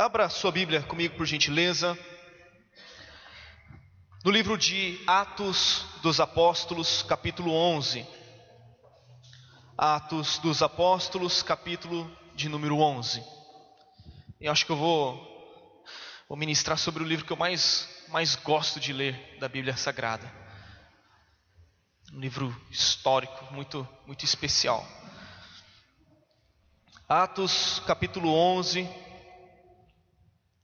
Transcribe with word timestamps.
Abra 0.00 0.30
sua 0.30 0.50
Bíblia 0.50 0.82
comigo, 0.82 1.14
por 1.14 1.26
gentileza. 1.26 1.94
No 4.24 4.30
livro 4.30 4.56
de 4.56 4.98
Atos 5.06 5.84
dos 6.00 6.20
Apóstolos, 6.20 7.02
capítulo 7.02 7.52
11. 7.52 8.06
Atos 9.76 10.38
dos 10.38 10.62
Apóstolos, 10.62 11.42
capítulo 11.42 12.10
de 12.34 12.48
número 12.48 12.78
11. 12.78 13.22
Eu 14.40 14.50
acho 14.50 14.64
que 14.64 14.72
eu 14.72 14.76
vou, 14.76 15.84
vou 16.26 16.38
ministrar 16.38 16.78
sobre 16.78 17.02
o 17.02 17.06
livro 17.06 17.26
que 17.26 17.32
eu 17.34 17.36
mais, 17.36 17.86
mais 18.08 18.34
gosto 18.36 18.80
de 18.80 18.94
ler 18.94 19.36
da 19.38 19.50
Bíblia 19.50 19.76
Sagrada. 19.76 20.32
Um 22.10 22.20
livro 22.20 22.58
histórico, 22.70 23.52
muito, 23.52 23.86
muito 24.06 24.24
especial. 24.24 24.82
Atos 27.06 27.82
capítulo 27.86 28.32
11. 28.34 29.09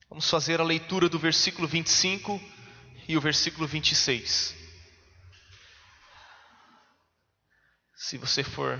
Vamos 0.09 0.29
fazer 0.29 0.61
a 0.61 0.63
leitura 0.63 1.09
do 1.09 1.19
versículo 1.19 1.67
25 1.67 2.41
e 3.07 3.17
o 3.17 3.21
versículo 3.21 3.67
26. 3.67 4.55
Se 7.95 8.17
você 8.17 8.41
for 8.41 8.79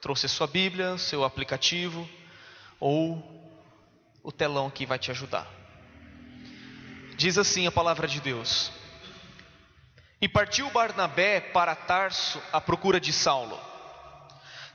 trouxe 0.00 0.26
a 0.26 0.28
sua 0.28 0.46
Bíblia, 0.46 0.98
seu 0.98 1.24
aplicativo 1.24 2.06
ou 2.80 3.22
o 4.22 4.32
telão 4.32 4.68
que 4.68 4.84
vai 4.84 4.98
te 4.98 5.10
ajudar. 5.10 5.48
Diz 7.16 7.38
assim 7.38 7.66
a 7.66 7.72
palavra 7.72 8.08
de 8.08 8.20
Deus: 8.20 8.72
E 10.20 10.28
partiu 10.28 10.68
Barnabé 10.70 11.40
para 11.40 11.76
Tarso 11.76 12.42
à 12.52 12.60
procura 12.60 13.00
de 13.00 13.12
Saulo. 13.12 13.58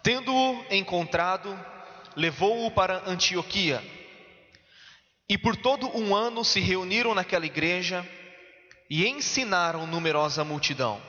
Tendo-o 0.02 0.66
encontrado, 0.72 1.60
levou-o 2.16 2.72
para 2.72 3.04
Antioquia. 3.06 3.99
E 5.30 5.38
por 5.38 5.56
todo 5.56 5.96
um 5.96 6.16
ano 6.16 6.44
se 6.44 6.60
reuniram 6.60 7.14
naquela 7.14 7.46
igreja 7.46 8.04
e 8.90 9.08
ensinaram 9.08 9.86
numerosa 9.86 10.44
multidão. 10.44 11.00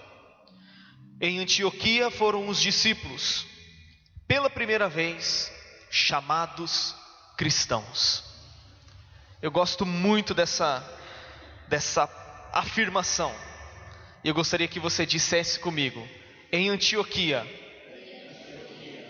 Em 1.18 1.38
Antioquia 1.38 2.10
foram 2.10 2.46
os 2.46 2.60
discípulos, 2.60 3.46
pela 4.28 4.50
primeira 4.50 4.88
vez, 4.90 5.50
chamados 5.90 6.94
cristãos. 7.36 8.22
Eu 9.40 9.50
gosto 9.50 9.86
muito 9.86 10.34
dessa, 10.34 10.86
dessa 11.68 12.04
afirmação. 12.52 13.34
Eu 14.22 14.34
gostaria 14.34 14.68
que 14.68 14.78
você 14.78 15.06
dissesse 15.06 15.58
comigo: 15.58 16.06
em 16.52 16.68
Antioquia. 16.68 17.46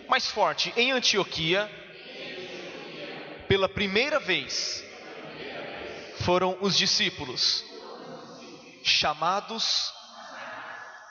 Mais 0.08 0.26
forte, 0.26 0.72
em 0.76 0.92
Antioquia 0.92 1.68
pela 3.50 3.68
primeira 3.68 4.20
vez, 4.20 4.84
foram 6.20 6.56
os 6.60 6.76
discípulos 6.76 7.64
chamados 8.82 9.92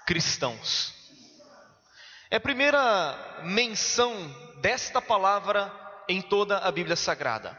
cristãos. 0.06 0.94
É 2.32 2.38
a 2.38 2.40
primeira 2.40 3.42
menção 3.44 4.14
desta 4.62 5.02
palavra 5.02 5.72
em 6.08 6.22
toda 6.22 6.60
a 6.60 6.72
Bíblia 6.72 6.96
Sagrada. 6.96 7.58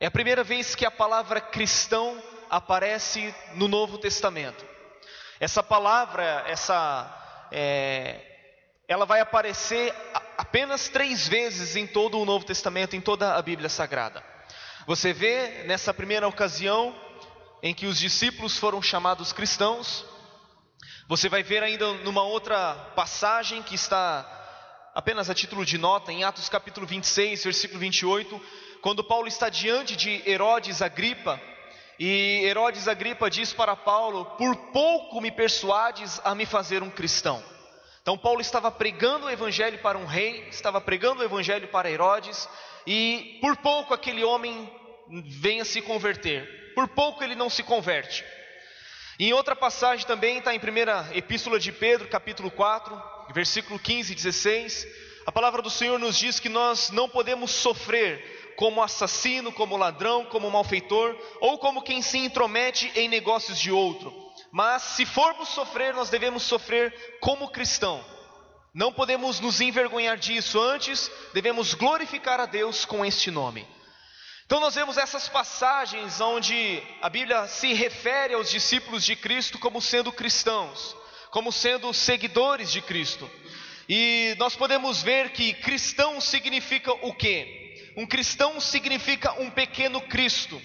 É 0.00 0.06
a 0.06 0.10
primeira 0.10 0.42
vez 0.42 0.74
que 0.74 0.86
a 0.86 0.90
palavra 0.90 1.40
cristão 1.40 2.22
aparece 2.50 3.34
no 3.54 3.68
Novo 3.68 3.98
Testamento. 3.98 4.64
Essa 5.40 5.62
palavra, 5.62 6.44
essa, 6.46 7.46
é, 7.50 8.20
ela 8.88 9.04
vai 9.04 9.20
aparecer 9.20 9.94
apenas 10.36 10.88
três 10.88 11.28
vezes 11.28 11.76
em 11.76 11.86
todo 11.86 12.18
o 12.18 12.24
Novo 12.24 12.44
Testamento, 12.44 12.96
em 12.96 13.00
toda 13.00 13.34
a 13.34 13.42
Bíblia 13.42 13.68
Sagrada. 13.68 14.33
Você 14.86 15.14
vê 15.14 15.64
nessa 15.64 15.94
primeira 15.94 16.28
ocasião 16.28 16.94
em 17.62 17.72
que 17.72 17.86
os 17.86 17.98
discípulos 17.98 18.58
foram 18.58 18.82
chamados 18.82 19.32
cristãos, 19.32 20.04
você 21.08 21.26
vai 21.26 21.42
ver 21.42 21.62
ainda 21.62 21.94
numa 22.04 22.22
outra 22.22 22.74
passagem 22.94 23.62
que 23.62 23.74
está 23.74 24.30
apenas 24.94 25.30
a 25.30 25.34
título 25.34 25.64
de 25.64 25.78
nota, 25.78 26.12
em 26.12 26.22
Atos 26.22 26.50
capítulo 26.50 26.86
26, 26.86 27.44
versículo 27.44 27.80
28, 27.80 28.38
quando 28.82 29.02
Paulo 29.02 29.26
está 29.26 29.48
diante 29.48 29.96
de 29.96 30.22
Herodes 30.28 30.82
Agripa, 30.82 31.40
e 31.98 32.42
Herodes 32.44 32.86
Agripa 32.86 33.30
diz 33.30 33.54
para 33.54 33.74
Paulo: 33.74 34.26
Por 34.36 34.54
pouco 34.70 35.18
me 35.18 35.30
persuades 35.30 36.20
a 36.22 36.34
me 36.34 36.44
fazer 36.44 36.82
um 36.82 36.90
cristão. 36.90 37.42
Então, 38.04 38.18
Paulo 38.18 38.42
estava 38.42 38.70
pregando 38.70 39.24
o 39.24 39.30
evangelho 39.30 39.78
para 39.78 39.96
um 39.96 40.04
rei, 40.04 40.46
estava 40.50 40.78
pregando 40.78 41.22
o 41.22 41.24
evangelho 41.24 41.68
para 41.68 41.90
Herodes, 41.90 42.46
e 42.86 43.38
por 43.40 43.56
pouco 43.56 43.94
aquele 43.94 44.22
homem 44.22 44.70
vem 45.26 45.62
a 45.62 45.64
se 45.64 45.80
converter, 45.80 46.74
por 46.74 46.86
pouco 46.86 47.24
ele 47.24 47.34
não 47.34 47.48
se 47.48 47.62
converte. 47.62 48.22
em 49.18 49.32
outra 49.32 49.56
passagem 49.56 50.06
também, 50.06 50.36
está 50.36 50.54
em 50.54 50.60
primeira 50.60 51.08
epístola 51.14 51.58
de 51.58 51.72
Pedro, 51.72 52.06
capítulo 52.06 52.50
4, 52.50 53.02
versículo 53.32 53.78
15 53.78 54.12
e 54.12 54.16
16, 54.16 54.86
a 55.24 55.32
palavra 55.32 55.62
do 55.62 55.70
Senhor 55.70 55.98
nos 55.98 56.18
diz 56.18 56.38
que 56.38 56.50
nós 56.50 56.90
não 56.90 57.08
podemos 57.08 57.52
sofrer 57.52 58.52
como 58.54 58.82
assassino, 58.82 59.50
como 59.50 59.78
ladrão, 59.78 60.26
como 60.26 60.50
malfeitor, 60.50 61.16
ou 61.40 61.56
como 61.56 61.80
quem 61.80 62.02
se 62.02 62.18
intromete 62.18 62.92
em 62.94 63.08
negócios 63.08 63.58
de 63.58 63.72
outro 63.72 64.23
mas 64.54 64.82
se 64.82 65.04
formos 65.04 65.48
sofrer, 65.48 65.92
nós 65.94 66.10
devemos 66.10 66.44
sofrer 66.44 67.18
como 67.20 67.48
cristão. 67.48 68.04
Não 68.72 68.92
podemos 68.92 69.40
nos 69.40 69.60
envergonhar 69.60 70.16
disso, 70.16 70.60
antes 70.62 71.10
devemos 71.32 71.74
glorificar 71.74 72.38
a 72.38 72.46
Deus 72.46 72.84
com 72.84 73.04
este 73.04 73.32
nome. 73.32 73.66
Então 74.46 74.60
nós 74.60 74.76
vemos 74.76 74.96
essas 74.96 75.28
passagens 75.28 76.20
onde 76.20 76.80
a 77.02 77.08
Bíblia 77.08 77.48
se 77.48 77.72
refere 77.72 78.34
aos 78.34 78.48
discípulos 78.48 79.04
de 79.04 79.16
Cristo 79.16 79.58
como 79.58 79.82
sendo 79.82 80.12
cristãos, 80.12 80.96
como 81.32 81.50
sendo 81.50 81.92
seguidores 81.92 82.70
de 82.70 82.80
Cristo. 82.80 83.28
E 83.88 84.36
nós 84.38 84.54
podemos 84.54 85.02
ver 85.02 85.30
que 85.32 85.52
cristão 85.54 86.20
significa 86.20 86.92
o 86.92 87.12
quê? 87.12 87.92
Um 87.96 88.06
cristão 88.06 88.60
significa 88.60 89.32
um 89.32 89.50
pequeno 89.50 90.00
Cristo. 90.02 90.62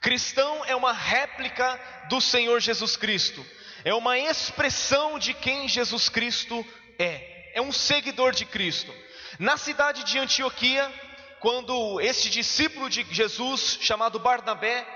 Cristão 0.00 0.64
é 0.64 0.76
uma 0.76 0.92
réplica 0.92 1.80
do 2.08 2.20
Senhor 2.20 2.60
Jesus 2.60 2.96
Cristo, 2.96 3.44
é 3.84 3.92
uma 3.92 4.18
expressão 4.18 5.18
de 5.18 5.34
quem 5.34 5.68
Jesus 5.68 6.08
Cristo 6.08 6.64
é, 6.98 7.52
é 7.54 7.60
um 7.60 7.72
seguidor 7.72 8.32
de 8.32 8.44
Cristo. 8.44 8.94
Na 9.38 9.56
cidade 9.56 10.04
de 10.04 10.18
Antioquia, 10.18 10.92
quando 11.40 12.00
este 12.00 12.30
discípulo 12.30 12.88
de 12.88 13.06
Jesus, 13.10 13.78
chamado 13.80 14.18
Barnabé, 14.18 14.86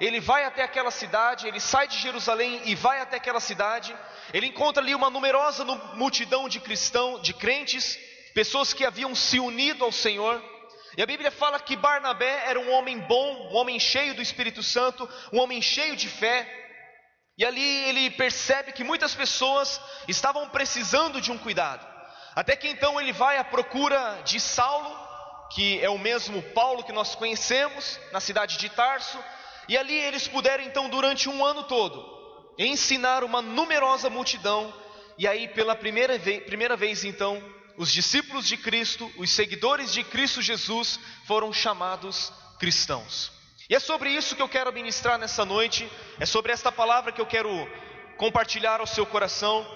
ele 0.00 0.20
vai 0.20 0.44
até 0.44 0.62
aquela 0.62 0.90
cidade, 0.90 1.46
ele 1.46 1.60
sai 1.60 1.86
de 1.86 1.98
Jerusalém 1.98 2.62
e 2.64 2.74
vai 2.74 3.00
até 3.00 3.16
aquela 3.16 3.40
cidade, 3.40 3.94
ele 4.32 4.46
encontra 4.46 4.82
ali 4.82 4.94
uma 4.94 5.10
numerosa 5.10 5.64
multidão 5.94 6.48
de 6.48 6.60
cristãos, 6.60 7.22
de 7.22 7.34
crentes, 7.34 7.98
pessoas 8.32 8.72
que 8.72 8.84
haviam 8.84 9.14
se 9.14 9.38
unido 9.38 9.84
ao 9.84 9.92
Senhor, 9.92 10.42
e 10.96 11.02
a 11.02 11.06
Bíblia 11.06 11.30
fala 11.30 11.60
que 11.60 11.76
Barnabé 11.76 12.48
era 12.48 12.58
um 12.58 12.72
homem 12.72 12.98
bom, 12.98 13.48
um 13.50 13.56
homem 13.56 13.78
cheio 13.78 14.14
do 14.14 14.22
Espírito 14.22 14.62
Santo, 14.62 15.08
um 15.32 15.40
homem 15.40 15.62
cheio 15.62 15.94
de 15.94 16.08
fé. 16.08 16.48
E 17.38 17.44
ali 17.44 17.88
ele 17.88 18.10
percebe 18.10 18.72
que 18.72 18.82
muitas 18.82 19.14
pessoas 19.14 19.80
estavam 20.08 20.48
precisando 20.48 21.20
de 21.20 21.30
um 21.30 21.38
cuidado. 21.38 21.86
Até 22.34 22.56
que 22.56 22.68
então 22.68 23.00
ele 23.00 23.12
vai 23.12 23.38
à 23.38 23.44
procura 23.44 24.20
de 24.24 24.40
Saulo, 24.40 24.96
que 25.52 25.80
é 25.80 25.88
o 25.88 25.98
mesmo 25.98 26.42
Paulo 26.42 26.84
que 26.84 26.92
nós 26.92 27.14
conhecemos, 27.14 27.98
na 28.12 28.20
cidade 28.20 28.58
de 28.58 28.68
Tarso. 28.68 29.18
E 29.68 29.76
ali 29.76 29.94
eles 29.94 30.26
puderam 30.26 30.64
então, 30.64 30.88
durante 30.88 31.28
um 31.28 31.44
ano 31.44 31.62
todo, 31.64 32.04
ensinar 32.58 33.22
uma 33.22 33.40
numerosa 33.40 34.10
multidão. 34.10 34.74
E 35.16 35.26
aí, 35.26 35.48
pela 35.48 35.76
primeira 35.76 36.18
primeira 36.46 36.76
vez 36.76 37.04
então, 37.04 37.42
os 37.80 37.90
discípulos 37.90 38.46
de 38.46 38.58
Cristo, 38.58 39.10
os 39.16 39.30
seguidores 39.30 39.90
de 39.90 40.04
Cristo 40.04 40.42
Jesus, 40.42 41.00
foram 41.24 41.50
chamados 41.50 42.30
cristãos. 42.58 43.32
E 43.70 43.74
é 43.74 43.80
sobre 43.80 44.10
isso 44.10 44.36
que 44.36 44.42
eu 44.42 44.48
quero 44.50 44.70
ministrar 44.70 45.18
nessa 45.18 45.46
noite, 45.46 45.90
é 46.18 46.26
sobre 46.26 46.52
esta 46.52 46.70
palavra 46.70 47.10
que 47.10 47.22
eu 47.22 47.24
quero 47.24 47.48
compartilhar 48.18 48.80
ao 48.80 48.86
seu 48.86 49.06
coração. 49.06 49.66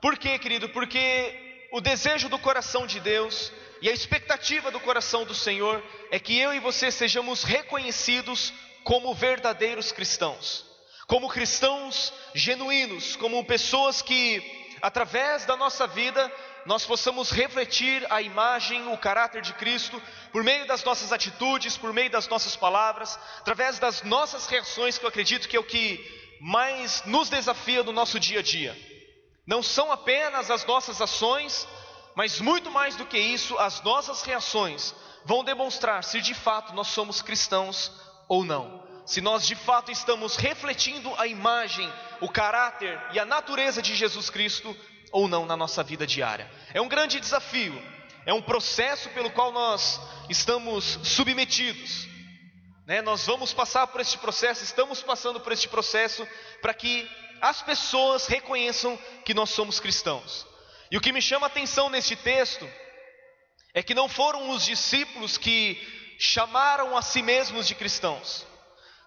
Por 0.00 0.16
quê, 0.16 0.38
querido? 0.38 0.70
Porque 0.70 1.68
o 1.70 1.82
desejo 1.82 2.30
do 2.30 2.38
coração 2.38 2.86
de 2.86 2.98
Deus 2.98 3.52
e 3.82 3.90
a 3.90 3.92
expectativa 3.92 4.70
do 4.70 4.80
coração 4.80 5.26
do 5.26 5.34
Senhor 5.34 5.84
é 6.10 6.18
que 6.18 6.38
eu 6.38 6.54
e 6.54 6.58
você 6.58 6.90
sejamos 6.90 7.44
reconhecidos 7.44 8.54
como 8.84 9.14
verdadeiros 9.14 9.92
cristãos, 9.92 10.64
como 11.06 11.28
cristãos 11.28 12.10
genuínos, 12.34 13.16
como 13.16 13.44
pessoas 13.44 14.00
que, 14.00 14.42
através 14.80 15.44
da 15.44 15.58
nossa 15.58 15.86
vida, 15.86 16.32
nós 16.66 16.84
possamos 16.86 17.30
refletir 17.30 18.06
a 18.10 18.22
imagem, 18.22 18.88
o 18.88 18.96
caráter 18.96 19.42
de 19.42 19.52
Cristo, 19.54 20.00
por 20.32 20.42
meio 20.42 20.66
das 20.66 20.82
nossas 20.82 21.12
atitudes, 21.12 21.76
por 21.76 21.92
meio 21.92 22.10
das 22.10 22.26
nossas 22.28 22.56
palavras, 22.56 23.18
através 23.38 23.78
das 23.78 24.02
nossas 24.02 24.46
reações, 24.46 24.96
que 24.96 25.04
eu 25.04 25.08
acredito 25.08 25.48
que 25.48 25.56
é 25.56 25.60
o 25.60 25.64
que 25.64 26.02
mais 26.40 27.02
nos 27.04 27.28
desafia 27.28 27.82
no 27.82 27.92
nosso 27.92 28.18
dia 28.18 28.40
a 28.40 28.42
dia. 28.42 28.76
Não 29.46 29.62
são 29.62 29.92
apenas 29.92 30.50
as 30.50 30.64
nossas 30.64 31.00
ações, 31.00 31.68
mas 32.14 32.40
muito 32.40 32.70
mais 32.70 32.96
do 32.96 33.04
que 33.04 33.18
isso, 33.18 33.58
as 33.58 33.82
nossas 33.82 34.22
reações 34.22 34.94
vão 35.24 35.44
demonstrar 35.44 36.02
se 36.02 36.20
de 36.20 36.34
fato 36.34 36.74
nós 36.74 36.88
somos 36.88 37.20
cristãos 37.20 37.92
ou 38.28 38.44
não. 38.44 38.82
Se 39.04 39.20
nós 39.20 39.46
de 39.46 39.54
fato 39.54 39.92
estamos 39.92 40.36
refletindo 40.36 41.12
a 41.18 41.26
imagem, 41.26 41.92
o 42.22 42.28
caráter 42.28 42.98
e 43.12 43.18
a 43.18 43.26
natureza 43.26 43.82
de 43.82 43.94
Jesus 43.94 44.30
Cristo 44.30 44.74
ou 45.14 45.28
não 45.28 45.46
na 45.46 45.56
nossa 45.56 45.80
vida 45.84 46.04
diária. 46.04 46.50
É 46.74 46.80
um 46.80 46.88
grande 46.88 47.20
desafio, 47.20 47.80
é 48.26 48.34
um 48.34 48.42
processo 48.42 49.08
pelo 49.10 49.30
qual 49.30 49.52
nós 49.52 50.00
estamos 50.28 50.98
submetidos. 51.04 52.08
Né? 52.84 53.00
Nós 53.00 53.24
vamos 53.24 53.52
passar 53.52 53.86
por 53.86 54.00
este 54.00 54.18
processo, 54.18 54.64
estamos 54.64 55.04
passando 55.04 55.38
por 55.38 55.52
este 55.52 55.68
processo 55.68 56.26
para 56.60 56.74
que 56.74 57.08
as 57.40 57.62
pessoas 57.62 58.26
reconheçam 58.26 58.98
que 59.24 59.32
nós 59.32 59.50
somos 59.50 59.78
cristãos. 59.78 60.44
E 60.90 60.96
o 60.96 61.00
que 61.00 61.12
me 61.12 61.22
chama 61.22 61.46
a 61.46 61.48
atenção 61.48 61.88
neste 61.88 62.16
texto 62.16 62.68
é 63.72 63.84
que 63.84 63.94
não 63.94 64.08
foram 64.08 64.50
os 64.50 64.64
discípulos 64.64 65.38
que 65.38 65.80
chamaram 66.18 66.96
a 66.96 67.02
si 67.02 67.22
mesmos 67.22 67.68
de 67.68 67.76
cristãos. 67.76 68.44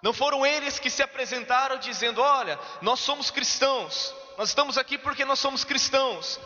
Não 0.01 0.13
foram 0.13 0.45
eles 0.45 0.80
que 0.80 0.89
se 0.89 1.04
apresentaram 1.04 1.77
dizendo: 1.77 2.21
Olha, 2.21 2.57
nós 2.81 3.01
somos 3.01 3.30
cristãos, 3.30 4.13
nós 4.38 4.50
estamos 4.50 4.78
aqui 4.78 5.00
porque 5.00 5.25
nós 5.25 5.39
somos 5.39 5.63
cristãos. 5.63 6.39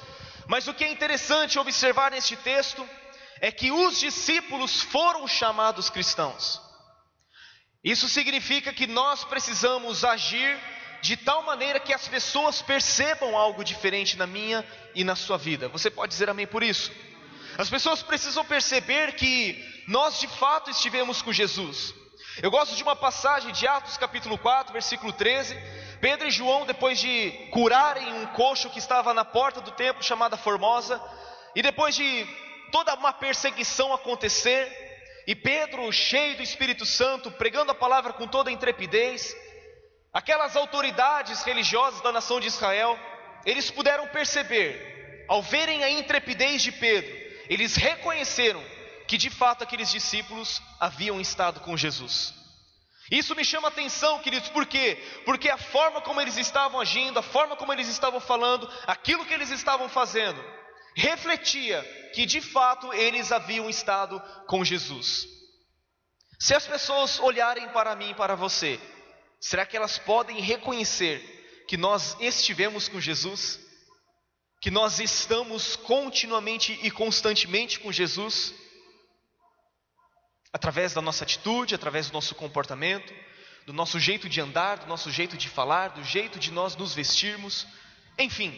Mas 0.48 0.68
o 0.68 0.74
que 0.74 0.86
é 0.86 0.92
interessante 0.92 1.60
observar 1.60 2.12
neste 2.12 2.38
texto 2.38 2.88
é 3.42 3.52
que 3.52 3.70
os 3.72 4.00
discípulos 4.00 4.82
foram 4.82 5.28
chamados 5.28 5.90
cristãos. 5.90 6.62
Isso 7.84 8.08
significa 8.08 8.72
que 8.72 8.88
nós 8.88 9.26
precisamos 9.26 10.06
agir 10.06 10.58
de 11.02 11.18
tal 11.18 11.44
maneira 11.44 11.80
que 11.80 11.94
as 11.94 12.08
pessoas 12.08 12.62
percebam 12.62 13.36
algo 13.36 13.64
diferente 13.64 14.16
na 14.16 14.28
minha 14.28 14.66
e 14.96 15.04
na 15.04 15.16
sua 15.16 15.38
vida. 15.38 15.68
Você 15.70 15.90
pode 15.90 16.12
dizer 16.12 16.30
amém 16.30 16.48
por 16.48 16.64
isso? 16.64 16.92
As 17.58 17.70
pessoas 17.70 18.02
precisam 18.02 18.46
perceber 18.46 19.14
que 19.14 19.84
nós 19.88 20.20
de 20.20 20.28
fato 20.28 20.70
estivemos 20.70 21.22
com 21.22 21.34
Jesus. 21.34 21.94
Eu 22.42 22.50
gosto 22.50 22.76
de 22.76 22.84
uma 22.84 22.96
passagem 22.96 23.52
de 23.52 23.68
Atos 23.68 23.98
capítulo 23.98 24.38
4, 24.38 24.72
versículo 24.72 25.12
13. 25.12 25.81
Pedro 26.02 26.28
e 26.28 26.32
João, 26.32 26.66
depois 26.66 27.00
de 27.00 27.32
curarem 27.52 28.12
um 28.14 28.26
coxo 28.28 28.72
que 28.72 28.80
estava 28.80 29.14
na 29.14 29.24
porta 29.24 29.62
do 29.62 29.70
templo 29.70 30.04
chamada 30.04 30.36
Formosa, 30.36 31.00
e 31.56 31.62
depois 31.62 31.96
de 31.96 32.28
toda 32.72 32.96
uma 32.96 33.14
perseguição 33.14 33.94
acontecer, 33.94 34.68
e 35.28 35.36
Pedro, 35.36 35.92
cheio 35.92 36.36
do 36.38 36.42
Espírito 36.42 36.88
Santo, 36.88 37.30
pregando 37.30 37.72
a 37.72 37.76
palavra 37.76 38.14
com 38.14 38.26
toda 38.26 38.52
intrepidez, 38.52 39.36
aquelas 40.12 40.56
autoridades 40.56 41.44
religiosas 41.44 42.02
da 42.02 42.12
nação 42.12 42.40
de 42.40 42.48
Israel, 42.48 42.98
eles 43.46 43.70
puderam 43.70 44.08
perceber, 44.08 45.26
ao 45.28 45.44
verem 45.44 45.84
a 45.84 45.92
intrepidez 45.92 46.64
de 46.64 46.72
Pedro, 46.72 47.16
eles 47.48 47.76
reconheceram 47.76 48.64
que 49.08 49.20
de 49.20 49.30
fato 49.30 49.64
aqueles 49.64 49.92
discípulos 49.92 50.60
haviam 50.80 51.22
estado 51.22 51.60
com 51.60 51.78
Jesus. 51.78 52.41
Isso 53.12 53.36
me 53.36 53.44
chama 53.44 53.68
atenção, 53.68 54.20
queridos, 54.20 54.48
por 54.48 54.66
quê? 54.66 54.98
Porque 55.26 55.50
a 55.50 55.58
forma 55.58 56.00
como 56.00 56.22
eles 56.22 56.38
estavam 56.38 56.80
agindo, 56.80 57.20
a 57.20 57.22
forma 57.22 57.58
como 57.58 57.74
eles 57.74 57.90
estavam 57.90 58.22
falando, 58.22 58.72
aquilo 58.88 59.26
que 59.26 59.34
eles 59.34 59.50
estavam 59.50 59.90
fazendo, 59.90 60.42
refletia 60.96 61.84
que 62.16 62.26
de 62.26 62.40
fato 62.40 62.94
eles 62.94 63.34
haviam 63.34 63.70
estado 63.70 64.18
com 64.48 64.64
Jesus. 64.64 65.28
Se 66.40 66.56
as 66.56 66.66
pessoas 66.66 67.20
olharem 67.20 67.68
para 67.70 67.98
mim 67.98 68.12
e 68.12 68.16
para 68.16 68.34
você, 68.34 68.80
será 69.42 69.66
que 69.66 69.76
elas 69.76 70.00
podem 70.00 70.40
reconhecer 70.40 71.20
que 71.68 71.76
nós 71.76 72.16
estivemos 72.22 72.88
com 72.88 73.02
Jesus? 73.02 73.60
Que 74.62 74.72
nós 74.72 75.02
estamos 75.02 75.76
continuamente 75.76 76.80
e 76.82 76.90
constantemente 76.90 77.78
com 77.78 77.92
Jesus? 77.92 78.54
Através 80.54 80.94
da 80.94 81.02
nossa 81.02 81.24
atitude, 81.24 81.76
através 81.76 82.10
do 82.10 82.14
nosso 82.14 82.36
comportamento, 82.36 83.14
do 83.66 83.74
nosso 83.74 84.00
jeito 84.00 84.28
de 84.28 84.42
andar, 84.42 84.80
do 84.80 84.88
nosso 84.88 85.10
jeito 85.12 85.38
de 85.38 85.48
falar, 85.48 85.90
do 85.90 86.04
jeito 86.04 86.40
de 86.40 86.52
nós 86.52 86.76
nos 86.76 86.94
vestirmos, 86.94 87.66
enfim, 88.18 88.54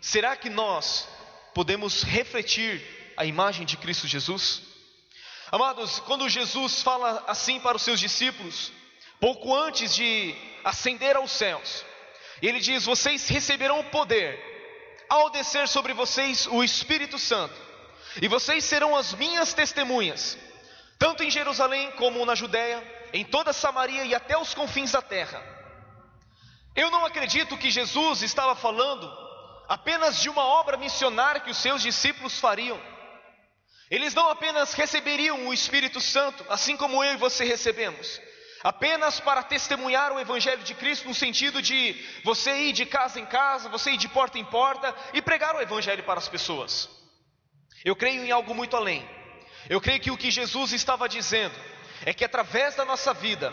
será 0.00 0.36
que 0.36 0.50
nós 0.50 1.08
podemos 1.54 2.02
refletir 2.02 2.82
a 3.16 3.24
imagem 3.24 3.64
de 3.64 3.76
Cristo 3.76 4.06
Jesus? 4.06 4.62
Amados, 5.50 6.00
quando 6.00 6.28
Jesus 6.28 6.82
fala 6.82 7.24
assim 7.26 7.60
para 7.60 7.76
os 7.76 7.82
seus 7.82 8.00
discípulos, 8.00 8.72
pouco 9.20 9.54
antes 9.54 9.94
de 9.94 10.34
ascender 10.64 11.16
aos 11.16 11.30
céus, 11.30 11.84
ele 12.42 12.60
diz: 12.60 12.84
Vocês 12.84 13.28
receberão 13.28 13.80
o 13.80 13.84
poder 13.84 14.52
ao 15.08 15.30
descer 15.30 15.68
sobre 15.68 15.92
vocês 15.92 16.46
o 16.48 16.62
Espírito 16.64 17.18
Santo, 17.18 17.54
e 18.20 18.26
vocês 18.26 18.64
serão 18.64 18.96
as 18.96 19.14
minhas 19.14 19.54
testemunhas 19.54 20.36
tanto 21.04 21.22
em 21.22 21.30
Jerusalém 21.30 21.90
como 21.98 22.24
na 22.24 22.34
Judéia, 22.34 22.82
em 23.12 23.26
toda 23.26 23.52
Samaria 23.52 24.06
e 24.06 24.14
até 24.14 24.38
os 24.38 24.54
confins 24.54 24.92
da 24.92 25.02
terra. 25.02 25.38
Eu 26.74 26.90
não 26.90 27.04
acredito 27.04 27.58
que 27.58 27.70
Jesus 27.70 28.22
estava 28.22 28.54
falando 28.54 29.06
apenas 29.68 30.18
de 30.18 30.30
uma 30.30 30.42
obra 30.42 30.78
missionária 30.78 31.42
que 31.42 31.50
os 31.50 31.58
seus 31.58 31.82
discípulos 31.82 32.40
fariam. 32.40 32.80
Eles 33.90 34.14
não 34.14 34.30
apenas 34.30 34.72
receberiam 34.72 35.46
o 35.46 35.52
Espírito 35.52 36.00
Santo, 36.00 36.42
assim 36.48 36.74
como 36.74 37.04
eu 37.04 37.12
e 37.12 37.18
você 37.18 37.44
recebemos, 37.44 38.18
apenas 38.62 39.20
para 39.20 39.42
testemunhar 39.42 40.10
o 40.10 40.18
Evangelho 40.18 40.62
de 40.62 40.72
Cristo, 40.72 41.06
no 41.06 41.14
sentido 41.14 41.60
de 41.60 42.02
você 42.24 42.68
ir 42.68 42.72
de 42.72 42.86
casa 42.86 43.20
em 43.20 43.26
casa, 43.26 43.68
você 43.68 43.90
ir 43.90 43.98
de 43.98 44.08
porta 44.08 44.38
em 44.38 44.44
porta 44.46 44.94
e 45.12 45.20
pregar 45.20 45.54
o 45.54 45.60
Evangelho 45.60 46.02
para 46.04 46.18
as 46.18 46.30
pessoas. 46.30 46.88
Eu 47.84 47.94
creio 47.94 48.24
em 48.24 48.30
algo 48.30 48.54
muito 48.54 48.74
além. 48.74 49.06
Eu 49.68 49.80
creio 49.80 50.00
que 50.00 50.10
o 50.10 50.16
que 50.16 50.30
Jesus 50.30 50.72
estava 50.72 51.08
dizendo 51.08 51.54
é 52.04 52.12
que 52.12 52.24
através 52.24 52.74
da 52.74 52.84
nossa 52.84 53.14
vida, 53.14 53.52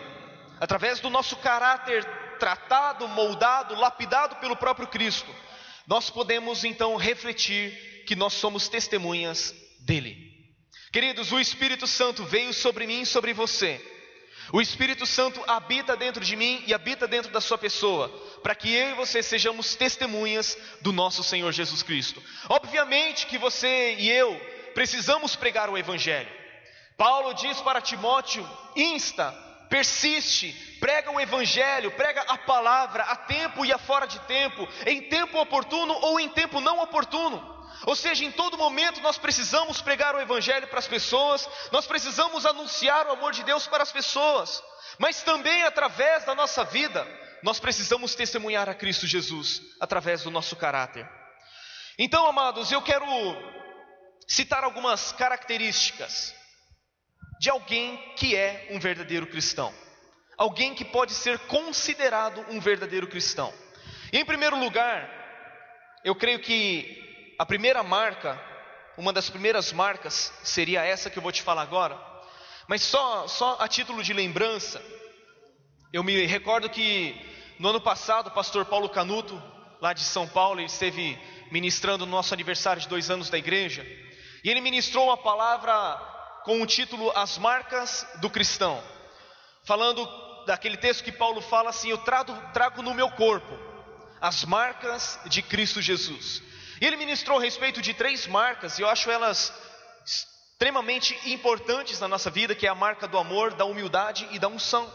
através 0.59 0.99
do 0.99 1.09
nosso 1.09 1.35
caráter 1.37 2.03
tratado, 2.39 3.07
moldado, 3.07 3.75
lapidado 3.75 4.35
pelo 4.37 4.55
próprio 4.55 4.87
Cristo, 4.87 5.33
nós 5.87 6.09
podemos 6.09 6.63
então 6.63 6.95
refletir 6.95 8.03
que 8.05 8.15
nós 8.15 8.33
somos 8.33 8.67
testemunhas 8.67 9.55
dele. 9.79 10.31
Queridos, 10.91 11.31
o 11.31 11.39
Espírito 11.39 11.87
Santo 11.87 12.25
veio 12.25 12.53
sobre 12.53 12.85
mim 12.85 13.01
e 13.01 13.05
sobre 13.05 13.33
você. 13.33 13.79
O 14.51 14.59
Espírito 14.59 15.05
Santo 15.05 15.41
habita 15.47 15.95
dentro 15.95 16.25
de 16.25 16.35
mim 16.35 16.61
e 16.67 16.73
habita 16.73 17.07
dentro 17.07 17.31
da 17.31 17.39
sua 17.39 17.57
pessoa, 17.57 18.09
para 18.43 18.53
que 18.53 18.73
eu 18.73 18.89
e 18.89 18.93
você 18.95 19.23
sejamos 19.23 19.75
testemunhas 19.75 20.57
do 20.81 20.91
nosso 20.91 21.23
Senhor 21.23 21.51
Jesus 21.53 21.81
Cristo. 21.81 22.21
Obviamente 22.49 23.27
que 23.27 23.37
você 23.37 23.95
e 23.97 24.09
eu 24.09 24.39
precisamos 24.73 25.35
pregar 25.35 25.69
o 25.69 25.77
Evangelho. 25.77 26.29
Paulo 26.97 27.33
diz 27.33 27.59
para 27.61 27.81
Timóteo: 27.81 28.47
insta, 28.75 29.31
persiste, 29.69 30.53
prega 30.79 31.09
o 31.09 31.19
Evangelho, 31.19 31.91
prega 31.91 32.21
a 32.27 32.37
palavra 32.37 33.03
a 33.03 33.15
tempo 33.15 33.65
e 33.65 33.71
a 33.71 33.77
fora 33.77 34.05
de 34.05 34.19
tempo, 34.21 34.67
em 34.85 35.03
tempo 35.03 35.39
oportuno 35.39 35.93
ou 35.93 36.19
em 36.19 36.29
tempo 36.29 36.59
não 36.59 36.79
oportuno. 36.79 37.51
Ou 37.85 37.95
seja, 37.95 38.23
em 38.23 38.31
todo 38.31 38.57
momento 38.57 39.01
nós 39.01 39.17
precisamos 39.17 39.81
pregar 39.81 40.13
o 40.15 40.19
Evangelho 40.19 40.67
para 40.67 40.79
as 40.79 40.87
pessoas, 40.87 41.49
nós 41.71 41.87
precisamos 41.87 42.45
anunciar 42.45 43.07
o 43.07 43.11
amor 43.11 43.31
de 43.31 43.43
Deus 43.43 43.65
para 43.65 43.81
as 43.81 43.91
pessoas, 43.91 44.61
mas 44.99 45.23
também 45.23 45.63
através 45.63 46.23
da 46.25 46.35
nossa 46.35 46.63
vida, 46.63 47.07
nós 47.41 47.59
precisamos 47.59 48.13
testemunhar 48.13 48.69
a 48.69 48.75
Cristo 48.75 49.07
Jesus 49.07 49.61
através 49.79 50.23
do 50.23 50.29
nosso 50.29 50.55
caráter. 50.55 51.09
Então, 51.97 52.27
amados, 52.27 52.71
eu 52.71 52.81
quero 52.81 53.05
citar 54.31 54.63
algumas 54.63 55.11
características 55.11 56.33
de 57.37 57.49
alguém 57.49 57.97
que 58.15 58.33
é 58.33 58.69
um 58.71 58.79
verdadeiro 58.79 59.27
cristão, 59.27 59.73
alguém 60.37 60.73
que 60.73 60.85
pode 60.85 61.11
ser 61.13 61.37
considerado 61.39 62.39
um 62.49 62.57
verdadeiro 62.57 63.07
cristão. 63.07 63.53
E 64.09 64.17
em 64.17 64.23
primeiro 64.23 64.57
lugar, 64.57 65.09
eu 66.05 66.15
creio 66.15 66.39
que 66.39 67.35
a 67.37 67.45
primeira 67.45 67.83
marca, 67.83 68.41
uma 68.97 69.11
das 69.11 69.29
primeiras 69.29 69.73
marcas, 69.73 70.31
seria 70.43 70.85
essa 70.85 71.09
que 71.09 71.19
eu 71.19 71.23
vou 71.23 71.33
te 71.33 71.41
falar 71.41 71.63
agora, 71.63 71.99
mas 72.69 72.81
só, 72.83 73.27
só 73.27 73.57
a 73.59 73.67
título 73.67 74.01
de 74.01 74.13
lembrança, 74.13 74.81
eu 75.91 76.05
me 76.05 76.25
recordo 76.25 76.69
que 76.69 77.19
no 77.59 77.67
ano 77.67 77.81
passado 77.81 78.27
o 78.27 78.31
pastor 78.31 78.63
Paulo 78.63 78.87
Canuto, 78.87 79.43
lá 79.81 79.91
de 79.91 80.05
São 80.05 80.25
Paulo, 80.25 80.61
ele 80.61 80.67
esteve 80.67 81.19
ministrando 81.51 82.05
no 82.05 82.11
nosso 82.13 82.33
aniversário 82.33 82.81
de 82.81 82.87
dois 82.87 83.09
anos 83.09 83.29
da 83.29 83.37
igreja. 83.37 83.85
E 84.43 84.49
ele 84.49 84.61
ministrou 84.61 85.05
uma 85.05 85.17
palavra 85.17 85.73
com 86.43 86.61
o 86.61 86.65
título 86.65 87.11
As 87.15 87.37
Marcas 87.37 88.05
do 88.19 88.29
Cristão, 88.29 88.81
falando 89.63 90.07
daquele 90.45 90.77
texto 90.77 91.03
que 91.03 91.11
Paulo 91.11 91.41
fala 91.41 91.69
assim: 91.69 91.89
Eu 91.89 91.99
trago, 91.99 92.33
trago 92.53 92.81
no 92.81 92.93
meu 92.93 93.09
corpo 93.11 93.71
as 94.19 94.45
marcas 94.45 95.19
de 95.25 95.41
Cristo 95.41 95.81
Jesus. 95.81 96.43
E 96.79 96.85
ele 96.85 96.95
ministrou 96.95 97.37
a 97.39 97.41
respeito 97.41 97.81
de 97.81 97.93
três 97.93 98.27
marcas, 98.27 98.77
e 98.77 98.81
eu 98.81 98.89
acho 98.89 99.09
elas 99.09 99.53
extremamente 100.05 101.17
importantes 101.31 101.99
na 101.99 102.07
nossa 102.07 102.29
vida, 102.29 102.53
que 102.53 102.67
é 102.67 102.69
a 102.69 102.75
marca 102.75 103.07
do 103.07 103.17
amor, 103.17 103.53
da 103.53 103.65
humildade 103.65 104.27
e 104.31 104.39
da 104.39 104.47
unção. 104.47 104.91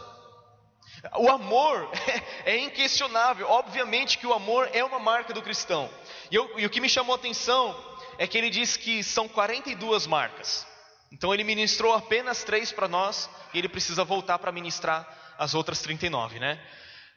O 1.17 1.29
amor 1.29 1.89
é 2.45 2.57
inquestionável, 2.57 3.49
obviamente 3.49 4.17
que 4.17 4.25
o 4.25 4.33
amor 4.33 4.69
é 4.73 4.83
uma 4.83 4.99
marca 4.99 5.33
do 5.33 5.41
cristão. 5.41 5.89
E, 6.31 6.35
eu, 6.35 6.57
e 6.57 6.65
o 6.65 6.69
que 6.69 6.81
me 6.81 6.89
chamou 6.89 7.13
a 7.13 7.17
atenção 7.17 7.75
é 8.17 8.27
que 8.27 8.37
ele 8.37 8.49
diz 8.49 8.77
que 8.77 9.03
são 9.03 9.27
42 9.27 10.07
marcas. 10.07 10.65
Então 11.11 11.33
ele 11.33 11.43
ministrou 11.43 11.93
apenas 11.93 12.43
três 12.43 12.71
para 12.71 12.87
nós 12.87 13.29
e 13.53 13.57
ele 13.57 13.69
precisa 13.69 14.03
voltar 14.03 14.39
para 14.39 14.51
ministrar 14.51 15.35
as 15.37 15.53
outras 15.53 15.81
39, 15.81 16.39
né? 16.39 16.59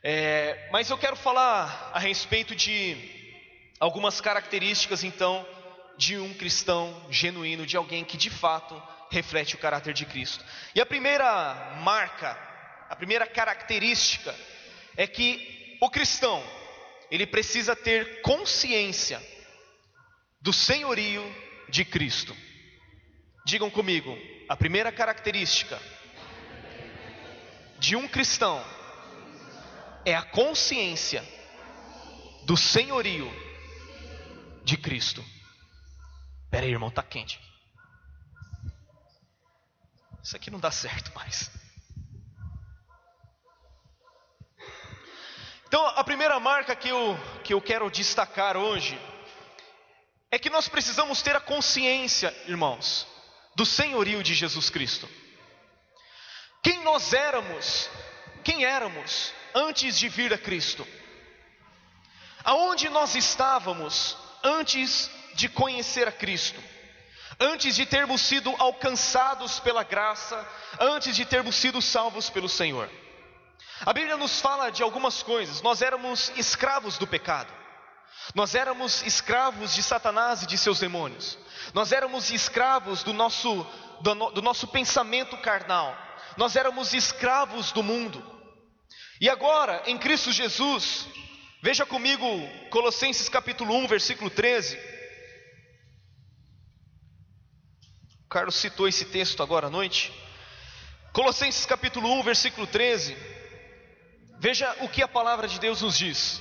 É, 0.02 0.68
mas 0.72 0.88
eu 0.88 0.96
quero 0.96 1.16
falar 1.16 1.90
a 1.92 1.98
respeito 1.98 2.54
de 2.54 2.96
algumas 3.78 4.20
características, 4.20 5.04
então, 5.04 5.46
de 5.96 6.18
um 6.18 6.32
cristão 6.34 7.06
genuíno, 7.10 7.66
de 7.66 7.76
alguém 7.76 8.04
que 8.04 8.16
de 8.16 8.30
fato 8.30 8.80
reflete 9.10 9.54
o 9.54 9.58
caráter 9.58 9.92
de 9.92 10.06
Cristo. 10.06 10.44
E 10.74 10.80
a 10.80 10.86
primeira 10.86 11.78
marca, 11.82 12.38
a 12.88 12.96
primeira 12.96 13.26
característica 13.26 14.34
é 14.96 15.06
que 15.06 15.76
o 15.80 15.90
cristão, 15.90 16.42
ele 17.10 17.26
precisa 17.26 17.74
ter 17.74 18.22
consciência 18.22 19.20
do 20.40 20.52
senhorio 20.52 21.22
de 21.68 21.84
Cristo. 21.84 22.36
Digam 23.44 23.70
comigo, 23.70 24.16
a 24.48 24.56
primeira 24.56 24.90
característica 24.90 25.80
de 27.78 27.96
um 27.96 28.08
cristão 28.08 28.62
é 30.04 30.14
a 30.14 30.22
consciência 30.22 31.24
do 32.44 32.56
senhorio 32.56 33.30
de 34.64 34.76
Cristo. 34.76 35.24
Pera 36.50 36.66
aí, 36.66 36.72
irmão, 36.72 36.90
tá 36.90 37.02
quente. 37.02 37.40
Isso 40.22 40.36
aqui 40.36 40.50
não 40.50 40.60
dá 40.60 40.70
certo 40.70 41.14
mais. 41.14 41.50
Então, 45.66 45.86
a 45.86 46.02
primeira 46.02 46.38
marca 46.40 46.74
que 46.74 46.88
eu, 46.88 47.16
que 47.44 47.54
eu 47.54 47.60
quero 47.60 47.88
destacar 47.90 48.56
hoje 48.56 48.98
é 50.30 50.38
que 50.38 50.50
nós 50.50 50.68
precisamos 50.68 51.22
ter 51.22 51.34
a 51.34 51.40
consciência, 51.40 52.34
irmãos, 52.46 53.06
do 53.56 53.66
senhorio 53.66 54.22
de 54.22 54.32
Jesus 54.32 54.70
Cristo. 54.70 55.08
Quem 56.62 56.82
nós 56.84 57.12
éramos, 57.12 57.90
quem 58.44 58.64
éramos 58.64 59.32
antes 59.54 59.98
de 59.98 60.08
vir 60.08 60.32
a 60.32 60.38
Cristo? 60.38 60.86
Aonde 62.44 62.88
nós 62.88 63.14
estávamos 63.16 64.16
antes 64.42 65.10
de 65.34 65.48
conhecer 65.48 66.06
a 66.06 66.12
Cristo? 66.12 66.62
Antes 67.40 67.74
de 67.74 67.86
termos 67.86 68.20
sido 68.20 68.54
alcançados 68.58 69.58
pela 69.60 69.82
graça, 69.82 70.46
antes 70.78 71.16
de 71.16 71.24
termos 71.24 71.56
sido 71.56 71.80
salvos 71.80 72.30
pelo 72.30 72.48
Senhor. 72.48 72.88
A 73.84 73.92
Bíblia 73.92 74.16
nos 74.16 74.40
fala 74.40 74.70
de 74.70 74.82
algumas 74.82 75.22
coisas. 75.22 75.62
Nós 75.62 75.80
éramos 75.80 76.30
escravos 76.36 76.98
do 76.98 77.06
pecado. 77.06 77.59
Nós 78.34 78.54
éramos 78.54 79.02
escravos 79.02 79.74
de 79.74 79.82
Satanás 79.82 80.42
e 80.42 80.46
de 80.46 80.56
seus 80.56 80.78
demônios. 80.78 81.38
Nós 81.74 81.92
éramos 81.92 82.30
escravos 82.30 83.02
do 83.02 83.12
nosso, 83.12 83.66
do, 84.00 84.14
do 84.30 84.42
nosso 84.42 84.66
pensamento 84.68 85.36
carnal. 85.38 85.96
Nós 86.36 86.56
éramos 86.56 86.94
escravos 86.94 87.72
do 87.72 87.82
mundo. 87.82 88.24
E 89.20 89.28
agora, 89.28 89.82
em 89.86 89.98
Cristo 89.98 90.32
Jesus, 90.32 91.06
veja 91.62 91.84
comigo 91.84 92.24
Colossenses 92.70 93.28
capítulo 93.28 93.74
1, 93.74 93.86
versículo 93.86 94.30
13. 94.30 94.78
O 98.24 98.28
Carlos 98.28 98.54
citou 98.54 98.86
esse 98.86 99.04
texto 99.06 99.42
agora 99.42 99.66
à 99.66 99.70
noite. 99.70 100.12
Colossenses 101.12 101.66
capítulo 101.66 102.08
1, 102.20 102.22
versículo 102.22 102.66
13. 102.66 103.16
Veja 104.38 104.74
o 104.80 104.88
que 104.88 105.02
a 105.02 105.08
palavra 105.08 105.48
de 105.48 105.58
Deus 105.58 105.82
nos 105.82 105.98
diz. 105.98 106.40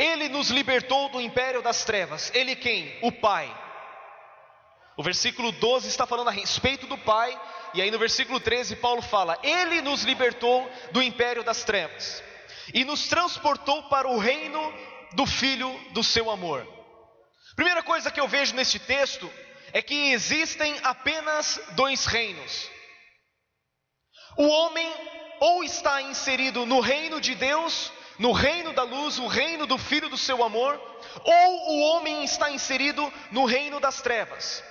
Ele 0.00 0.30
nos 0.30 0.48
libertou 0.48 1.10
do 1.10 1.20
império 1.20 1.60
das 1.60 1.84
trevas. 1.84 2.32
Ele 2.34 2.56
quem? 2.56 2.98
O 3.02 3.12
Pai. 3.12 3.54
O 4.96 5.02
versículo 5.02 5.52
12 5.52 5.88
está 5.88 6.06
falando 6.06 6.28
a 6.28 6.32
respeito 6.32 6.86
do 6.86 6.96
Pai, 6.96 7.38
e 7.74 7.82
aí 7.82 7.90
no 7.90 7.98
versículo 7.98 8.40
13 8.40 8.76
Paulo 8.76 9.02
fala: 9.02 9.38
Ele 9.42 9.82
nos 9.82 10.02
libertou 10.02 10.66
do 10.90 11.02
império 11.02 11.44
das 11.44 11.64
trevas 11.64 12.24
e 12.72 12.82
nos 12.82 13.08
transportou 13.08 13.82
para 13.90 14.08
o 14.08 14.16
reino 14.16 14.72
do 15.12 15.26
Filho 15.26 15.70
do 15.90 16.02
seu 16.02 16.30
amor. 16.30 16.66
Primeira 17.54 17.82
coisa 17.82 18.10
que 18.10 18.20
eu 18.20 18.26
vejo 18.26 18.54
neste 18.54 18.78
texto 18.78 19.30
é 19.70 19.82
que 19.82 20.12
existem 20.12 20.80
apenas 20.82 21.60
dois 21.72 22.06
reinos. 22.06 22.70
O 24.38 24.48
homem 24.48 24.90
ou 25.40 25.62
está 25.62 26.00
inserido 26.00 26.64
no 26.64 26.80
reino 26.80 27.20
de 27.20 27.34
Deus 27.34 27.92
no 28.20 28.32
reino 28.32 28.74
da 28.74 28.82
luz, 28.82 29.18
o 29.18 29.26
reino 29.26 29.66
do 29.66 29.78
Filho 29.78 30.10
do 30.10 30.16
seu 30.16 30.44
amor, 30.44 30.78
ou 31.24 31.70
o 31.70 31.80
homem 31.80 32.22
está 32.22 32.50
inserido 32.50 33.10
no 33.30 33.46
reino 33.46 33.80
das 33.80 34.02
trevas. 34.02 34.62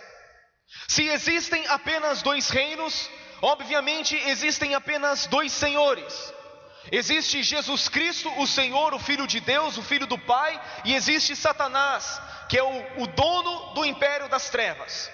Se 0.87 1.07
existem 1.07 1.65
apenas 1.67 2.21
dois 2.21 2.51
reinos, 2.51 3.09
obviamente 3.41 4.15
existem 4.15 4.75
apenas 4.75 5.25
dois 5.25 5.51
senhores. 5.51 6.31
Existe 6.91 7.41
Jesus 7.41 7.89
Cristo, 7.89 8.31
o 8.39 8.45
Senhor, 8.45 8.93
o 8.93 8.99
Filho 8.99 9.25
de 9.25 9.39
Deus, 9.39 9.77
o 9.77 9.83
Filho 9.83 10.05
do 10.05 10.17
Pai, 10.19 10.61
e 10.85 10.93
existe 10.93 11.35
Satanás, 11.35 12.21
que 12.47 12.57
é 12.57 12.63
o, 12.63 13.01
o 13.01 13.07
dono 13.07 13.73
do 13.73 13.83
império 13.83 14.29
das 14.29 14.51
trevas. 14.51 15.11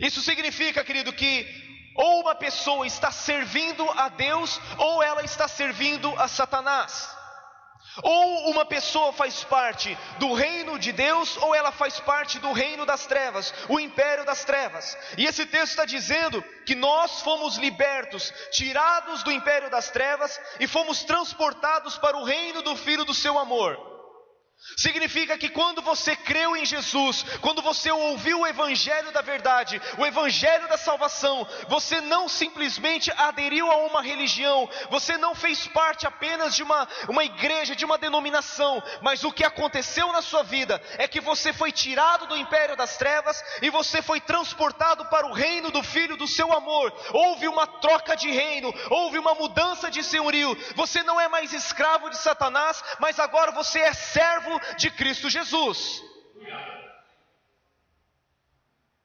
Isso 0.00 0.22
significa, 0.22 0.84
querido, 0.84 1.12
que 1.12 1.66
ou 1.96 2.20
uma 2.20 2.34
pessoa 2.36 2.86
está 2.86 3.10
servindo 3.10 3.90
a 3.90 4.08
Deus, 4.08 4.60
ou 4.78 5.02
ela 5.02 5.24
está 5.24 5.48
servindo 5.48 6.14
a 6.16 6.28
Satanás. 6.28 7.15
Ou 8.02 8.50
uma 8.50 8.64
pessoa 8.64 9.12
faz 9.12 9.42
parte 9.44 9.96
do 10.18 10.32
reino 10.34 10.78
de 10.78 10.92
Deus, 10.92 11.36
ou 11.38 11.54
ela 11.54 11.72
faz 11.72 11.98
parte 12.00 12.38
do 12.38 12.52
reino 12.52 12.84
das 12.84 13.06
trevas, 13.06 13.52
o 13.68 13.80
império 13.80 14.24
das 14.24 14.44
trevas. 14.44 14.96
E 15.16 15.24
esse 15.24 15.46
texto 15.46 15.70
está 15.70 15.84
dizendo 15.84 16.42
que 16.64 16.74
nós 16.74 17.22
fomos 17.22 17.56
libertos, 17.56 18.32
tirados 18.50 19.22
do 19.22 19.32
império 19.32 19.70
das 19.70 19.90
trevas 19.90 20.40
e 20.60 20.66
fomos 20.66 21.04
transportados 21.04 21.96
para 21.98 22.16
o 22.16 22.24
reino 22.24 22.62
do 22.62 22.76
Filho 22.76 23.04
do 23.04 23.14
seu 23.14 23.38
amor. 23.38 23.95
Significa 24.76 25.38
que 25.38 25.48
quando 25.48 25.80
você 25.80 26.16
creu 26.16 26.56
em 26.56 26.66
Jesus, 26.66 27.24
quando 27.40 27.62
você 27.62 27.90
ouviu 27.90 28.40
o 28.40 28.46
Evangelho 28.46 29.12
da 29.12 29.22
verdade, 29.22 29.80
o 29.96 30.04
Evangelho 30.04 30.68
da 30.68 30.76
salvação, 30.76 31.46
você 31.68 32.00
não 32.00 32.28
simplesmente 32.28 33.10
aderiu 33.16 33.70
a 33.70 33.76
uma 33.86 34.02
religião, 34.02 34.68
você 34.90 35.16
não 35.16 35.34
fez 35.34 35.66
parte 35.68 36.06
apenas 36.06 36.54
de 36.54 36.62
uma, 36.62 36.86
uma 37.08 37.24
igreja, 37.24 37.76
de 37.76 37.84
uma 37.84 37.96
denominação, 37.96 38.82
mas 39.00 39.24
o 39.24 39.32
que 39.32 39.44
aconteceu 39.44 40.12
na 40.12 40.20
sua 40.20 40.42
vida 40.42 40.82
é 40.98 41.06
que 41.06 41.20
você 41.20 41.52
foi 41.52 41.70
tirado 41.70 42.26
do 42.26 42.36
império 42.36 42.76
das 42.76 42.96
trevas 42.96 43.42
e 43.62 43.70
você 43.70 44.02
foi 44.02 44.20
transportado 44.20 45.06
para 45.06 45.26
o 45.26 45.32
reino 45.32 45.70
do 45.70 45.82
Filho 45.82 46.16
do 46.16 46.26
seu 46.26 46.52
amor. 46.52 46.92
Houve 47.12 47.46
uma 47.46 47.66
troca 47.66 48.16
de 48.16 48.30
reino, 48.30 48.74
houve 48.90 49.18
uma 49.18 49.34
mudança 49.34 49.90
de 49.90 50.02
senhorio. 50.02 50.56
Você 50.74 51.02
não 51.02 51.20
é 51.20 51.28
mais 51.28 51.52
escravo 51.52 52.10
de 52.10 52.18
Satanás, 52.18 52.82
mas 52.98 53.18
agora 53.18 53.52
você 53.52 53.78
é 53.80 53.92
servo 53.92 54.45
servo 54.46 54.60
de 54.76 54.90
Cristo 54.90 55.28
Jesus. 55.28 56.02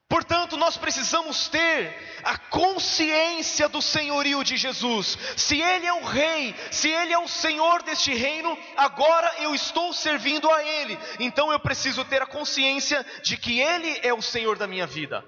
Portanto, 0.07 0.57
nós 0.57 0.75
precisamos 0.75 1.48
ter 1.48 2.19
a 2.25 2.38
consciência 2.38 3.69
do 3.69 3.81
senhorio 3.81 4.43
de 4.43 4.57
Jesus. 4.57 5.17
Se 5.38 5.62
Ele 5.62 5.86
é 5.86 5.93
o 5.93 6.03
Rei, 6.03 6.53
se 6.69 6.89
Ele 6.89 7.13
é 7.13 7.17
o 7.17 7.29
Senhor 7.29 7.81
deste 7.81 8.13
reino, 8.13 8.57
agora 8.75 9.36
eu 9.39 9.55
estou 9.55 9.93
servindo 9.93 10.51
a 10.51 10.63
Ele. 10.63 11.00
Então 11.17 11.50
eu 11.50 11.60
preciso 11.62 12.03
ter 12.03 12.21
a 12.21 12.25
consciência 12.25 13.05
de 13.24 13.38
que 13.38 13.62
Ele 13.62 14.00
é 14.03 14.13
o 14.13 14.21
Senhor 14.21 14.57
da 14.57 14.67
minha 14.67 14.86
vida. 14.86 15.24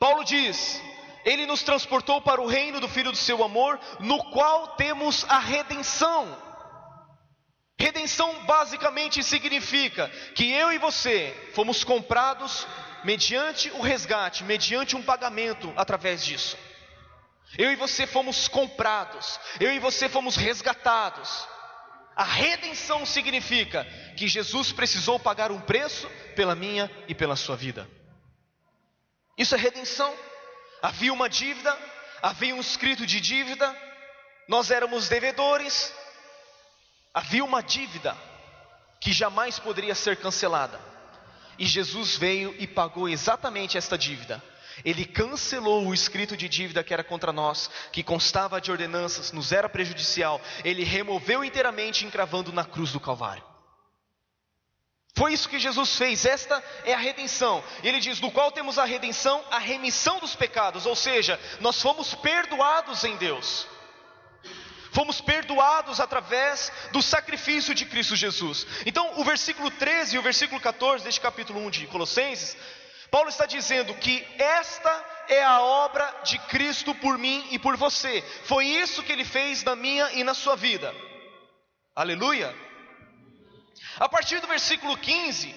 Paulo 0.00 0.24
diz: 0.24 0.82
Ele 1.24 1.46
nos 1.46 1.62
transportou 1.62 2.20
para 2.20 2.40
o 2.40 2.46
reino 2.46 2.80
do 2.80 2.88
Filho 2.88 3.12
do 3.12 3.16
Seu 3.16 3.44
amor, 3.44 3.78
no 4.00 4.18
qual 4.32 4.74
temos 4.74 5.24
a 5.28 5.38
redenção 5.38 6.47
Redenção 7.78 8.44
basicamente 8.44 9.22
significa 9.22 10.08
que 10.34 10.50
eu 10.50 10.72
e 10.72 10.78
você 10.78 11.34
fomos 11.54 11.84
comprados 11.84 12.66
mediante 13.04 13.70
o 13.70 13.80
resgate, 13.80 14.42
mediante 14.42 14.96
um 14.96 15.02
pagamento 15.02 15.72
através 15.76 16.24
disso. 16.24 16.58
Eu 17.56 17.72
e 17.72 17.76
você 17.76 18.06
fomos 18.06 18.48
comprados, 18.48 19.38
eu 19.60 19.72
e 19.72 19.78
você 19.78 20.08
fomos 20.08 20.34
resgatados. 20.36 21.46
A 22.16 22.24
redenção 22.24 23.06
significa 23.06 23.84
que 24.16 24.26
Jesus 24.26 24.72
precisou 24.72 25.20
pagar 25.20 25.52
um 25.52 25.60
preço 25.60 26.10
pela 26.34 26.56
minha 26.56 26.90
e 27.06 27.14
pela 27.14 27.36
sua 27.36 27.56
vida. 27.56 27.88
Isso 29.38 29.54
é 29.54 29.58
redenção. 29.58 30.12
Havia 30.82 31.12
uma 31.12 31.28
dívida, 31.28 31.78
havia 32.20 32.54
um 32.56 32.60
escrito 32.60 33.06
de 33.06 33.20
dívida, 33.20 33.74
nós 34.48 34.72
éramos 34.72 35.08
devedores, 35.08 35.94
Havia 37.12 37.44
uma 37.44 37.62
dívida 37.62 38.16
que 39.00 39.12
jamais 39.12 39.58
poderia 39.58 39.94
ser 39.94 40.16
cancelada. 40.16 40.80
E 41.58 41.66
Jesus 41.66 42.16
veio 42.16 42.54
e 42.58 42.66
pagou 42.66 43.08
exatamente 43.08 43.76
esta 43.76 43.98
dívida. 43.98 44.42
Ele 44.84 45.04
cancelou 45.04 45.86
o 45.86 45.94
escrito 45.94 46.36
de 46.36 46.48
dívida 46.48 46.84
que 46.84 46.94
era 46.94 47.02
contra 47.02 47.32
nós, 47.32 47.68
que 47.92 48.02
constava 48.02 48.60
de 48.60 48.70
ordenanças, 48.70 49.32
nos 49.32 49.50
era 49.50 49.68
prejudicial. 49.68 50.40
Ele 50.64 50.84
removeu 50.84 51.42
inteiramente, 51.42 52.06
encravando 52.06 52.52
na 52.52 52.64
cruz 52.64 52.92
do 52.92 53.00
Calvário. 53.00 53.42
Foi 55.16 55.32
isso 55.32 55.48
que 55.48 55.58
Jesus 55.58 55.96
fez, 55.96 56.24
esta 56.24 56.62
é 56.84 56.94
a 56.94 56.98
redenção. 56.98 57.64
Ele 57.82 57.98
diz: 57.98 58.20
do 58.20 58.30
qual 58.30 58.52
temos 58.52 58.78
a 58.78 58.84
redenção, 58.84 59.44
a 59.50 59.58
remissão 59.58 60.20
dos 60.20 60.36
pecados, 60.36 60.86
ou 60.86 60.94
seja, 60.94 61.40
nós 61.58 61.82
fomos 61.82 62.14
perdoados 62.14 63.02
em 63.02 63.16
Deus. 63.16 63.66
Fomos 64.98 65.20
perdoados 65.20 66.00
através 66.00 66.72
do 66.90 67.00
sacrifício 67.00 67.72
de 67.72 67.86
Cristo 67.86 68.16
Jesus. 68.16 68.66
Então, 68.84 69.12
o 69.20 69.22
versículo 69.22 69.70
13 69.70 70.16
e 70.16 70.18
o 70.18 70.22
versículo 70.22 70.60
14 70.60 71.04
deste 71.04 71.20
capítulo 71.20 71.60
1 71.66 71.70
de 71.70 71.86
Colossenses, 71.86 72.56
Paulo 73.08 73.28
está 73.28 73.46
dizendo 73.46 73.94
que 73.94 74.26
esta 74.36 75.24
é 75.28 75.40
a 75.40 75.60
obra 75.60 76.04
de 76.24 76.36
Cristo 76.48 76.96
por 76.96 77.16
mim 77.16 77.46
e 77.52 77.60
por 77.60 77.76
você. 77.76 78.24
Foi 78.42 78.66
isso 78.66 79.04
que 79.04 79.12
ele 79.12 79.24
fez 79.24 79.62
na 79.62 79.76
minha 79.76 80.10
e 80.14 80.24
na 80.24 80.34
sua 80.34 80.56
vida. 80.56 80.92
Aleluia. 81.94 82.52
A 84.00 84.08
partir 84.08 84.40
do 84.40 84.48
versículo 84.48 84.98
15, 84.98 85.54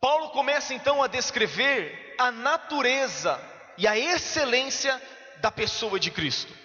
Paulo 0.00 0.30
começa 0.30 0.74
então 0.74 1.00
a 1.00 1.06
descrever 1.06 2.16
a 2.18 2.32
natureza 2.32 3.40
e 3.78 3.86
a 3.86 3.96
excelência 3.96 5.00
da 5.40 5.52
pessoa 5.52 6.00
de 6.00 6.10
Cristo. 6.10 6.63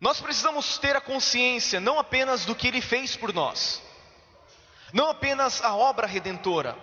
Nós 0.00 0.18
precisamos 0.18 0.78
ter 0.78 0.96
a 0.96 1.00
consciência 1.00 1.78
não 1.78 1.98
apenas 1.98 2.46
do 2.46 2.54
que 2.54 2.66
ele 2.66 2.80
fez 2.80 3.16
por 3.16 3.34
nós, 3.34 3.82
não 4.94 5.10
apenas 5.10 5.62
a 5.62 5.74
obra 5.76 6.06
redentora, 6.06 6.76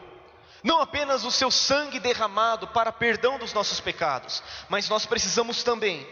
não 0.64 0.80
apenas 0.82 1.24
o 1.24 1.32
seu 1.32 1.50
sangue 1.50 2.00
derramado 2.00 2.68
para 2.68 2.92
perdão 2.92 3.40
dos 3.40 3.54
nossos 3.54 3.80
pecados, 3.80 4.44
mas 4.70 4.88
nós 4.88 5.06
precisamos 5.08 5.64
também 5.64 6.08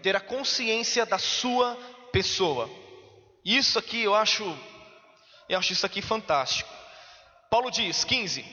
ter 0.00 0.14
a 0.14 0.20
consciência 0.20 1.04
da 1.04 1.18
sua 1.18 1.76
pessoa. 2.12 2.70
Isso 3.44 3.76
aqui 3.76 4.04
eu 4.04 4.14
acho, 4.14 4.44
eu 5.48 5.58
acho 5.58 5.72
isso 5.72 5.84
aqui 5.84 6.00
fantástico. 6.00 6.70
Paulo 7.50 7.68
diz, 7.68 8.04
15: 8.04 8.44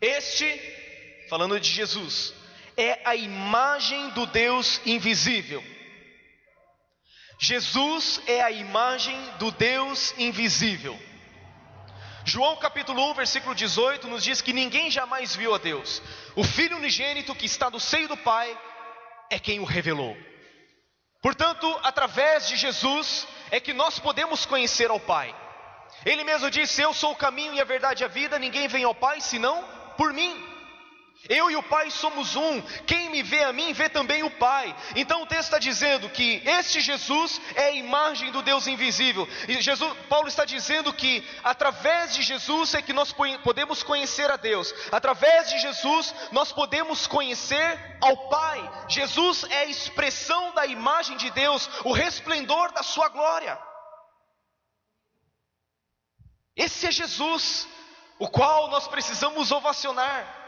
Este, 0.00 1.26
falando 1.28 1.60
de 1.60 1.70
Jesus, 1.70 2.32
é 2.78 3.00
a 3.04 3.14
imagem 3.14 4.08
do 4.10 4.24
Deus 4.24 4.80
invisível 4.86 5.73
Jesus 7.38 8.20
é 8.26 8.40
a 8.40 8.50
imagem 8.50 9.18
do 9.38 9.50
Deus 9.50 10.14
invisível. 10.16 10.98
João 12.24 12.56
capítulo 12.56 13.10
1, 13.10 13.14
versículo 13.14 13.54
18 13.54 14.08
nos 14.08 14.24
diz 14.24 14.40
que 14.40 14.52
ninguém 14.52 14.90
jamais 14.90 15.36
viu 15.36 15.54
a 15.54 15.58
Deus. 15.58 16.00
O 16.34 16.42
Filho 16.42 16.76
unigênito 16.76 17.34
que 17.34 17.44
está 17.44 17.68
no 17.68 17.78
seio 17.78 18.08
do 18.08 18.16
Pai 18.16 18.56
é 19.30 19.38
quem 19.38 19.60
o 19.60 19.64
revelou. 19.64 20.16
Portanto, 21.20 21.78
através 21.82 22.48
de 22.48 22.56
Jesus 22.56 23.26
é 23.50 23.60
que 23.60 23.72
nós 23.72 23.98
podemos 23.98 24.46
conhecer 24.46 24.90
ao 24.90 25.00
Pai. 25.00 25.34
Ele 26.04 26.24
mesmo 26.24 26.50
disse: 26.50 26.80
Eu 26.80 26.94
sou 26.94 27.12
o 27.12 27.16
caminho 27.16 27.54
e 27.54 27.60
a 27.60 27.64
verdade 27.64 28.02
e 28.02 28.06
a 28.06 28.08
vida, 28.08 28.38
ninguém 28.38 28.68
vem 28.68 28.84
ao 28.84 28.94
Pai 28.94 29.20
senão 29.20 29.62
por 29.96 30.12
mim. 30.12 30.53
Eu 31.28 31.50
e 31.50 31.56
o 31.56 31.62
Pai 31.62 31.90
somos 31.90 32.36
um. 32.36 32.60
Quem 32.86 33.08
me 33.08 33.22
vê 33.22 33.44
a 33.44 33.52
mim, 33.52 33.72
vê 33.72 33.88
também 33.88 34.22
o 34.22 34.30
Pai. 34.30 34.76
Então 34.94 35.22
o 35.22 35.26
texto 35.26 35.44
está 35.44 35.58
dizendo 35.58 36.08
que 36.10 36.42
este 36.44 36.80
Jesus 36.80 37.40
é 37.54 37.66
a 37.66 37.70
imagem 37.72 38.30
do 38.30 38.42
Deus 38.42 38.66
invisível. 38.66 39.26
E 39.48 39.60
Jesus, 39.60 39.96
Paulo 40.08 40.28
está 40.28 40.44
dizendo 40.44 40.92
que 40.92 41.26
através 41.42 42.14
de 42.14 42.22
Jesus 42.22 42.74
é 42.74 42.82
que 42.82 42.92
nós 42.92 43.14
podemos 43.42 43.82
conhecer 43.82 44.30
a 44.30 44.36
Deus. 44.36 44.74
Através 44.92 45.48
de 45.48 45.58
Jesus 45.60 46.14
nós 46.30 46.52
podemos 46.52 47.06
conhecer 47.06 47.98
ao 48.02 48.28
Pai. 48.28 48.86
Jesus 48.88 49.44
é 49.44 49.60
a 49.60 49.66
expressão 49.66 50.52
da 50.52 50.66
imagem 50.66 51.16
de 51.16 51.30
Deus, 51.30 51.70
o 51.84 51.92
resplendor 51.92 52.70
da 52.72 52.82
sua 52.82 53.08
glória. 53.08 53.58
Esse 56.54 56.86
é 56.86 56.90
Jesus, 56.90 57.66
o 58.18 58.28
qual 58.28 58.68
nós 58.68 58.86
precisamos 58.86 59.50
ovacionar 59.50 60.43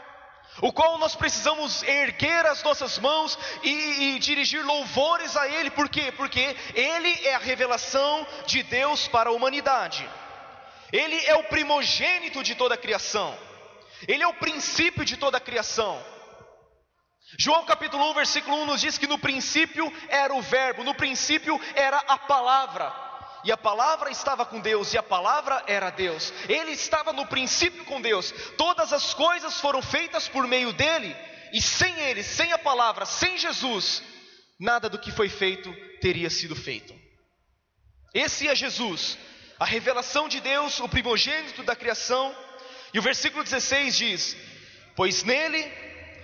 o 0.61 0.71
qual 0.71 0.97
nós 0.97 1.15
precisamos 1.15 1.83
erguer 1.83 2.45
as 2.45 2.63
nossas 2.63 2.97
mãos 2.97 3.37
e, 3.63 4.15
e, 4.15 4.19
dirigir 4.19 4.65
louvores 4.65 5.35
a 5.35 5.47
Ele, 5.47 5.69
por 5.69 5.89
quê? 5.89 6.11
Porque 6.11 6.55
Ele 6.73 7.13
é 7.25 7.35
a 7.35 7.39
revelação 7.39 8.25
de 8.45 8.63
Deus 8.63 9.07
para 9.07 9.29
a 9.29 9.33
humanidade, 9.33 10.07
Ele 10.91 11.17
é 11.25 11.35
o 11.35 11.43
primogênito 11.43 12.43
de 12.43 12.55
toda 12.55 12.75
a 12.75 12.77
criação, 12.77 13.37
Ele 14.07 14.23
é 14.23 14.27
o 14.27 14.33
princípio 14.33 15.05
de 15.05 15.17
toda 15.17 15.37
a 15.37 15.41
criação. 15.41 16.03
João 17.37 17.65
capítulo 17.65 18.09
1, 18.11 18.13
versículo 18.13 18.57
1 18.61 18.65
nos 18.65 18.81
diz 18.81 18.97
que 18.97 19.05
no 19.05 19.19
princípio 19.19 19.91
era 20.07 20.33
o 20.33 20.41
Verbo, 20.41 20.83
no 20.83 20.95
princípio 20.95 21.59
era 21.75 21.97
a 21.97 22.17
palavra 22.17 23.06
e 23.43 23.51
a 23.51 23.57
palavra 23.57 24.09
estava 24.09 24.45
com 24.45 24.59
Deus, 24.59 24.93
e 24.93 24.97
a 24.97 25.03
palavra 25.03 25.63
era 25.67 25.89
Deus. 25.89 26.33
Ele 26.49 26.71
estava 26.71 27.13
no 27.13 27.25
princípio 27.25 27.85
com 27.85 28.01
Deus. 28.01 28.33
Todas 28.57 28.91
as 28.91 29.13
coisas 29.13 29.59
foram 29.59 29.81
feitas 29.81 30.27
por 30.27 30.47
meio 30.47 30.73
dele, 30.73 31.15
e 31.53 31.61
sem 31.61 31.97
ele, 31.99 32.23
sem 32.23 32.51
a 32.51 32.57
palavra, 32.57 33.05
sem 33.05 33.37
Jesus, 33.37 34.03
nada 34.59 34.89
do 34.89 34.99
que 34.99 35.11
foi 35.11 35.29
feito 35.29 35.73
teria 36.01 36.29
sido 36.29 36.55
feito. 36.55 36.93
Esse 38.13 38.47
é 38.47 38.55
Jesus, 38.55 39.17
a 39.59 39.65
revelação 39.65 40.27
de 40.27 40.39
Deus, 40.39 40.79
o 40.79 40.89
primogênito 40.89 41.63
da 41.63 41.75
criação. 41.75 42.35
E 42.93 42.99
o 42.99 43.01
versículo 43.01 43.43
16 43.43 43.97
diz: 43.97 44.37
Pois 44.95 45.23
nele 45.23 45.71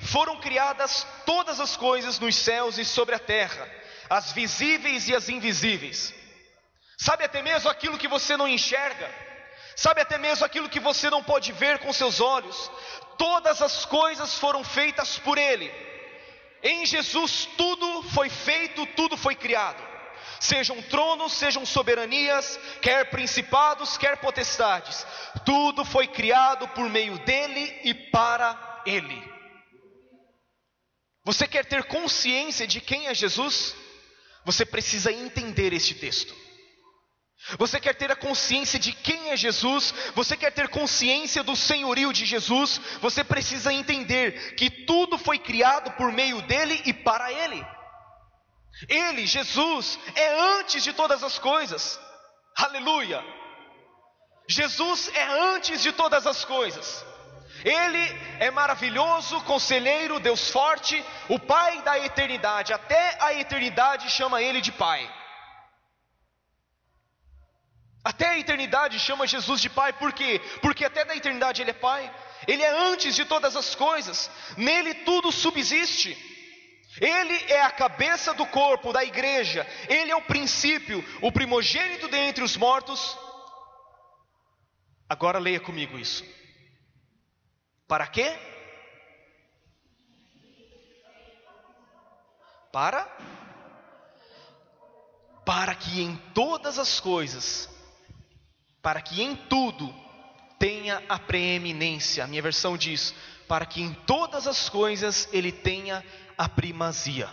foram 0.01 0.39
criadas 0.39 1.05
todas 1.25 1.59
as 1.59 1.77
coisas 1.77 2.19
nos 2.19 2.35
céus 2.35 2.77
e 2.77 2.83
sobre 2.83 3.13
a 3.15 3.19
terra, 3.19 3.69
as 4.09 4.31
visíveis 4.31 5.07
e 5.07 5.15
as 5.15 5.29
invisíveis 5.29 6.22
sabe 6.97 7.23
até 7.23 7.41
mesmo 7.41 7.69
aquilo 7.69 7.97
que 7.97 8.07
você 8.07 8.37
não 8.37 8.47
enxerga, 8.47 9.09
sabe 9.75 10.01
até 10.01 10.17
mesmo 10.17 10.45
aquilo 10.45 10.69
que 10.69 10.79
você 10.79 11.09
não 11.09 11.23
pode 11.23 11.51
ver 11.51 11.79
com 11.79 11.91
seus 11.91 12.19
olhos. 12.19 12.71
Todas 13.17 13.61
as 13.61 13.85
coisas 13.85 14.37
foram 14.37 14.63
feitas 14.63 15.17
por 15.19 15.37
Ele. 15.37 15.71
Em 16.63 16.85
Jesus 16.85 17.45
tudo 17.57 18.03
foi 18.09 18.29
feito, 18.29 18.85
tudo 18.87 19.17
foi 19.17 19.35
criado. 19.35 19.83
Sejam 20.39 20.81
tronos, 20.83 21.33
sejam 21.33 21.65
soberanias, 21.65 22.59
quer 22.81 23.09
principados, 23.09 23.97
quer 23.97 24.17
potestades, 24.17 25.05
tudo 25.45 25.85
foi 25.85 26.07
criado 26.07 26.67
por 26.69 26.89
meio 26.89 27.17
dele 27.19 27.79
e 27.83 27.93
para 27.93 28.81
ele. 28.85 29.31
Você 31.23 31.47
quer 31.47 31.65
ter 31.65 31.85
consciência 31.85 32.67
de 32.67 32.81
quem 32.81 33.07
é 33.07 33.13
Jesus? 33.13 33.73
Você 34.43 34.65
precisa 34.65 35.11
entender 35.11 35.71
este 35.71 35.95
texto. 35.95 36.35
Você 37.57 37.79
quer 37.79 37.93
ter 37.93 38.11
a 38.11 38.15
consciência 38.15 38.79
de 38.79 38.93
quem 38.93 39.31
é 39.31 39.37
Jesus, 39.37 39.93
você 40.15 40.37
quer 40.37 40.51
ter 40.51 40.69
consciência 40.69 41.43
do 41.43 41.55
senhorio 41.55 42.13
de 42.13 42.25
Jesus, 42.25 42.79
você 43.01 43.23
precisa 43.23 43.73
entender 43.73 44.55
que 44.55 44.69
tudo 44.69 45.17
foi 45.17 45.37
criado 45.37 45.91
por 45.91 46.11
meio 46.11 46.41
dele 46.43 46.81
e 46.85 46.93
para 46.93 47.31
ele. 47.31 47.65
Ele, 48.87 49.25
Jesus, 49.27 49.99
é 50.15 50.57
antes 50.57 50.83
de 50.83 50.93
todas 50.93 51.21
as 51.23 51.37
coisas. 51.37 51.99
Aleluia! 52.55 53.23
Jesus 54.47 55.09
é 55.13 55.23
antes 55.53 55.81
de 55.81 55.91
todas 55.91 56.25
as 56.25 56.43
coisas. 56.45 57.05
Ele 57.63 58.19
é 58.39 58.51
maravilhoso, 58.51 59.41
conselheiro, 59.41 60.19
Deus 60.19 60.49
forte, 60.49 61.03
o 61.29 61.39
Pai 61.39 61.81
da 61.81 61.99
eternidade. 61.99 62.73
Até 62.73 63.17
a 63.21 63.33
eternidade 63.33 64.09
chama 64.09 64.41
ele 64.41 64.59
de 64.59 64.71
Pai. 64.71 65.09
Até 68.03 68.27
a 68.27 68.37
eternidade 68.37 68.99
chama 68.99 69.25
Jesus 69.25 69.61
de 69.61 69.69
Pai, 69.69 69.93
por 69.93 70.11
quê? 70.11 70.41
Porque 70.61 70.83
até 70.83 71.05
da 71.05 71.15
eternidade 71.15 71.61
Ele 71.61 71.71
é 71.71 71.73
Pai, 71.73 72.13
Ele 72.45 72.61
é 72.61 72.69
antes 72.69 73.15
de 73.15 73.23
todas 73.23 73.55
as 73.55 73.73
coisas, 73.75 74.29
nele 74.57 74.93
tudo 75.05 75.31
subsiste. 75.31 76.17
Ele 76.99 77.33
é 77.51 77.61
a 77.61 77.71
cabeça 77.71 78.33
do 78.33 78.45
corpo, 78.45 78.93
da 78.93 79.03
igreja, 79.03 79.65
Ele 79.87 80.11
é 80.11 80.15
o 80.15 80.21
princípio, 80.21 81.03
o 81.21 81.31
primogênito 81.31 82.07
dentre 82.09 82.43
os 82.43 82.57
mortos. 82.57 83.17
Agora 85.07 85.39
leia 85.39 85.59
comigo 85.59 85.97
isso. 85.97 86.25
Para 87.87 88.05
quê? 88.07 88.37
Para? 92.71 93.05
Para 95.45 95.73
que 95.75 96.01
em 96.01 96.15
todas 96.33 96.77
as 96.77 96.99
coisas 96.99 97.72
para 98.83 99.01
que 99.01 99.23
em 99.23 99.33
tudo 99.33 99.95
tenha 100.59 101.01
a 101.07 101.17
preeminência. 101.17 102.23
A 102.23 102.27
minha 102.27 102.41
versão 102.41 102.77
diz: 102.77 103.15
para 103.47 103.65
que 103.65 103.81
em 103.81 103.93
todas 103.93 104.45
as 104.45 104.69
coisas 104.69 105.27
ele 105.31 105.51
tenha 105.51 106.05
a 106.37 106.49
primazia. 106.49 107.29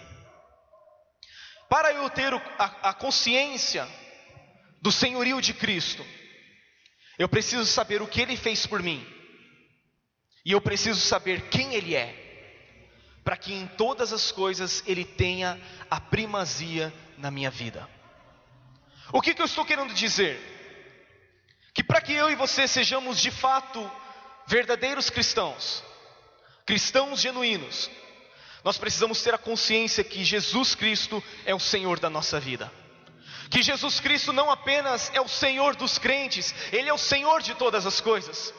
Para 1.68 1.92
eu 1.92 2.08
ter 2.08 2.32
a, 2.58 2.94
consciência 2.94 3.86
do 4.80 4.90
senhorio 4.90 5.40
de 5.40 5.52
Cristo, 5.52 6.04
eu 7.18 7.28
preciso 7.28 7.66
saber 7.66 8.00
o 8.00 8.08
que 8.08 8.20
ele 8.20 8.36
fez 8.36 8.66
por 8.66 8.82
mim, 8.82 9.06
e 10.44 10.52
eu 10.52 10.60
preciso 10.60 11.00
saber 11.00 11.48
quem 11.48 11.74
ele 11.74 11.94
é, 11.94 12.16
para 13.22 13.36
que 13.36 13.52
em 13.52 13.66
todas 13.66 14.12
as 14.12 14.32
coisas 14.32 14.82
ele 14.84 15.04
tenha 15.04 15.60
a 15.88 16.00
primazia 16.00 16.92
na 17.18 17.30
minha 17.30 17.50
vida. 17.50 17.88
O 19.12 19.20
que, 19.20 19.32
que 19.32 19.42
eu 19.42 19.46
estou 19.46 19.64
querendo 19.64 19.94
dizer? 19.94 20.49
Que 21.80 21.84
para 21.84 22.02
que 22.02 22.12
eu 22.12 22.28
e 22.28 22.34
você 22.34 22.68
sejamos 22.68 23.18
de 23.18 23.30
fato 23.30 23.90
verdadeiros 24.46 25.08
cristãos, 25.08 25.82
cristãos 26.66 27.18
genuínos, 27.18 27.90
nós 28.62 28.76
precisamos 28.76 29.22
ter 29.22 29.32
a 29.32 29.38
consciência 29.38 30.04
que 30.04 30.22
Jesus 30.22 30.74
Cristo 30.74 31.24
é 31.46 31.54
o 31.54 31.58
Senhor 31.58 31.98
da 31.98 32.10
nossa 32.10 32.38
vida. 32.38 32.70
Que 33.48 33.62
Jesus 33.62 33.98
Cristo 33.98 34.30
não 34.30 34.50
apenas 34.50 35.10
é 35.14 35.22
o 35.22 35.26
Senhor 35.28 35.74
dos 35.74 35.96
crentes, 35.96 36.54
Ele 36.70 36.90
é 36.90 36.92
o 36.92 36.98
Senhor 36.98 37.40
de 37.40 37.54
todas 37.54 37.86
as 37.86 37.98
coisas. 37.98 38.52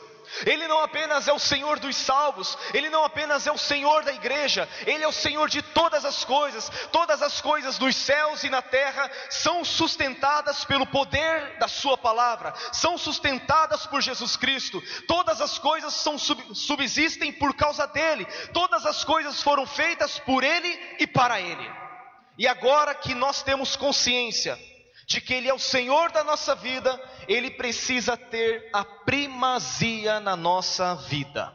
Ele 0.45 0.67
não 0.67 0.81
apenas 0.81 1.27
é 1.27 1.33
o 1.33 1.39
Senhor 1.39 1.79
dos 1.79 1.95
salvos, 1.95 2.57
Ele 2.73 2.89
não 2.89 3.03
apenas 3.03 3.45
é 3.47 3.51
o 3.51 3.57
Senhor 3.57 4.03
da 4.03 4.13
igreja, 4.13 4.67
Ele 4.85 5.03
é 5.03 5.07
o 5.07 5.11
Senhor 5.11 5.49
de 5.49 5.61
todas 5.61 6.05
as 6.05 6.23
coisas. 6.23 6.69
Todas 6.91 7.21
as 7.21 7.41
coisas 7.41 7.77
nos 7.79 7.95
céus 7.95 8.43
e 8.43 8.49
na 8.49 8.61
terra 8.61 9.09
são 9.29 9.63
sustentadas 9.63 10.63
pelo 10.65 10.85
poder 10.87 11.57
da 11.59 11.67
Sua 11.67 11.97
palavra, 11.97 12.53
são 12.71 12.97
sustentadas 12.97 13.85
por 13.85 14.01
Jesus 14.01 14.35
Cristo. 14.35 14.81
Todas 15.07 15.41
as 15.41 15.57
coisas 15.57 15.93
são, 15.93 16.17
subsistem 16.17 17.31
por 17.31 17.55
causa 17.55 17.85
dEle, 17.87 18.25
todas 18.53 18.85
as 18.85 19.03
coisas 19.03 19.41
foram 19.41 19.65
feitas 19.65 20.19
por 20.19 20.43
Ele 20.43 20.79
e 20.99 21.07
para 21.07 21.39
Ele. 21.39 21.71
E 22.37 22.47
agora 22.47 22.95
que 22.95 23.13
nós 23.13 23.43
temos 23.43 23.75
consciência, 23.75 24.57
de 25.11 25.19
que 25.19 25.33
Ele 25.33 25.49
é 25.49 25.53
o 25.53 25.59
Senhor 25.59 26.11
da 26.11 26.23
nossa 26.23 26.55
vida, 26.55 26.99
Ele 27.27 27.51
precisa 27.51 28.15
ter 28.15 28.69
a 28.71 28.83
primazia 28.85 30.19
na 30.19 30.35
nossa 30.35 30.95
vida. 30.95 31.53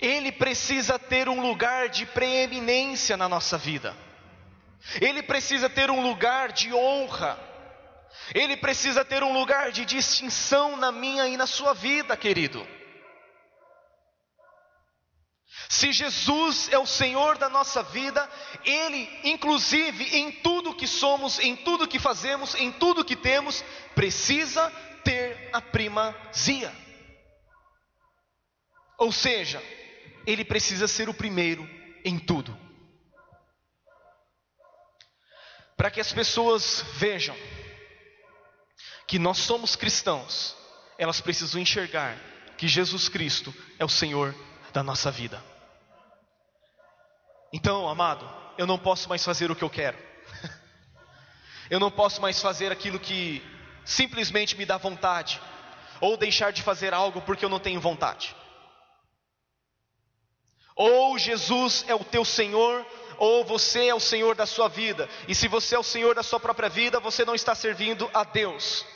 Ele 0.00 0.30
precisa 0.30 0.96
ter 0.96 1.28
um 1.28 1.40
lugar 1.40 1.88
de 1.88 2.06
preeminência 2.06 3.16
na 3.16 3.28
nossa 3.28 3.58
vida. 3.58 3.96
Ele 5.00 5.24
precisa 5.24 5.68
ter 5.68 5.90
um 5.90 6.00
lugar 6.00 6.52
de 6.52 6.72
honra. 6.72 7.36
Ele 8.32 8.56
precisa 8.56 9.04
ter 9.04 9.24
um 9.24 9.32
lugar 9.32 9.72
de 9.72 9.84
distinção 9.84 10.76
na 10.76 10.92
minha 10.92 11.26
e 11.26 11.36
na 11.36 11.48
sua 11.48 11.74
vida, 11.74 12.16
querido. 12.16 12.64
Se 15.68 15.92
Jesus 15.92 16.70
é 16.72 16.78
o 16.78 16.86
Senhor 16.86 17.36
da 17.36 17.50
nossa 17.50 17.82
vida, 17.82 18.26
Ele, 18.64 19.06
inclusive 19.22 20.02
em 20.16 20.32
tudo 20.32 20.74
que 20.74 20.86
somos, 20.86 21.38
em 21.38 21.54
tudo 21.54 21.86
que 21.86 21.98
fazemos, 21.98 22.54
em 22.54 22.72
tudo 22.72 23.04
que 23.04 23.14
temos, 23.14 23.62
precisa 23.94 24.70
ter 25.04 25.50
a 25.52 25.60
primazia. 25.60 26.74
Ou 28.96 29.12
seja, 29.12 29.62
Ele 30.26 30.42
precisa 30.42 30.88
ser 30.88 31.10
o 31.10 31.14
primeiro 31.14 31.68
em 32.02 32.18
tudo. 32.18 32.58
Para 35.76 35.90
que 35.90 36.00
as 36.00 36.12
pessoas 36.12 36.82
vejam 36.94 37.36
que 39.06 39.18
nós 39.18 39.36
somos 39.36 39.76
cristãos, 39.76 40.56
elas 40.96 41.20
precisam 41.20 41.60
enxergar 41.60 42.18
que 42.56 42.66
Jesus 42.66 43.08
Cristo 43.10 43.54
é 43.78 43.84
o 43.84 43.88
Senhor 43.88 44.34
da 44.72 44.82
nossa 44.82 45.10
vida. 45.10 45.57
Então, 47.52 47.88
amado, 47.88 48.28
eu 48.58 48.66
não 48.66 48.78
posso 48.78 49.08
mais 49.08 49.24
fazer 49.24 49.50
o 49.50 49.56
que 49.56 49.64
eu 49.64 49.70
quero. 49.70 49.98
eu 51.70 51.80
não 51.80 51.90
posso 51.90 52.20
mais 52.20 52.40
fazer 52.40 52.70
aquilo 52.70 52.98
que 52.98 53.42
simplesmente 53.84 54.56
me 54.56 54.66
dá 54.66 54.76
vontade, 54.76 55.40
ou 56.00 56.16
deixar 56.16 56.52
de 56.52 56.62
fazer 56.62 56.92
algo 56.92 57.22
porque 57.22 57.44
eu 57.44 57.48
não 57.48 57.58
tenho 57.58 57.80
vontade. 57.80 58.36
Ou 60.76 61.18
Jesus 61.18 61.84
é 61.88 61.94
o 61.94 62.04
teu 62.04 62.24
Senhor, 62.24 62.86
ou 63.16 63.44
você 63.44 63.88
é 63.88 63.94
o 63.94 64.00
Senhor 64.00 64.34
da 64.36 64.46
sua 64.46 64.68
vida. 64.68 65.08
E 65.26 65.34
se 65.34 65.48
você 65.48 65.74
é 65.74 65.78
o 65.78 65.82
Senhor 65.82 66.14
da 66.14 66.22
sua 66.22 66.38
própria 66.38 66.68
vida, 66.68 67.00
você 67.00 67.24
não 67.24 67.34
está 67.34 67.54
servindo 67.54 68.08
a 68.14 68.22
Deus. 68.22 68.86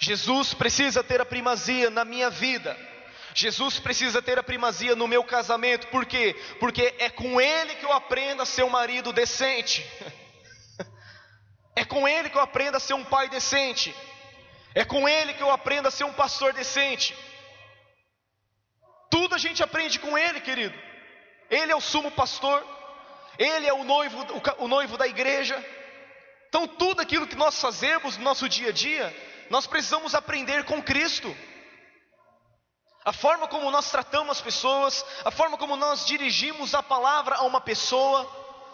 Jesus 0.00 0.54
precisa 0.54 1.02
ter 1.02 1.20
a 1.20 1.24
primazia 1.24 1.90
na 1.90 2.04
minha 2.04 2.28
vida. 2.28 2.76
Jesus 3.38 3.78
precisa 3.78 4.20
ter 4.20 4.36
a 4.36 4.42
primazia 4.42 4.96
no 4.96 5.06
meu 5.06 5.22
casamento, 5.22 5.86
por 5.88 6.04
quê? 6.04 6.34
Porque 6.58 6.92
é 6.98 7.08
com 7.08 7.40
Ele 7.40 7.76
que 7.76 7.84
eu 7.84 7.92
aprendo 7.92 8.42
a 8.42 8.44
ser 8.44 8.64
um 8.64 8.68
marido 8.68 9.12
decente, 9.12 9.86
é 11.76 11.84
com 11.84 12.08
Ele 12.08 12.30
que 12.30 12.36
eu 12.36 12.40
aprendo 12.40 12.76
a 12.76 12.80
ser 12.80 12.94
um 12.94 13.04
pai 13.04 13.28
decente, 13.28 13.94
é 14.74 14.84
com 14.84 15.08
Ele 15.08 15.34
que 15.34 15.42
eu 15.42 15.52
aprendo 15.52 15.86
a 15.86 15.90
ser 15.92 16.02
um 16.02 16.12
pastor 16.12 16.52
decente. 16.52 17.16
Tudo 19.08 19.36
a 19.36 19.38
gente 19.38 19.62
aprende 19.62 20.00
com 20.00 20.18
Ele, 20.18 20.40
querido. 20.40 20.76
Ele 21.48 21.70
é 21.70 21.76
o 21.76 21.80
sumo 21.80 22.10
pastor, 22.10 22.66
Ele 23.38 23.68
é 23.68 23.72
o 23.72 23.84
noivo, 23.84 24.18
o 24.58 24.66
noivo 24.66 24.96
da 24.96 25.06
igreja. 25.06 25.64
Então, 26.48 26.66
tudo 26.66 27.00
aquilo 27.00 27.28
que 27.28 27.36
nós 27.36 27.60
fazemos 27.60 28.16
no 28.16 28.24
nosso 28.24 28.48
dia 28.48 28.70
a 28.70 28.72
dia, 28.72 29.16
nós 29.48 29.64
precisamos 29.64 30.12
aprender 30.12 30.64
com 30.64 30.82
Cristo 30.82 31.32
a 33.08 33.12
forma 33.12 33.48
como 33.48 33.70
nós 33.70 33.90
tratamos 33.90 34.36
as 34.36 34.42
pessoas, 34.42 35.02
a 35.24 35.30
forma 35.30 35.56
como 35.56 35.78
nós 35.78 36.04
dirigimos 36.04 36.74
a 36.74 36.82
palavra 36.82 37.36
a 37.36 37.42
uma 37.44 37.58
pessoa. 37.58 38.20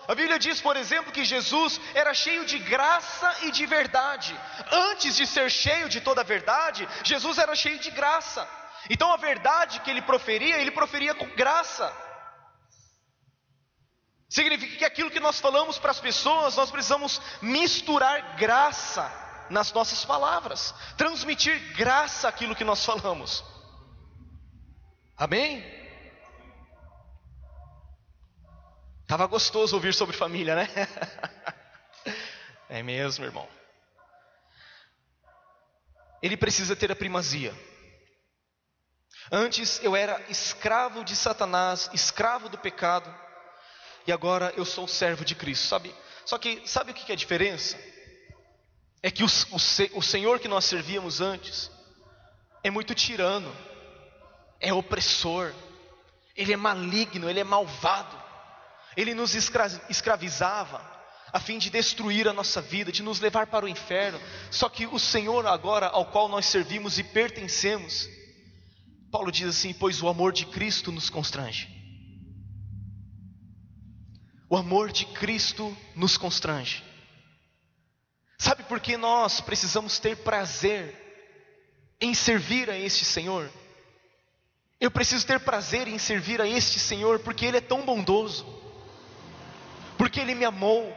A 0.09 0.15
Bíblia 0.17 0.41
diz, 0.41 0.61
por 0.61 0.77
exemplo, 0.77 1.13
que 1.13 1.25
Jesus 1.25 1.81
era 1.95 2.13
cheio 2.13 2.45
de 2.45 2.59
graça 2.59 3.33
e 3.43 3.53
de 3.53 3.65
verdade. 3.65 4.37
Antes 4.73 5.15
de 5.15 5.25
ser 5.25 5.49
cheio 5.49 5.89
de 5.89 6.01
toda 6.01 6.23
a 6.23 6.25
verdade, 6.25 6.89
Jesus 7.05 7.39
era 7.39 7.55
cheio 7.55 7.79
de 7.79 7.93
graça. 7.93 8.45
Então 8.91 9.13
a 9.13 9.17
verdade 9.17 9.79
que 9.83 9.91
ele 9.93 10.03
proferia, 10.03 10.59
ele 10.59 10.73
proferia 10.73 11.15
com 11.15 11.29
graça. 11.37 11.97
Significa 14.29 14.79
que 14.79 14.85
aquilo 14.85 15.13
que 15.13 15.21
nós 15.21 15.39
falamos 15.39 15.79
para 15.79 15.93
as 15.93 16.01
pessoas, 16.01 16.57
nós 16.57 16.73
precisamos 16.73 17.23
misturar 17.41 18.35
graça 18.35 19.09
nas 19.49 19.73
nossas 19.73 20.05
palavras, 20.05 20.75
transmitir 20.97 21.57
graça 21.77 22.27
àquilo 22.27 22.57
que 22.57 22.65
nós 22.65 22.85
falamos. 22.85 23.54
Amém? 25.17 25.65
Tava 29.07 29.27
gostoso 29.27 29.77
ouvir 29.77 29.95
sobre 29.95 30.17
família, 30.17 30.57
né? 30.57 30.69
é 32.69 32.83
mesmo, 32.83 33.25
irmão. 33.25 33.49
Ele 36.21 36.37
precisa 36.37 36.75
ter 36.75 36.91
a 36.91 36.97
primazia. 36.97 37.55
Antes 39.31 39.81
eu 39.83 39.95
era 39.95 40.21
escravo 40.29 41.05
de 41.05 41.15
Satanás, 41.15 41.89
escravo 41.93 42.49
do 42.49 42.59
pecado, 42.59 43.15
e 44.07 44.13
agora 44.13 44.53
eu 44.57 44.65
sou 44.65 44.89
servo 44.89 45.25
de 45.25 45.35
Cristo, 45.35 45.67
sabe? 45.67 45.95
Só 46.27 46.37
que 46.39 46.67
sabe 46.67 46.91
o 46.91 46.95
que 46.95 47.13
é 47.13 47.15
a 47.15 47.17
diferença? 47.17 47.79
É 49.03 49.11
que 49.11 49.23
o, 49.23 49.27
o, 49.27 49.99
o 49.99 50.03
Senhor 50.03 50.41
que 50.41 50.49
nós 50.49 50.65
servíamos 50.65 51.21
antes 51.21 51.71
é 52.65 52.71
muito 52.71 52.95
tirano 52.95 53.55
é 54.61 54.73
opressor, 54.73 55.53
ele 56.37 56.53
é 56.53 56.57
maligno, 56.57 57.29
ele 57.29 57.41
é 57.41 57.45
malvado, 57.45 58.17
ele 58.97 59.15
nos 59.15 59.35
escravizava 59.35 60.95
a 61.33 61.41
fim 61.41 61.59
de 61.59 61.69
destruir 61.69 62.29
a 62.29 62.33
nossa 62.33 62.63
vida, 62.63 62.93
de 62.93 63.03
nos 63.03 63.19
levar 63.19 63.49
para 63.49 63.65
o 63.65 63.69
inferno. 63.69 64.21
Só 64.53 64.69
que 64.69 64.87
o 64.87 65.01
Senhor, 65.01 65.45
agora 65.49 65.89
ao 65.89 66.07
qual 66.07 66.29
nós 66.29 66.47
servimos 66.47 66.97
e 66.97 67.03
pertencemos, 67.03 68.09
Paulo 69.11 69.33
diz 69.33 69.49
assim: 69.49 69.73
Pois 69.73 70.01
o 70.01 70.09
amor 70.09 70.33
de 70.33 70.47
Cristo 70.47 70.93
nos 70.93 71.11
constrange. 71.11 71.69
O 74.49 74.57
amor 74.57 74.93
de 74.93 75.07
Cristo 75.07 75.77
nos 75.97 76.17
constrange. 76.17 76.85
Sabe 78.39 78.63
por 78.63 78.79
que 78.79 78.97
nós 78.97 79.41
precisamos 79.41 79.99
ter 79.99 80.19
prazer 80.19 80.95
em 82.01 82.15
servir 82.15 82.71
a 82.71 82.79
este 82.79 83.05
Senhor? 83.05 83.51
Eu 84.85 84.91
preciso 84.91 85.27
ter 85.27 85.41
prazer 85.41 85.89
em 85.89 85.97
servir 85.97 86.43
a 86.43 86.47
este 86.47 86.79
Senhor, 86.79 87.19
porque 87.21 87.47
Ele 87.47 87.57
é 87.57 87.61
tão 87.63 87.87
bondoso, 87.87 88.45
porque 89.97 90.21
Ele 90.21 90.35
me 90.35 90.45
amou. 90.45 90.95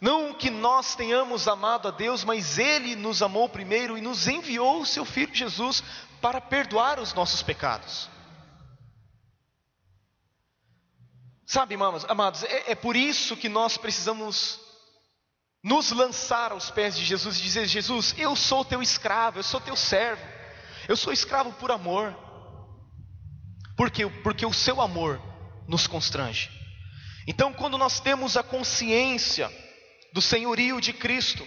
Não 0.00 0.34
que 0.34 0.50
nós 0.50 0.96
tenhamos 0.96 1.46
amado 1.46 1.86
a 1.86 1.92
Deus, 1.92 2.24
mas 2.24 2.58
Ele 2.58 2.96
nos 2.96 3.22
amou 3.22 3.48
primeiro 3.48 3.96
e 3.96 4.00
nos 4.00 4.26
enviou 4.26 4.80
o 4.80 4.84
Seu 4.84 5.04
Filho 5.04 5.32
Jesus 5.32 5.84
para 6.20 6.40
perdoar 6.40 6.98
os 6.98 7.14
nossos 7.14 7.40
pecados. 7.40 8.10
Sabe, 11.46 11.76
amados, 12.08 12.42
é, 12.42 12.72
é 12.72 12.74
por 12.74 12.96
isso 12.96 13.36
que 13.36 13.48
nós 13.48 13.76
precisamos 13.76 14.58
nos 15.62 15.92
lançar 15.92 16.50
aos 16.50 16.68
pés 16.68 16.96
de 16.96 17.04
Jesus 17.04 17.38
e 17.38 17.42
dizer: 17.42 17.68
Jesus, 17.68 18.12
eu 18.18 18.34
sou 18.34 18.64
teu 18.64 18.82
escravo, 18.82 19.38
eu 19.38 19.44
sou 19.44 19.60
teu 19.60 19.76
servo, 19.76 20.26
eu 20.88 20.96
sou 20.96 21.12
escravo 21.12 21.52
por 21.52 21.70
amor. 21.70 22.23
Por 23.76 23.90
quê? 23.90 24.06
Porque 24.06 24.46
o 24.46 24.52
seu 24.52 24.80
amor 24.80 25.20
nos 25.66 25.86
constrange. 25.86 26.50
Então, 27.26 27.52
quando 27.52 27.78
nós 27.78 28.00
temos 28.00 28.36
a 28.36 28.42
consciência 28.42 29.50
do 30.12 30.20
senhorio 30.20 30.80
de 30.80 30.92
Cristo, 30.92 31.46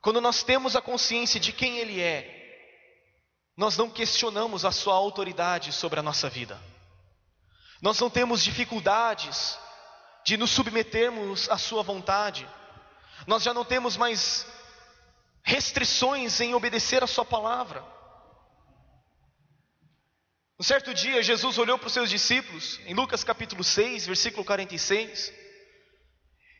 quando 0.00 0.20
nós 0.20 0.42
temos 0.42 0.76
a 0.76 0.80
consciência 0.80 1.40
de 1.40 1.52
quem 1.52 1.78
Ele 1.78 2.00
é, 2.00 2.36
nós 3.56 3.76
não 3.76 3.90
questionamos 3.90 4.64
a 4.64 4.70
Sua 4.70 4.94
autoridade 4.94 5.72
sobre 5.72 5.98
a 5.98 6.02
nossa 6.02 6.30
vida, 6.30 6.58
nós 7.82 7.98
não 8.00 8.08
temos 8.08 8.42
dificuldades 8.42 9.58
de 10.24 10.36
nos 10.36 10.50
submetermos 10.50 11.48
à 11.48 11.58
Sua 11.58 11.82
vontade. 11.82 12.48
Nós 13.26 13.42
já 13.42 13.52
não 13.52 13.64
temos 13.64 13.96
mais 13.96 14.46
restrições 15.42 16.40
em 16.40 16.54
obedecer 16.54 17.02
a 17.02 17.06
Sua 17.06 17.24
palavra. 17.24 17.97
Um 20.60 20.64
certo 20.64 20.92
dia, 20.92 21.22
Jesus 21.22 21.56
olhou 21.56 21.78
para 21.78 21.86
os 21.86 21.92
seus 21.92 22.10
discípulos, 22.10 22.80
em 22.84 22.92
Lucas 22.92 23.22
capítulo 23.22 23.62
6, 23.62 24.06
versículo 24.06 24.44
46. 24.44 25.32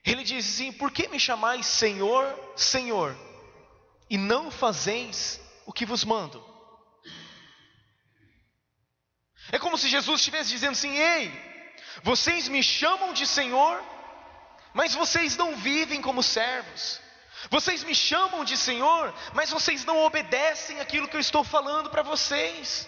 Ele 0.04 0.22
diz 0.22 0.46
assim: 0.46 0.70
Por 0.70 0.92
que 0.92 1.08
me 1.08 1.18
chamais 1.18 1.66
Senhor, 1.66 2.52
Senhor, 2.54 3.18
e 4.08 4.16
não 4.16 4.52
fazeis 4.52 5.40
o 5.66 5.72
que 5.72 5.84
vos 5.84 6.04
mando? 6.04 6.46
É 9.50 9.58
como 9.58 9.76
se 9.76 9.88
Jesus 9.88 10.20
estivesse 10.20 10.50
dizendo 10.50 10.72
assim: 10.72 10.96
Ei, 10.96 11.32
vocês 12.04 12.46
me 12.46 12.62
chamam 12.62 13.12
de 13.12 13.26
Senhor, 13.26 13.82
mas 14.74 14.94
vocês 14.94 15.36
não 15.36 15.56
vivem 15.56 16.00
como 16.00 16.22
servos. 16.22 17.00
Vocês 17.50 17.82
me 17.82 17.96
chamam 17.96 18.44
de 18.44 18.56
Senhor, 18.56 19.12
mas 19.34 19.50
vocês 19.50 19.84
não 19.84 19.98
obedecem 20.04 20.78
aquilo 20.78 21.08
que 21.08 21.16
eu 21.16 21.20
estou 21.20 21.42
falando 21.42 21.90
para 21.90 22.04
vocês. 22.04 22.86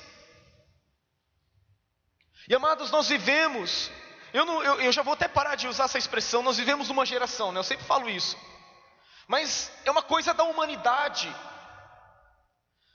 E 2.49 2.55
amados, 2.55 2.91
nós 2.91 3.09
vivemos, 3.09 3.91
eu, 4.33 4.45
não, 4.45 4.63
eu, 4.63 4.81
eu, 4.81 4.93
já 4.93 5.03
vou 5.03 5.15
até 5.15 5.29
parar 5.29 5.55
de 5.55 5.69
usar 5.69 5.85
essa 5.85 5.99
expressão, 5.99 6.43
nós 6.43 6.57
vivemos 6.57 6.89
numa 6.89 7.07
geração, 7.07 7.53
né? 7.53 7.59
eu 7.59 7.65
sempre 7.65 7.85
falo 7.87 8.09
isso, 8.09 8.37
mas 9.29 9.71
é 9.85 9.91
uma 9.91 10.03
coisa 10.03 10.35
da 10.35 10.45
humanidade. 10.45 11.35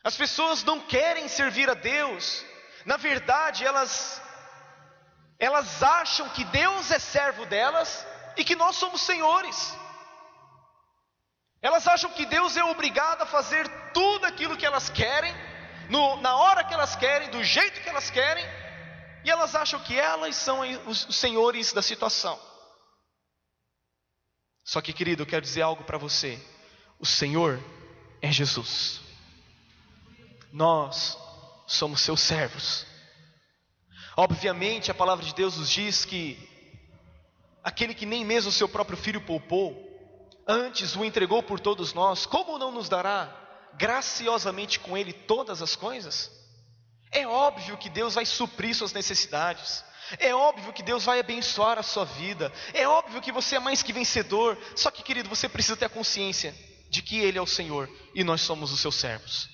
As 0.04 0.16
pessoas 0.16 0.64
não 0.64 0.80
querem 0.80 1.28
servir 1.28 1.70
a 1.70 1.74
Deus, 1.74 2.46
na 2.86 2.98
verdade, 2.98 3.66
elas, 3.66 4.22
elas 5.40 5.82
acham 5.82 6.30
que 6.30 6.44
Deus 6.46 6.92
é 6.92 7.00
servo 7.00 7.46
delas 7.46 8.06
e 8.38 8.44
que 8.44 8.56
nós 8.56 8.76
somos 8.76 9.02
senhores. 9.02 9.76
Elas 11.62 11.88
acham 11.88 12.12
que 12.12 12.26
Deus 12.28 12.56
é 12.56 12.64
obrigado 12.64 13.24
a 13.24 13.26
fazer 13.26 13.68
tudo 13.92 14.26
aquilo 14.26 14.56
que 14.56 14.66
elas 14.66 14.90
querem, 14.90 15.34
no, 15.90 16.18
na 16.18 16.36
hora 16.36 16.64
que 16.64 16.74
elas 16.74 16.96
querem, 16.96 17.30
do 17.30 17.44
jeito 17.44 17.82
que 17.82 17.90
elas 17.90 18.12
querem, 18.12 18.46
e 19.26 19.30
elas 19.32 19.56
acham 19.56 19.80
que 19.80 19.98
elas 19.98 20.36
são 20.36 20.62
os 20.86 21.08
senhores 21.10 21.74
da 21.74 21.82
situação. 21.82 22.40
Só 24.64 24.82
que, 24.82 24.94
querido, 24.94 25.24
eu 25.24 25.28
quero 25.28 25.42
dizer 25.42 25.64
algo 25.64 25.84
para 25.84 25.98
você: 25.98 26.40
o 27.00 27.06
Senhor 27.08 27.60
é 28.22 28.32
Jesus, 28.32 29.02
nós 30.54 31.18
somos 31.66 32.02
seus 32.02 32.20
servos. 32.22 32.86
Obviamente, 34.16 34.92
a 34.92 34.96
palavra 34.96 35.26
de 35.26 35.34
Deus 35.34 35.58
nos 35.58 35.72
diz 35.72 36.06
que 36.06 36.38
aquele 37.64 37.96
que 37.96 38.06
nem 38.06 38.24
mesmo 38.24 38.50
o 38.50 38.54
seu 38.54 38.70
próprio 38.70 38.96
filho 38.96 39.22
poupou, 39.22 39.76
antes 40.48 40.96
o 40.96 41.04
entregou 41.04 41.42
por 41.42 41.60
todos 41.60 41.94
nós, 41.94 42.28
como 42.28 42.60
não 42.60 42.72
nos 42.72 42.88
dará 42.88 43.36
graciosamente 43.74 44.80
com 44.80 44.96
ele 44.96 45.12
todas 45.12 45.64
as 45.64 45.76
coisas? 45.76 46.35
É 47.16 47.26
óbvio 47.26 47.78
que 47.78 47.90
Deus 47.90 48.16
vai 48.16 48.26
suprir 48.26 48.76
suas 48.76 48.92
necessidades. 48.92 49.86
É 50.20 50.36
óbvio 50.36 50.74
que 50.74 50.84
Deus 50.84 51.06
vai 51.06 51.18
abençoar 51.18 51.80
a 51.80 51.84
sua 51.84 52.04
vida. 52.04 52.52
É 52.74 52.86
óbvio 52.86 53.22
que 53.22 53.32
você 53.32 53.56
é 53.56 53.60
mais 53.60 53.82
que 53.82 53.94
vencedor. 53.94 54.58
Só 54.76 54.92
que, 54.92 55.02
querido, 55.02 55.30
você 55.30 55.48
precisa 55.48 55.78
ter 55.78 55.86
a 55.86 55.90
consciência 55.90 56.54
de 56.90 57.02
que 57.02 57.18
Ele 57.18 57.38
é 57.38 57.42
o 57.42 57.48
Senhor 57.48 57.90
e 58.14 58.22
nós 58.22 58.42
somos 58.42 58.70
os 58.74 58.82
seus 58.82 58.96
servos. 58.96 59.48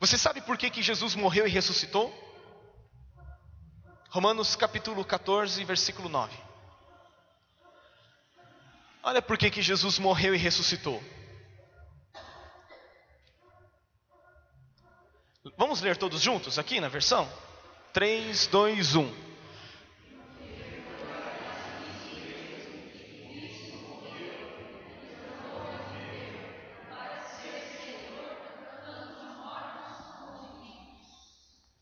Você 0.00 0.18
sabe 0.18 0.40
por 0.40 0.58
que, 0.58 0.70
que 0.70 0.82
Jesus 0.82 1.14
morreu 1.14 1.46
e 1.46 1.50
ressuscitou? 1.50 2.12
Romanos 4.10 4.56
capítulo 4.56 5.04
14, 5.04 5.62
versículo 5.62 6.08
9. 6.08 6.36
Olha 9.04 9.22
por 9.22 9.38
que, 9.38 9.52
que 9.52 9.62
Jesus 9.62 10.00
morreu 10.00 10.34
e 10.34 10.38
ressuscitou. 10.38 11.00
Vamos 15.58 15.82
ler 15.82 15.94
todos 15.98 16.22
juntos 16.22 16.58
aqui 16.58 16.80
na 16.80 16.88
versão? 16.88 17.30
3, 17.92 18.46
2, 18.46 18.96
1. 18.96 19.24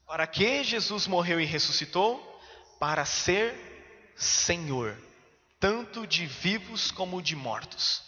Para 0.04 0.26
que 0.26 0.64
Jesus 0.64 1.06
morreu 1.06 1.40
e 1.40 1.44
ressuscitou? 1.44 2.20
Para 2.80 3.04
ser 3.04 4.12
Senhor, 4.16 4.98
tanto 5.60 6.04
de 6.04 6.26
vivos 6.26 6.90
como 6.90 7.22
de 7.22 7.36
mortos. 7.36 8.02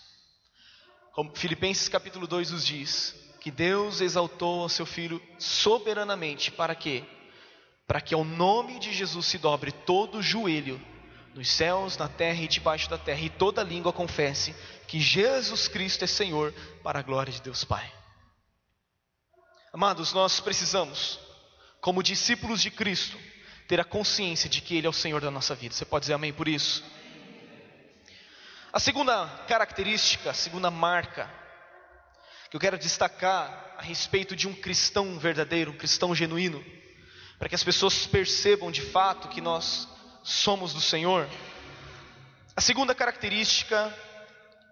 Como 1.12 1.34
Filipenses 1.36 1.88
capítulo 1.88 2.26
2 2.26 2.50
nos 2.50 2.66
diz: 2.66 3.23
que 3.44 3.50
Deus 3.50 4.00
exaltou 4.00 4.64
o 4.64 4.70
seu 4.70 4.87
Filho 4.87 5.20
soberanamente, 5.38 6.50
para 6.50 6.74
quê? 6.74 7.04
Para 7.87 8.00
que 8.00 8.14
ao 8.14 8.24
nome 8.24 8.78
de 8.78 8.90
Jesus 8.90 9.26
se 9.26 9.37
dobre 9.37 9.70
todo 9.70 10.22
joelho, 10.22 10.80
nos 11.35 11.50
céus, 11.50 11.98
na 11.98 12.09
terra 12.09 12.40
e 12.40 12.48
debaixo 12.48 12.88
da 12.88 12.96
terra, 12.96 13.20
e 13.20 13.28
toda 13.28 13.62
língua 13.62 13.92
confesse 13.92 14.57
que 14.88 14.98
Jesus 14.98 15.68
Cristo 15.68 16.04
é 16.04 16.07
Senhor, 16.07 16.54
para 16.83 17.00
a 17.00 17.02
glória 17.02 17.30
de 17.30 17.42
Deus 17.42 17.64
Pai. 17.64 17.92
Amados, 19.74 20.14
nós 20.14 20.40
precisamos, 20.40 21.20
como 21.83 22.02
discípulos 22.02 22.62
de 22.62 22.70
Cristo, 22.70 23.18
ter 23.68 23.78
a 23.78 23.85
consciência 23.85 24.48
de 24.48 24.62
que 24.62 24.74
Ele 24.74 24.87
é 24.87 24.90
o 24.90 24.94
Senhor 24.94 25.20
da 25.20 25.30
nossa 25.30 25.54
vida. 25.54 25.74
Você 25.74 25.85
pode 25.85 26.04
dizer 26.04 26.14
amém 26.14 26.33
por 26.33 26.48
isso? 26.48 26.83
A 28.72 28.80
segunda 28.80 29.26
característica, 29.46 30.30
a 30.30 30.35
segunda 30.35 30.70
marca 30.70 31.43
que 32.54 32.56
eu 32.56 32.60
quero 32.60 32.78
destacar 32.78 33.74
a 33.76 33.82
respeito 33.82 34.36
de 34.36 34.46
um 34.46 34.54
cristão 34.54 35.18
verdadeiro, 35.18 35.72
um 35.72 35.76
cristão 35.76 36.14
genuíno, 36.14 36.64
para 37.36 37.48
que 37.48 37.54
as 37.56 37.64
pessoas 37.64 38.06
percebam 38.06 38.70
de 38.70 38.80
fato 38.80 39.26
que 39.26 39.40
nós 39.40 39.88
somos 40.22 40.72
do 40.72 40.80
Senhor. 40.80 41.28
A 42.54 42.60
segunda 42.60 42.94
característica 42.94 43.92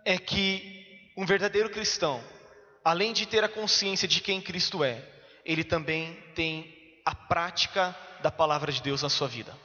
é 0.04 0.16
que 0.16 1.10
um 1.16 1.26
verdadeiro 1.26 1.70
cristão, 1.70 2.22
além 2.84 3.12
de 3.12 3.26
ter 3.26 3.42
a 3.42 3.48
consciência 3.48 4.06
de 4.06 4.20
quem 4.20 4.40
Cristo 4.40 4.84
é, 4.84 5.04
ele 5.44 5.64
também 5.64 6.14
tem 6.36 7.02
a 7.04 7.16
prática 7.16 7.96
da 8.22 8.30
palavra 8.30 8.70
de 8.70 8.80
Deus 8.80 9.02
na 9.02 9.08
sua 9.08 9.26
vida. 9.26 9.58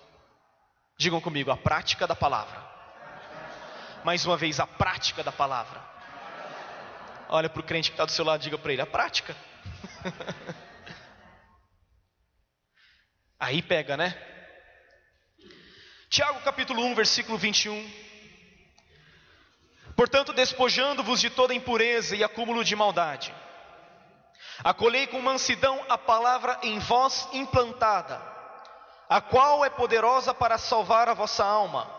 Digam 0.97 1.21
comigo, 1.21 1.51
a 1.51 1.57
prática 1.57 2.07
da 2.07 2.15
palavra. 2.15 2.67
Mais 4.03 4.25
uma 4.25 4.35
vez, 4.35 4.59
a 4.59 4.65
prática 4.65 5.23
da 5.23 5.31
palavra. 5.31 5.96
Olha 7.29 7.49
para 7.49 7.59
o 7.59 7.63
crente 7.63 7.89
que 7.89 7.95
está 7.95 8.05
do 8.05 8.11
seu 8.11 8.23
lado, 8.23 8.41
diga 8.41 8.57
para 8.57 8.71
ele: 8.71 8.81
a 8.81 8.85
prática. 8.85 9.35
Aí 13.39 13.61
pega, 13.61 13.95
né? 13.97 14.15
Tiago 16.09 16.39
capítulo 16.41 16.83
1, 16.85 16.95
versículo 16.95 17.37
21. 17.37 18.07
Portanto, 19.95 20.31
despojando-vos 20.31 21.19
de 21.19 21.29
toda 21.29 21.53
impureza 21.53 22.15
e 22.15 22.23
acúmulo 22.23 22.63
de 22.63 22.75
maldade, 22.75 23.33
acolhei 24.63 25.07
com 25.07 25.21
mansidão 25.21 25.83
a 25.89 25.97
palavra 25.97 26.57
em 26.63 26.79
vós 26.79 27.27
implantada, 27.33 28.21
a 29.09 29.19
qual 29.19 29.65
é 29.65 29.69
poderosa 29.69 30.33
para 30.33 30.57
salvar 30.57 31.09
a 31.09 31.13
vossa 31.13 31.43
alma. 31.43 31.91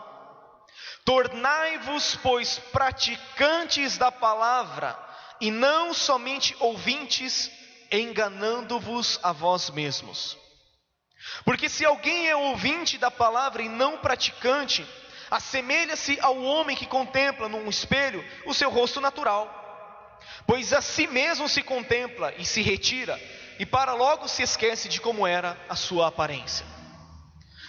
Tornai-vos, 1.05 2.15
pois, 2.17 2.59
praticantes 2.71 3.97
da 3.97 4.11
palavra, 4.11 4.97
e 5.39 5.51
não 5.51 5.93
somente 5.93 6.55
ouvintes, 6.59 7.51
enganando-vos 7.91 9.19
a 9.23 9.31
vós 9.31 9.69
mesmos. 9.69 10.37
Porque 11.43 11.69
se 11.69 11.85
alguém 11.85 12.29
é 12.29 12.35
ouvinte 12.35 12.97
da 12.97 13.11
palavra 13.11 13.61
e 13.61 13.69
não 13.69 13.97
praticante, 13.97 14.85
assemelha-se 15.29 16.19
ao 16.21 16.41
homem 16.41 16.75
que 16.75 16.85
contempla 16.85 17.49
num 17.49 17.69
espelho 17.69 18.23
o 18.45 18.53
seu 18.53 18.69
rosto 18.69 18.99
natural. 19.01 19.55
Pois 20.45 20.73
a 20.73 20.81
si 20.81 21.07
mesmo 21.07 21.47
se 21.47 21.61
contempla 21.61 22.33
e 22.37 22.45
se 22.45 22.61
retira, 22.61 23.19
e 23.59 23.65
para 23.65 23.93
logo 23.93 24.27
se 24.27 24.41
esquece 24.41 24.89
de 24.89 24.99
como 24.99 25.27
era 25.27 25.57
a 25.69 25.75
sua 25.75 26.07
aparência. 26.07 26.65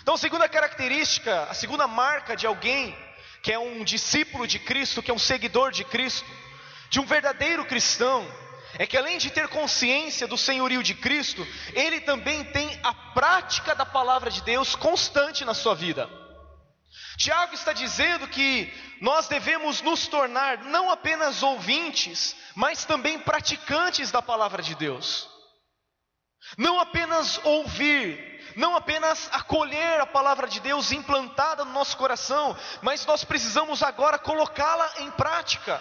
Então, 0.03 0.15
a 0.15 0.19
segunda 0.19 0.49
característica, 0.49 1.45
a 1.45 1.55
segunda 1.55 1.87
marca 1.87 2.35
de 2.35 2.47
alguém 2.47 2.97
que 3.43 3.53
é 3.53 3.59
um 3.59 3.85
discípulo 3.85 4.47
de 4.47 4.59
Cristo, 4.59 5.03
que 5.03 5.11
é 5.11 5.15
um 5.15 5.19
seguidor 5.19 5.73
de 5.73 5.85
Cristo, 5.85 6.29
de 6.91 7.01
um 7.01 7.07
verdadeiro 7.07 7.65
cristão 7.65 8.27
é 8.75 8.87
que 8.87 8.97
além 8.97 9.19
de 9.19 9.31
ter 9.31 9.49
consciência 9.49 10.27
do 10.27 10.37
senhorio 10.37 10.83
de 10.83 10.95
Cristo, 10.95 11.47
ele 11.73 12.01
também 12.01 12.45
tem 12.45 12.79
a 12.83 12.93
prática 12.93 13.75
da 13.75 13.87
palavra 13.87 14.31
de 14.31 14.43
Deus 14.43 14.75
constante 14.75 15.45
na 15.45 15.55
sua 15.55 15.75
vida. 15.75 16.11
Tiago 17.17 17.55
está 17.55 17.73
dizendo 17.73 18.27
que 18.29 18.73
nós 19.01 19.29
devemos 19.29 19.83
nos 19.83 20.07
tornar 20.09 20.65
não 20.65 20.91
apenas 20.91 21.43
ouvintes, 21.43 22.35
mas 22.55 22.85
também 22.85 23.19
praticantes 23.19 24.11
da 24.11 24.23
palavra 24.23 24.63
de 24.63 24.75
Deus. 24.75 25.29
Não 26.57 26.81
apenas 26.81 27.39
ouvir, 27.45 28.53
não 28.57 28.75
apenas 28.75 29.29
acolher 29.33 30.01
a 30.01 30.07
palavra 30.07 30.49
de 30.49 30.59
Deus 30.61 30.91
implantada 30.91 31.65
no 31.65 31.73
nosso 31.73 31.97
coração, 31.97 32.57
mas 32.83 33.05
nós 33.07 33.23
precisamos 33.23 33.83
agora 33.83 34.19
colocá-la 34.19 34.91
em 34.99 35.11
prática. 35.13 35.81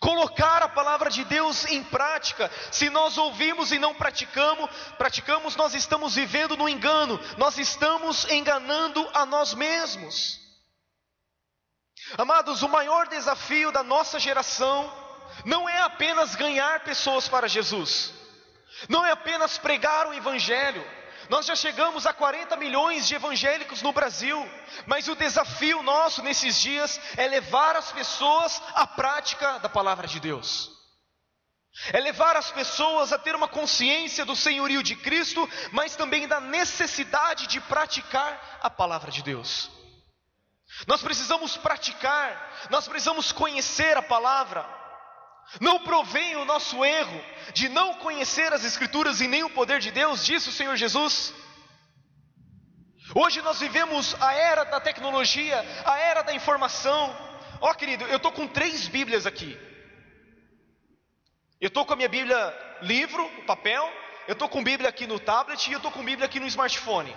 Colocar 0.00 0.62
a 0.62 0.68
palavra 0.68 1.10
de 1.10 1.24
Deus 1.24 1.64
em 1.66 1.82
prática. 1.82 2.50
Se 2.70 2.90
nós 2.90 3.16
ouvimos 3.16 3.72
e 3.72 3.78
não 3.78 3.94
praticamos, 3.94 4.68
praticamos, 4.98 5.56
nós 5.56 5.74
estamos 5.74 6.14
vivendo 6.14 6.56
no 6.56 6.68
engano, 6.68 7.18
nós 7.38 7.58
estamos 7.58 8.24
enganando 8.30 9.08
a 9.14 9.24
nós 9.24 9.54
mesmos. 9.54 10.40
Amados, 12.18 12.62
o 12.62 12.68
maior 12.68 13.08
desafio 13.08 13.72
da 13.72 13.82
nossa 13.82 14.18
geração 14.18 14.92
não 15.44 15.68
é 15.68 15.80
apenas 15.80 16.34
ganhar 16.34 16.80
pessoas 16.80 17.28
para 17.28 17.48
Jesus, 17.48 18.12
não 18.88 19.04
é 19.04 19.10
apenas 19.10 19.58
pregar 19.58 20.06
o 20.06 20.14
Evangelho. 20.14 20.84
Nós 21.28 21.46
já 21.46 21.56
chegamos 21.56 22.06
a 22.06 22.12
40 22.12 22.56
milhões 22.56 23.06
de 23.06 23.14
evangélicos 23.14 23.82
no 23.82 23.92
Brasil, 23.92 24.38
mas 24.86 25.08
o 25.08 25.14
desafio 25.14 25.82
nosso 25.82 26.22
nesses 26.22 26.60
dias 26.60 27.00
é 27.16 27.26
levar 27.26 27.76
as 27.76 27.92
pessoas 27.92 28.60
à 28.74 28.86
prática 28.86 29.58
da 29.58 29.68
palavra 29.68 30.06
de 30.06 30.20
Deus. 30.20 30.70
É 31.92 31.98
levar 31.98 32.36
as 32.36 32.50
pessoas 32.52 33.12
a 33.12 33.18
ter 33.18 33.34
uma 33.34 33.48
consciência 33.48 34.24
do 34.24 34.36
senhorio 34.36 34.82
de 34.82 34.94
Cristo, 34.94 35.48
mas 35.72 35.96
também 35.96 36.28
da 36.28 36.40
necessidade 36.40 37.48
de 37.48 37.60
praticar 37.60 38.60
a 38.62 38.70
palavra 38.70 39.10
de 39.10 39.22
Deus. 39.22 39.70
Nós 40.86 41.02
precisamos 41.02 41.56
praticar, 41.56 42.68
nós 42.70 42.86
precisamos 42.86 43.32
conhecer 43.32 43.96
a 43.96 44.02
palavra. 44.02 44.83
Não 45.60 45.80
provém 45.80 46.36
o 46.36 46.44
nosso 46.44 46.84
erro 46.84 47.24
de 47.52 47.68
não 47.68 47.94
conhecer 47.94 48.52
as 48.52 48.64
Escrituras 48.64 49.20
e 49.20 49.28
nem 49.28 49.42
o 49.44 49.50
poder 49.50 49.80
de 49.80 49.90
Deus, 49.90 50.24
disse 50.24 50.48
o 50.48 50.52
Senhor 50.52 50.76
Jesus. 50.76 51.32
Hoje 53.14 53.42
nós 53.42 53.60
vivemos 53.60 54.14
a 54.20 54.34
era 54.34 54.64
da 54.64 54.80
tecnologia, 54.80 55.64
a 55.84 55.98
era 55.98 56.22
da 56.22 56.34
informação. 56.34 57.14
Ó 57.60 57.70
oh, 57.70 57.74
querido, 57.74 58.04
eu 58.06 58.16
estou 58.16 58.32
com 58.32 58.46
três 58.46 58.88
Bíblias 58.88 59.26
aqui. 59.26 59.58
Eu 61.60 61.68
estou 61.68 61.86
com 61.86 61.92
a 61.92 61.96
minha 61.96 62.08
Bíblia 62.08 62.78
livro, 62.82 63.28
papel, 63.46 63.90
eu 64.26 64.32
estou 64.32 64.48
com 64.48 64.64
Bíblia 64.64 64.88
aqui 64.88 65.06
no 65.06 65.20
tablet 65.20 65.68
e 65.68 65.72
eu 65.72 65.76
estou 65.76 65.92
com 65.92 66.04
Bíblia 66.04 66.26
aqui 66.26 66.40
no 66.40 66.46
smartphone. 66.46 67.14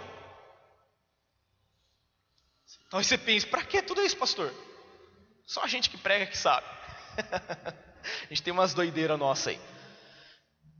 Então 2.88 3.02
você 3.02 3.18
pensa, 3.18 3.48
para 3.48 3.64
que 3.64 3.82
tudo 3.82 4.02
isso, 4.04 4.18
pastor? 4.18 4.54
Só 5.46 5.64
a 5.64 5.68
gente 5.68 5.90
que 5.90 5.98
prega 5.98 6.26
que 6.28 6.38
sabe. 6.38 6.66
a 8.24 8.30
gente 8.30 8.44
tem 8.44 8.54
umas 8.54 8.74
doideiras 8.74 9.18
nossas 9.18 9.48
aí. 9.48 9.62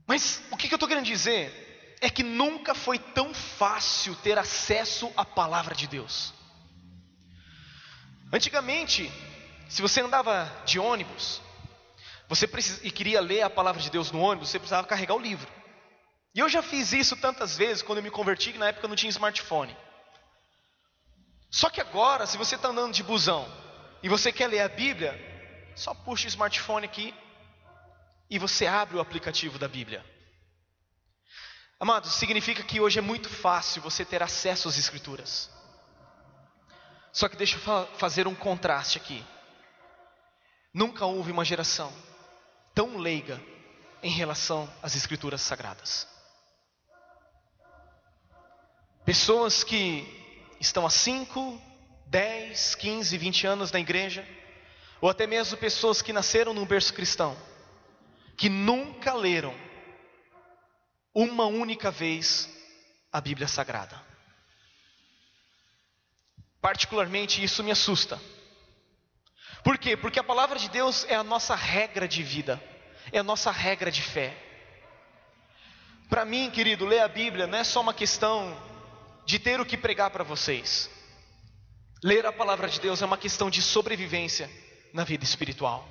Mas 0.06 0.42
o 0.52 0.58
que, 0.58 0.68
que 0.68 0.74
eu 0.74 0.78
estou 0.78 0.88
querendo 0.88 1.06
dizer 1.06 1.98
é 2.00 2.10
que 2.10 2.24
nunca 2.24 2.74
foi 2.74 2.98
tão 2.98 3.34
fácil 3.34 4.16
ter 4.16 4.38
acesso 4.38 5.12
à 5.18 5.26
palavra 5.26 5.76
de 5.76 5.88
Deus. 5.88 6.34
Antigamente, 8.32 9.12
se 9.68 9.82
você 9.82 10.02
andava 10.02 10.52
de 10.66 10.80
ônibus, 10.80 11.42
você 12.28 12.48
precis... 12.48 12.80
e 12.84 12.92
queria 12.92 13.20
ler 13.22 13.42
a 13.42 13.50
palavra 13.50 13.82
de 13.82 13.90
Deus 13.90 14.12
no 14.12 14.20
ônibus, 14.20 14.50
você 14.50 14.60
precisava 14.60 14.88
carregar 14.88 15.16
o 15.16 15.20
livro. 15.20 15.50
E 16.36 16.40
eu 16.40 16.48
já 16.48 16.62
fiz 16.62 16.94
isso 16.94 17.16
tantas 17.16 17.58
vezes 17.58 17.82
quando 17.82 17.98
eu 17.98 18.04
me 18.04 18.12
converti, 18.12 18.52
que 18.52 18.60
na 18.60 18.68
época 18.68 18.88
não 18.88 18.96
tinha 18.96 19.10
smartphone. 19.10 19.76
Só 21.50 21.70
que 21.70 21.82
agora, 21.82 22.26
se 22.28 22.38
você 22.38 22.56
está 22.56 22.68
andando 22.68 22.94
de 22.94 23.02
busão 23.02 23.48
e 24.04 24.10
você 24.10 24.32
quer 24.32 24.48
ler 24.48 24.60
a 24.60 24.70
Bíblia, 24.70 25.37
só 25.78 25.94
puxa 25.94 26.26
o 26.26 26.28
smartphone 26.28 26.86
aqui 26.86 27.14
e 28.28 28.40
você 28.40 28.66
abre 28.66 28.98
o 28.98 29.00
aplicativo 29.00 29.60
da 29.60 29.68
Bíblia. 29.68 30.04
Amados, 31.80 32.14
significa 32.14 32.64
que 32.64 32.82
hoje 32.82 32.98
é 32.98 33.02
muito 33.02 33.30
fácil 33.30 33.84
você 33.84 34.04
ter 34.04 34.24
acesso 34.24 34.68
às 34.68 34.80
Escrituras. 34.80 35.52
Só 37.14 37.30
que 37.30 37.36
deixa 37.36 37.58
eu 37.58 37.88
fazer 37.98 38.28
um 38.28 38.34
contraste 38.34 38.98
aqui. 38.98 39.24
Nunca 40.74 41.06
houve 41.06 41.32
uma 41.32 41.46
geração 41.46 41.94
tão 42.74 42.98
leiga 42.98 43.40
em 44.02 44.10
relação 44.10 44.68
às 44.82 44.96
Escrituras 44.96 45.42
sagradas. 45.42 46.08
Pessoas 49.06 49.64
que 49.64 50.04
estão 50.60 50.88
há 50.88 50.90
5, 50.90 51.62
10, 52.08 52.76
15, 52.76 53.18
20 53.18 53.48
anos 53.48 53.72
na 53.72 53.80
igreja, 53.80 54.28
ou 55.02 55.10
até 55.10 55.28
mesmo 55.28 55.58
pessoas 55.58 56.02
que 56.02 56.14
nasceram 56.14 56.54
num 56.54 56.66
berço 56.66 56.94
cristão, 56.94 57.38
que 58.36 58.50
nunca 58.50 59.14
leram 59.14 59.54
uma 61.14 61.46
única 61.46 61.92
vez 61.92 62.50
a 63.12 63.22
Bíblia 63.22 63.48
Sagrada. 63.48 64.02
Particularmente 66.62 67.44
isso 67.44 67.64
me 67.64 67.72
assusta. 67.72 68.20
Por 69.64 69.78
quê? 69.78 69.96
Porque 69.96 70.20
a 70.20 70.24
palavra 70.24 70.58
de 70.58 70.70
Deus 70.70 71.06
é 71.10 71.16
a 71.16 71.24
nossa 71.24 71.56
regra 71.56 72.08
de 72.08 72.24
vida, 72.24 72.62
é 73.12 73.20
a 73.20 73.24
nossa 73.24 73.52
regra 73.52 73.92
de 73.92 74.02
fé. 74.02 74.36
Para 76.10 76.26
mim, 76.26 76.50
querido, 76.50 76.86
ler 76.86 77.02
a 77.02 77.08
Bíblia 77.08 77.48
não 77.48 77.58
é 77.58 77.64
só 77.64 77.82
uma 77.82 77.94
questão 77.94 78.56
de 79.26 79.40
ter 79.40 79.60
o 79.60 79.66
que 79.66 79.78
pregar 79.78 80.10
para 80.10 80.24
vocês. 80.24 80.90
Ler 82.04 82.26
a 82.26 82.32
palavra 82.32 82.70
de 82.70 82.80
Deus 82.80 83.02
é 83.02 83.06
uma 83.06 83.18
questão 83.18 83.50
de 83.50 83.62
sobrevivência 83.62 84.50
na 84.98 85.04
vida 85.04 85.24
espiritual. 85.24 85.88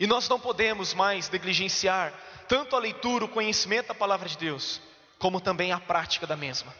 E 0.00 0.06
nós 0.06 0.26
não 0.30 0.40
podemos 0.40 0.94
mais 0.94 1.28
negligenciar 1.28 2.10
tanto 2.48 2.74
a 2.74 2.78
leitura, 2.78 3.26
o 3.26 3.28
conhecimento 3.28 3.88
da 3.88 3.94
palavra 3.94 4.26
de 4.26 4.38
Deus, 4.38 4.80
como 5.18 5.42
também 5.42 5.72
a 5.72 5.78
prática 5.78 6.26
da 6.26 6.34
mesma. 6.34 6.74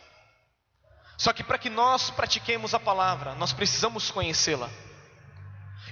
Só 1.18 1.34
que 1.34 1.44
para 1.44 1.58
que 1.58 1.68
nós 1.68 2.08
pratiquemos 2.08 2.72
a 2.72 2.80
palavra, 2.80 3.34
nós 3.34 3.52
precisamos 3.52 4.10
conhecê-la. 4.10 4.70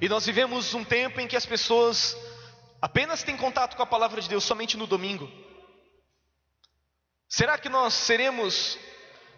E 0.00 0.08
nós 0.08 0.24
vivemos 0.24 0.72
um 0.72 0.82
tempo 0.82 1.20
em 1.20 1.28
que 1.28 1.36
as 1.36 1.44
pessoas 1.44 2.16
apenas 2.80 3.22
têm 3.22 3.36
contato 3.36 3.76
com 3.76 3.82
a 3.82 3.86
palavra 3.86 4.22
de 4.22 4.30
Deus 4.30 4.44
somente 4.44 4.78
no 4.78 4.86
domingo. 4.86 5.30
Será 7.28 7.58
que 7.58 7.68
nós 7.68 7.92
seremos 7.92 8.78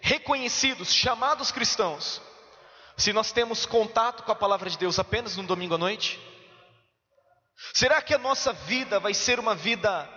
reconhecidos, 0.00 0.92
chamados 0.94 1.50
cristãos, 1.50 2.22
se 2.96 3.12
nós 3.12 3.32
temos 3.32 3.66
contato 3.66 4.22
com 4.22 4.32
a 4.32 4.36
palavra 4.36 4.70
de 4.70 4.78
Deus 4.78 4.98
apenas 4.98 5.36
no 5.36 5.42
domingo 5.42 5.74
à 5.74 5.78
noite? 5.78 6.20
Será 7.72 8.00
que 8.02 8.14
a 8.14 8.18
nossa 8.18 8.52
vida 8.52 9.00
vai 9.00 9.14
ser 9.14 9.38
uma 9.40 9.54
vida 9.54 10.08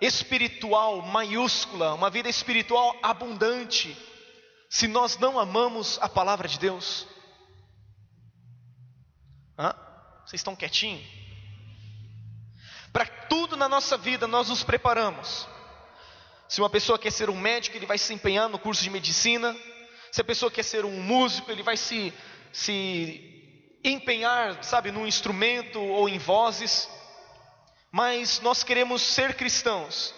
espiritual 0.00 1.00
maiúscula, 1.02 1.94
uma 1.94 2.10
vida 2.10 2.28
espiritual 2.28 2.96
abundante, 3.02 3.96
se 4.68 4.86
nós 4.86 5.16
não 5.18 5.38
amamos 5.38 5.98
a 6.02 6.08
palavra 6.08 6.48
de 6.48 6.58
Deus? 6.58 7.06
Hã? 9.58 9.74
Vocês 10.26 10.40
estão 10.40 10.56
quietinhos? 10.56 11.06
Para 12.92 13.06
tudo 13.06 13.56
na 13.56 13.68
nossa 13.68 13.96
vida 13.96 14.26
nós 14.26 14.48
nos 14.48 14.62
preparamos. 14.62 15.46
Se 16.48 16.60
uma 16.60 16.70
pessoa 16.70 16.98
quer 16.98 17.10
ser 17.10 17.28
um 17.28 17.38
médico, 17.38 17.76
ele 17.76 17.86
vai 17.86 17.98
se 17.98 18.12
empenhar 18.12 18.48
no 18.48 18.58
curso 18.58 18.82
de 18.82 18.90
medicina. 18.90 19.56
Se 20.10 20.20
a 20.20 20.24
pessoa 20.24 20.50
quer 20.50 20.62
ser 20.62 20.84
um 20.84 21.00
músico, 21.02 21.50
ele 21.50 21.62
vai 21.62 21.76
se, 21.76 22.12
se 22.52 23.36
empenhar, 23.82 24.62
sabe, 24.64 24.90
num 24.90 25.06
instrumento 25.06 25.80
ou 25.80 26.08
em 26.08 26.18
vozes. 26.18 26.88
Mas 27.90 28.40
nós 28.40 28.62
queremos 28.62 29.02
ser 29.02 29.34
cristãos 29.34 30.14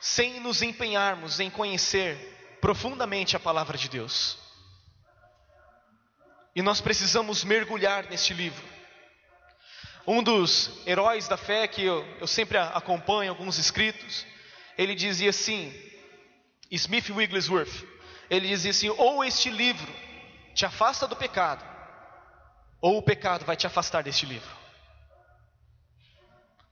sem 0.00 0.40
nos 0.40 0.62
empenharmos 0.62 1.40
em 1.40 1.50
conhecer 1.50 2.58
profundamente 2.60 3.36
a 3.36 3.40
palavra 3.40 3.76
de 3.76 3.88
Deus. 3.88 4.38
E 6.54 6.62
nós 6.62 6.80
precisamos 6.80 7.44
mergulhar 7.44 8.08
neste 8.08 8.32
livro. 8.32 8.64
Um 10.06 10.22
dos 10.22 10.70
heróis 10.86 11.26
da 11.26 11.36
fé 11.36 11.66
que 11.66 11.84
eu, 11.84 12.06
eu 12.20 12.26
sempre 12.26 12.56
acompanho, 12.56 13.30
alguns 13.30 13.58
escritos, 13.58 14.24
ele 14.78 14.94
dizia 14.94 15.30
assim, 15.30 15.74
Smith 16.70 17.10
Wigglesworth, 17.10 17.84
ele 18.30 18.48
dizia 18.48 18.70
assim: 18.70 18.88
ou 18.90 19.24
este 19.24 19.50
livro 19.50 19.92
te 20.54 20.64
afasta 20.64 21.06
do 21.06 21.16
pecado, 21.16 21.64
ou 22.80 22.98
o 22.98 23.02
pecado 23.02 23.44
vai 23.44 23.56
te 23.56 23.66
afastar 23.66 24.02
deste 24.02 24.26
livro. 24.26 24.50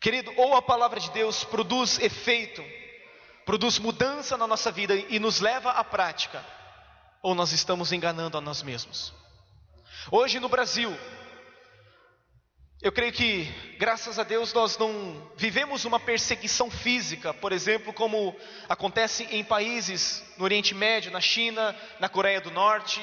Querido, 0.00 0.32
ou 0.36 0.54
a 0.54 0.62
palavra 0.62 1.00
de 1.00 1.10
Deus 1.10 1.44
produz 1.44 1.98
efeito, 1.98 2.62
produz 3.46 3.78
mudança 3.78 4.36
na 4.36 4.46
nossa 4.46 4.70
vida 4.70 4.94
e 4.94 5.18
nos 5.18 5.40
leva 5.40 5.70
à 5.70 5.82
prática, 5.82 6.44
ou 7.22 7.34
nós 7.34 7.52
estamos 7.52 7.90
enganando 7.92 8.36
a 8.36 8.40
nós 8.40 8.62
mesmos. 8.62 9.14
Hoje 10.10 10.38
no 10.38 10.48
Brasil, 10.48 10.94
eu 12.82 12.92
creio 12.92 13.12
que, 13.12 13.44
graças 13.78 14.18
a 14.18 14.22
Deus, 14.22 14.52
nós 14.52 14.76
não 14.76 15.32
vivemos 15.36 15.84
uma 15.84 15.98
perseguição 15.98 16.70
física, 16.70 17.32
por 17.32 17.52
exemplo, 17.52 17.92
como 17.92 18.36
acontece 18.68 19.24
em 19.30 19.42
países 19.42 20.22
no 20.36 20.44
Oriente 20.44 20.74
Médio, 20.74 21.10
na 21.10 21.20
China, 21.20 21.74
na 21.98 22.08
Coreia 22.08 22.40
do 22.40 22.50
Norte, 22.50 23.00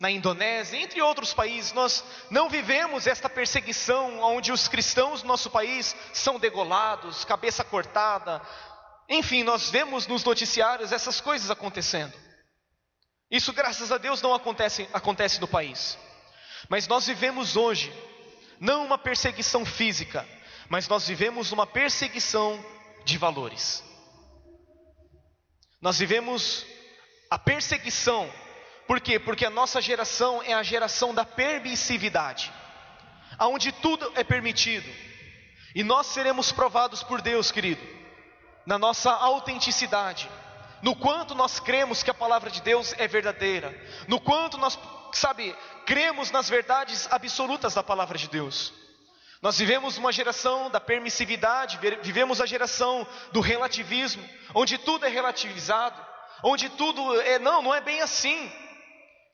na 0.00 0.10
Indonésia, 0.10 0.76
entre 0.76 1.00
outros 1.00 1.32
países. 1.32 1.72
Nós 1.72 2.04
não 2.30 2.48
vivemos 2.48 3.06
esta 3.06 3.28
perseguição 3.28 4.20
onde 4.20 4.50
os 4.50 4.66
cristãos 4.66 5.22
do 5.22 5.28
nosso 5.28 5.50
país 5.50 5.94
são 6.12 6.38
degolados, 6.38 7.24
cabeça 7.24 7.62
cortada, 7.62 8.42
Enfim, 9.08 9.42
nós 9.42 9.70
vemos 9.70 10.06
nos 10.06 10.24
noticiários 10.24 10.92
essas 10.92 11.20
coisas 11.20 11.50
acontecendo. 11.50 12.12
Isso, 13.30 13.52
graças 13.52 13.92
a 13.92 13.98
Deus, 13.98 14.22
não 14.22 14.34
acontece, 14.34 14.88
acontece 14.92 15.40
no 15.40 15.48
país. 15.48 15.98
Mas 16.68 16.88
nós 16.88 17.06
vivemos 17.06 17.56
hoje, 17.56 17.92
não 18.60 18.84
uma 18.84 18.98
perseguição 18.98 19.64
física, 19.64 20.26
mas 20.68 20.88
nós 20.88 21.06
vivemos 21.06 21.52
uma 21.52 21.66
perseguição 21.66 22.64
de 23.04 23.18
valores. 23.18 23.84
Nós 25.80 25.98
vivemos 25.98 26.66
a 27.30 27.38
perseguição, 27.38 28.32
por 28.86 29.00
quê? 29.00 29.18
Porque 29.18 29.44
a 29.44 29.50
nossa 29.50 29.80
geração 29.80 30.42
é 30.42 30.54
a 30.54 30.62
geração 30.62 31.14
da 31.14 31.24
permissividade, 31.24 32.52
aonde 33.38 33.72
tudo 33.72 34.10
é 34.14 34.24
permitido. 34.24 34.88
E 35.74 35.82
nós 35.82 36.06
seremos 36.06 36.52
provados 36.52 37.02
por 37.02 37.20
Deus, 37.20 37.50
querido, 37.50 37.82
na 38.64 38.78
nossa 38.78 39.10
autenticidade, 39.10 40.30
no 40.80 40.94
quanto 40.94 41.34
nós 41.34 41.58
cremos 41.58 42.02
que 42.02 42.10
a 42.10 42.14
palavra 42.14 42.50
de 42.50 42.62
Deus 42.62 42.94
é 42.96 43.08
verdadeira, 43.08 43.74
no 44.06 44.20
quanto 44.20 44.56
nós, 44.56 44.78
sabe, 45.18 45.56
cremos 45.86 46.30
nas 46.30 46.48
verdades 46.48 47.08
absolutas 47.10 47.74
da 47.74 47.82
palavra 47.82 48.18
de 48.18 48.28
Deus. 48.28 48.72
Nós 49.42 49.58
vivemos 49.58 49.98
uma 49.98 50.10
geração 50.10 50.70
da 50.70 50.80
permissividade, 50.80 51.78
vivemos 52.02 52.40
a 52.40 52.46
geração 52.46 53.06
do 53.30 53.40
relativismo, 53.40 54.26
onde 54.54 54.78
tudo 54.78 55.04
é 55.04 55.08
relativizado, 55.08 56.00
onde 56.42 56.70
tudo 56.70 57.20
é, 57.20 57.38
não, 57.38 57.60
não 57.60 57.74
é 57.74 57.80
bem 57.80 58.00
assim. 58.00 58.50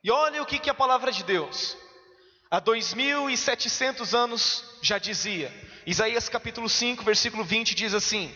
E 0.03 0.11
olha 0.11 0.41
o 0.41 0.45
que, 0.45 0.59
que 0.59 0.69
a 0.69 0.73
palavra 0.73 1.11
de 1.11 1.23
Deus, 1.23 1.77
há 2.49 2.59
2.700 2.59 4.13
anos 4.13 4.65
já 4.81 4.97
dizia, 4.97 5.49
Isaías 5.85 6.27
capítulo 6.27 6.67
5, 6.67 7.03
versículo 7.03 7.43
20 7.43 7.73
diz 7.73 7.93
assim: 7.93 8.35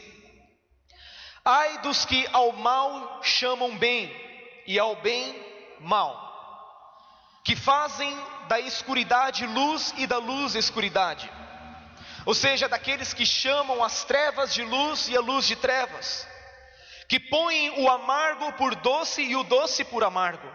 Ai 1.44 1.80
dos 1.80 2.06
que 2.06 2.28
ao 2.32 2.54
mal 2.54 3.20
chamam 3.22 3.78
bem, 3.78 4.10
e 4.66 4.80
ao 4.80 4.96
bem 4.96 5.36
mal, 5.80 6.25
que 7.46 7.56
fazem 7.56 8.14
da 8.50 8.60
escuridade 8.60 9.46
luz 9.46 9.94
e 9.98 10.06
da 10.06 10.18
luz 10.18 10.56
escuridade 10.56 11.32
ou 12.26 12.34
seja, 12.34 12.68
daqueles 12.68 13.14
que 13.14 13.26
chamam 13.26 13.84
as 13.84 14.04
trevas 14.04 14.54
de 14.54 14.64
luz 14.64 15.08
e 15.08 15.16
a 15.16 15.22
luz 15.22 15.46
de 15.46 15.56
trevas, 15.56 16.28
que 17.08 17.20
põem 17.20 17.70
o 17.82 17.90
amargo 17.90 18.52
por 18.54 18.74
doce 18.76 19.22
e 19.22 19.36
o 19.36 19.44
doce 19.44 19.86
por 19.86 20.04
amargo. 20.04 20.52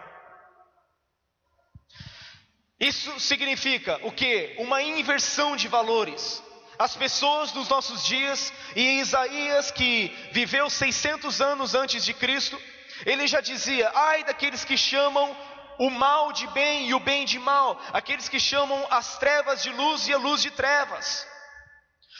Isso 2.78 3.20
significa 3.20 4.00
o 4.02 4.10
que? 4.10 4.56
Uma 4.58 4.82
inversão 4.82 5.54
de 5.54 5.68
valores. 5.68 6.42
As 6.78 6.96
pessoas 6.96 7.52
dos 7.52 7.68
nossos 7.68 8.04
dias, 8.04 8.52
e 8.74 9.00
Isaías, 9.00 9.70
que 9.70 10.08
viveu 10.32 10.68
600 10.68 11.40
anos 11.40 11.74
antes 11.74 12.04
de 12.04 12.14
Cristo, 12.14 12.60
ele 13.04 13.28
já 13.28 13.40
dizia: 13.40 13.92
ai 13.94 14.24
daqueles 14.24 14.64
que 14.64 14.78
chamam 14.78 15.36
o 15.80 15.88
mal 15.88 16.30
de 16.30 16.46
bem 16.48 16.88
e 16.88 16.94
o 16.94 17.00
bem 17.00 17.24
de 17.24 17.38
mal, 17.38 17.80
aqueles 17.90 18.28
que 18.28 18.38
chamam 18.38 18.86
as 18.90 19.16
trevas 19.16 19.62
de 19.62 19.70
luz 19.70 20.06
e 20.06 20.12
a 20.12 20.18
luz 20.18 20.42
de 20.42 20.50
trevas. 20.50 21.26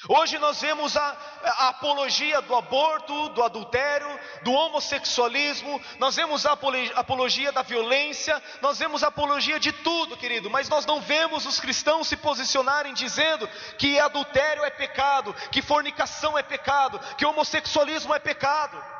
Hoje 0.09 0.39
nós 0.39 0.63
vemos 0.63 0.97
a, 0.97 1.17
a, 1.45 1.69
apologia 1.69 2.41
do 2.41 2.55
aborto, 2.55 3.29
do 3.29 3.43
adultério, 3.43 4.09
do 4.43 4.51
homossexualismo, 4.51 5.79
nós 5.99 6.17
vemos 6.17 6.47
a 6.47 6.53
apologia 6.97 7.53
da 7.53 7.61
violência, 7.61 8.43
nós 8.63 8.79
vemos 8.79 9.05
a 9.05 9.09
apologia 9.09 9.61
de 9.61 9.73
tudo, 9.73 10.17
querido, 10.17 10.49
mas 10.49 10.71
nós 10.71 10.87
não 10.87 11.03
vemos 11.03 11.45
os 11.45 11.61
cristãos 11.61 12.09
se 12.09 12.17
posicionarem 12.17 12.95
dizendo 12.95 13.47
que 13.77 14.01
adultério 14.01 14.65
é 14.65 14.71
pecado, 14.71 15.35
que 15.53 15.61
fornicação 15.61 16.39
é 16.39 16.43
pecado, 16.43 16.99
que 17.19 17.27
homossexualismo 17.27 18.15
é 18.15 18.19
pecado. 18.19 19.00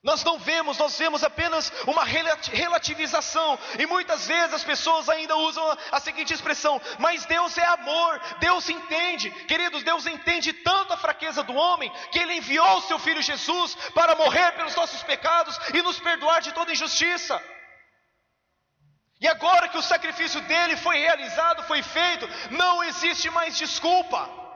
Nós 0.00 0.22
não 0.22 0.38
vemos, 0.38 0.78
nós 0.78 0.96
vemos 0.96 1.24
apenas 1.24 1.72
uma 1.84 2.04
relativização, 2.04 3.58
e 3.78 3.84
muitas 3.84 4.28
vezes 4.28 4.54
as 4.54 4.62
pessoas 4.62 5.08
ainda 5.08 5.36
usam 5.36 5.76
a 5.90 5.98
seguinte 5.98 6.32
expressão: 6.32 6.80
mas 7.00 7.26
Deus 7.26 7.58
é 7.58 7.66
amor, 7.66 8.20
Deus 8.38 8.68
entende, 8.68 9.28
queridos, 9.46 9.82
Deus 9.82 10.06
entende 10.06 10.52
tanto 10.52 10.92
a 10.92 10.96
fraqueza 10.96 11.42
do 11.42 11.52
homem, 11.52 11.92
que 12.12 12.18
Ele 12.20 12.34
enviou 12.34 12.78
o 12.78 12.82
Seu 12.82 12.98
Filho 13.00 13.20
Jesus 13.20 13.74
para 13.92 14.14
morrer 14.14 14.52
pelos 14.52 14.76
nossos 14.76 15.02
pecados 15.02 15.58
e 15.74 15.82
nos 15.82 15.98
perdoar 15.98 16.40
de 16.42 16.52
toda 16.52 16.72
injustiça. 16.72 17.42
E 19.20 19.26
agora 19.26 19.68
que 19.68 19.78
o 19.78 19.82
sacrifício 19.82 20.40
dele 20.42 20.76
foi 20.76 20.98
realizado, 20.98 21.64
foi 21.64 21.82
feito, 21.82 22.28
não 22.52 22.84
existe 22.84 23.28
mais 23.30 23.56
desculpa. 23.56 24.47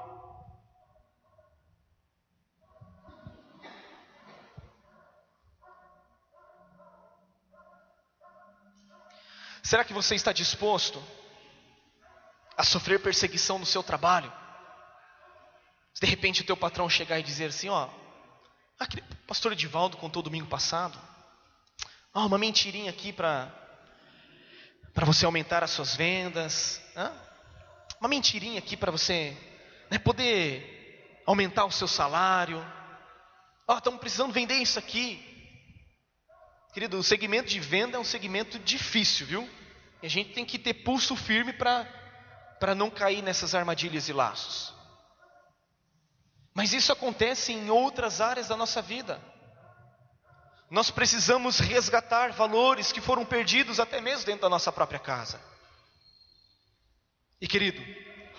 Será 9.72 9.84
que 9.84 9.94
você 9.94 10.14
está 10.14 10.34
disposto 10.34 11.02
a 12.58 12.62
sofrer 12.62 13.00
perseguição 13.00 13.58
no 13.58 13.64
seu 13.64 13.82
trabalho? 13.82 14.30
Se 15.94 16.02
de 16.02 16.06
repente 16.06 16.42
o 16.42 16.44
teu 16.44 16.54
patrão 16.54 16.90
chegar 16.90 17.18
e 17.18 17.22
dizer 17.22 17.46
assim, 17.46 17.70
ó, 17.70 17.88
aquele 18.78 19.00
pastor 19.26 19.50
Edivaldo 19.52 19.96
contou 19.96 20.22
domingo 20.22 20.46
passado, 20.46 21.00
ó, 22.12 22.26
uma 22.26 22.36
mentirinha 22.36 22.90
aqui 22.90 23.14
para 23.14 23.50
para 24.92 25.06
você 25.06 25.24
aumentar 25.24 25.64
as 25.64 25.70
suas 25.70 25.96
vendas, 25.96 26.78
uma 27.98 28.10
mentirinha 28.10 28.58
aqui 28.58 28.76
para 28.76 28.92
você 28.92 29.34
né, 29.90 29.98
poder 29.98 31.22
aumentar 31.24 31.64
o 31.64 31.72
seu 31.72 31.88
salário. 31.88 32.62
Ó, 33.66 33.78
estamos 33.78 34.00
precisando 34.00 34.34
vender 34.34 34.56
isso 34.56 34.78
aqui. 34.78 35.18
Querido, 36.74 36.98
o 36.98 37.02
segmento 37.02 37.48
de 37.48 37.58
venda 37.58 37.96
é 37.96 38.00
um 38.00 38.04
segmento 38.04 38.58
difícil, 38.58 39.26
viu? 39.26 39.61
E 40.02 40.06
a 40.06 40.10
gente 40.10 40.32
tem 40.32 40.44
que 40.44 40.58
ter 40.58 40.74
pulso 40.74 41.14
firme 41.14 41.52
para 41.52 42.74
não 42.74 42.90
cair 42.90 43.22
nessas 43.22 43.54
armadilhas 43.54 44.08
e 44.08 44.12
laços. 44.12 44.74
Mas 46.52 46.72
isso 46.72 46.92
acontece 46.92 47.52
em 47.52 47.70
outras 47.70 48.20
áreas 48.20 48.48
da 48.48 48.56
nossa 48.56 48.82
vida. 48.82 49.20
Nós 50.68 50.90
precisamos 50.90 51.58
resgatar 51.60 52.32
valores 52.32 52.92
que 52.92 53.00
foram 53.00 53.24
perdidos 53.24 53.78
até 53.78 54.00
mesmo 54.00 54.26
dentro 54.26 54.42
da 54.42 54.48
nossa 54.48 54.72
própria 54.72 54.98
casa. 54.98 55.40
E 57.40 57.46
querido, 57.46 57.82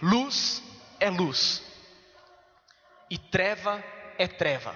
luz 0.02 0.64
é 1.00 1.10
luz, 1.10 1.64
e 3.10 3.18
treva 3.18 3.84
é 4.18 4.28
treva. 4.28 4.76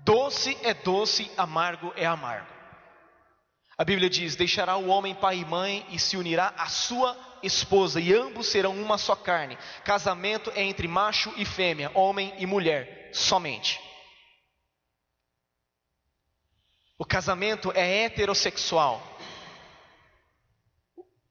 Doce 0.00 0.56
é 0.62 0.72
doce, 0.72 1.30
amargo 1.36 1.92
é 1.96 2.06
amargo. 2.06 2.57
A 3.78 3.84
Bíblia 3.84 4.10
diz: 4.10 4.34
Deixará 4.34 4.76
o 4.76 4.88
homem 4.88 5.14
pai 5.14 5.38
e 5.38 5.44
mãe 5.44 5.86
e 5.90 6.00
se 6.00 6.16
unirá 6.16 6.52
à 6.58 6.66
sua 6.66 7.16
esposa, 7.44 8.00
e 8.00 8.12
ambos 8.12 8.48
serão 8.48 8.74
uma 8.74 8.98
só 8.98 9.14
carne. 9.14 9.56
Casamento 9.84 10.50
é 10.56 10.62
entre 10.64 10.88
macho 10.88 11.32
e 11.36 11.44
fêmea, 11.44 11.92
homem 11.94 12.34
e 12.38 12.44
mulher, 12.44 13.10
somente. 13.12 13.80
O 16.98 17.04
casamento 17.04 17.70
é 17.72 18.02
heterossexual. 18.02 19.00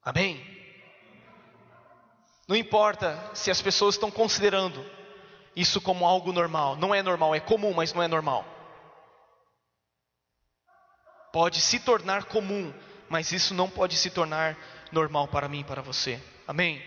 Amém? 0.02 0.42
Não 2.48 2.56
importa 2.56 3.30
se 3.34 3.52
as 3.52 3.62
pessoas 3.62 3.96
estão 3.96 4.10
considerando 4.10 4.90
isso 5.54 5.82
como 5.82 6.06
algo 6.06 6.32
normal. 6.32 6.78
Não 6.78 6.96
é 6.96 7.04
normal, 7.04 7.36
é 7.36 7.42
comum, 7.42 7.74
mas 7.74 7.94
não 7.94 8.02
é 8.02 8.08
normal 8.08 8.57
pode 11.38 11.62
se 11.62 11.80
tornar 11.80 12.24
comum, 12.24 12.74
mas 13.08 13.32
isso 13.32 13.54
não 13.54 13.70
pode 13.70 13.96
se 13.96 14.10
tornar 14.10 14.58
normal 14.92 15.28
para 15.28 15.48
mim 15.48 15.60
e 15.60 15.64
para 15.64 15.84
você. 15.84 16.20
Amém? 16.48 16.82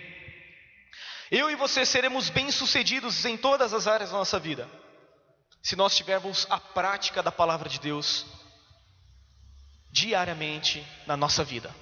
Eu 1.31 1.49
e 1.49 1.55
você 1.55 1.87
seremos 1.87 2.31
bem-sucedidos 2.31 3.25
em 3.25 3.37
todas 3.37 3.73
as 3.73 3.87
áreas 3.87 4.11
da 4.11 4.19
nossa 4.19 4.41
vida, 4.41 4.69
se 5.63 5.77
nós 5.77 5.97
tivermos 5.97 6.49
a 6.51 6.59
prática 6.59 7.23
da 7.23 7.31
palavra 7.31 7.69
de 7.69 7.79
Deus 7.79 8.27
diariamente 9.89 10.85
na 11.07 11.17
nossa 11.17 11.45
vida. 11.45 11.73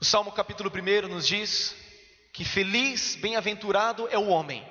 O 0.00 0.04
Salmo 0.04 0.32
capítulo 0.32 0.68
1 0.68 1.06
nos 1.06 1.28
diz 1.28 1.76
que 2.32 2.44
feliz, 2.44 3.14
bem-aventurado 3.14 4.08
é 4.10 4.18
o 4.18 4.26
homem 4.26 4.68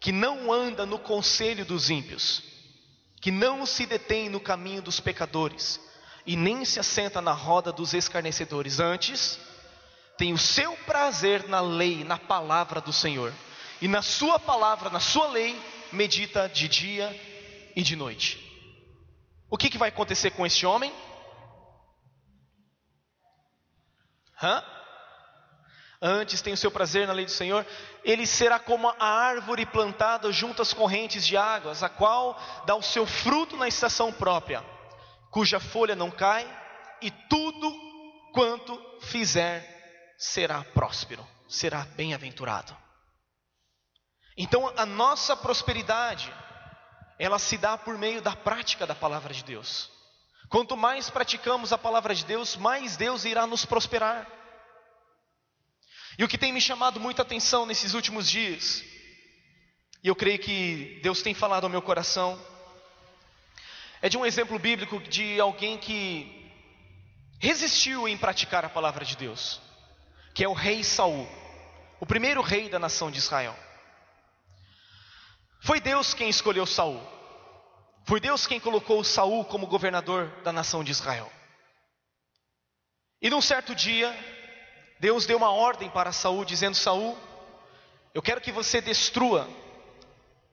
que 0.00 0.12
não 0.12 0.50
anda 0.50 0.86
no 0.86 0.98
conselho 0.98 1.66
dos 1.66 1.90
ímpios, 1.90 2.49
que 3.20 3.30
não 3.30 3.66
se 3.66 3.84
detém 3.86 4.28
no 4.28 4.40
caminho 4.40 4.80
dos 4.80 4.98
pecadores 4.98 5.80
e 6.26 6.36
nem 6.36 6.64
se 6.64 6.80
assenta 6.80 7.20
na 7.20 7.32
roda 7.32 7.72
dos 7.72 7.92
escarnecedores, 7.92 8.80
antes 8.80 9.38
tem 10.16 10.32
o 10.32 10.38
seu 10.38 10.76
prazer 10.78 11.48
na 11.48 11.60
lei, 11.60 12.04
na 12.04 12.18
palavra 12.18 12.80
do 12.80 12.92
Senhor, 12.92 13.32
e 13.80 13.88
na 13.88 14.02
sua 14.02 14.38
palavra, 14.38 14.90
na 14.90 15.00
sua 15.00 15.28
lei, 15.28 15.58
medita 15.92 16.48
de 16.48 16.68
dia 16.68 17.08
e 17.74 17.82
de 17.82 17.96
noite. 17.96 18.38
O 19.48 19.56
que, 19.56 19.70
que 19.70 19.78
vai 19.78 19.88
acontecer 19.88 20.30
com 20.30 20.46
este 20.46 20.64
homem? 20.66 20.92
Hã? 24.42 24.62
Antes 26.00 26.40
tem 26.40 26.52
o 26.52 26.56
seu 26.56 26.70
prazer 26.70 27.06
na 27.06 27.12
lei 27.12 27.24
do 27.24 27.30
Senhor, 27.30 27.66
ele 28.02 28.26
será 28.26 28.58
como 28.58 28.88
a 28.88 29.04
árvore 29.04 29.66
plantada 29.66 30.32
junto 30.32 30.62
às 30.62 30.72
correntes 30.72 31.26
de 31.26 31.36
águas, 31.36 31.82
a 31.82 31.88
qual 31.88 32.40
dá 32.64 32.74
o 32.74 32.82
seu 32.82 33.06
fruto 33.06 33.56
na 33.56 33.68
estação 33.68 34.12
própria, 34.12 34.64
cuja 35.30 35.60
folha 35.60 35.94
não 35.94 36.10
cai, 36.10 36.48
e 37.02 37.10
tudo 37.10 37.74
quanto 38.32 38.78
fizer 39.02 40.14
será 40.18 40.64
próspero, 40.64 41.26
será 41.48 41.84
bem-aventurado. 41.96 42.76
Então 44.36 44.72
a 44.76 44.86
nossa 44.86 45.36
prosperidade, 45.36 46.32
ela 47.18 47.38
se 47.38 47.58
dá 47.58 47.76
por 47.76 47.98
meio 47.98 48.22
da 48.22 48.34
prática 48.34 48.86
da 48.86 48.94
palavra 48.94 49.34
de 49.34 49.44
Deus. 49.44 49.90
Quanto 50.48 50.76
mais 50.76 51.10
praticamos 51.10 51.72
a 51.72 51.78
palavra 51.78 52.14
de 52.14 52.24
Deus, 52.24 52.56
mais 52.56 52.96
Deus 52.96 53.24
irá 53.24 53.46
nos 53.46 53.64
prosperar. 53.64 54.39
E 56.18 56.24
o 56.24 56.28
que 56.28 56.38
tem 56.38 56.52
me 56.52 56.60
chamado 56.60 57.00
muita 57.00 57.22
atenção 57.22 57.66
nesses 57.66 57.94
últimos 57.94 58.28
dias, 58.28 58.84
e 60.02 60.08
eu 60.08 60.16
creio 60.16 60.38
que 60.38 61.00
Deus 61.02 61.22
tem 61.22 61.34
falado 61.34 61.64
ao 61.64 61.70
meu 61.70 61.82
coração, 61.82 62.40
é 64.02 64.08
de 64.08 64.16
um 64.16 64.24
exemplo 64.24 64.58
bíblico 64.58 64.98
de 65.00 65.38
alguém 65.40 65.76
que 65.78 66.40
resistiu 67.38 68.08
em 68.08 68.16
praticar 68.16 68.64
a 68.64 68.68
palavra 68.68 69.04
de 69.04 69.16
Deus, 69.16 69.60
que 70.34 70.44
é 70.44 70.48
o 70.48 70.52
rei 70.52 70.82
Saul, 70.82 71.28
o 71.98 72.06
primeiro 72.06 72.40
rei 72.40 72.68
da 72.68 72.78
nação 72.78 73.10
de 73.10 73.18
Israel. 73.18 73.56
Foi 75.62 75.80
Deus 75.80 76.14
quem 76.14 76.28
escolheu 76.28 76.66
Saul. 76.66 77.00
Foi 78.06 78.18
Deus 78.18 78.46
quem 78.46 78.58
colocou 78.58 79.04
Saul 79.04 79.44
como 79.44 79.66
governador 79.66 80.28
da 80.42 80.52
nação 80.52 80.82
de 80.82 80.90
Israel. 80.90 81.30
E 83.20 83.28
num 83.28 83.42
certo 83.42 83.74
dia, 83.74 84.10
Deus 85.00 85.24
deu 85.24 85.38
uma 85.38 85.50
ordem 85.50 85.88
para 85.88 86.12
Saul, 86.12 86.44
dizendo: 86.44 86.76
Saul, 86.76 87.16
eu 88.14 88.20
quero 88.20 88.38
que 88.38 88.52
você 88.52 88.82
destrua 88.82 89.48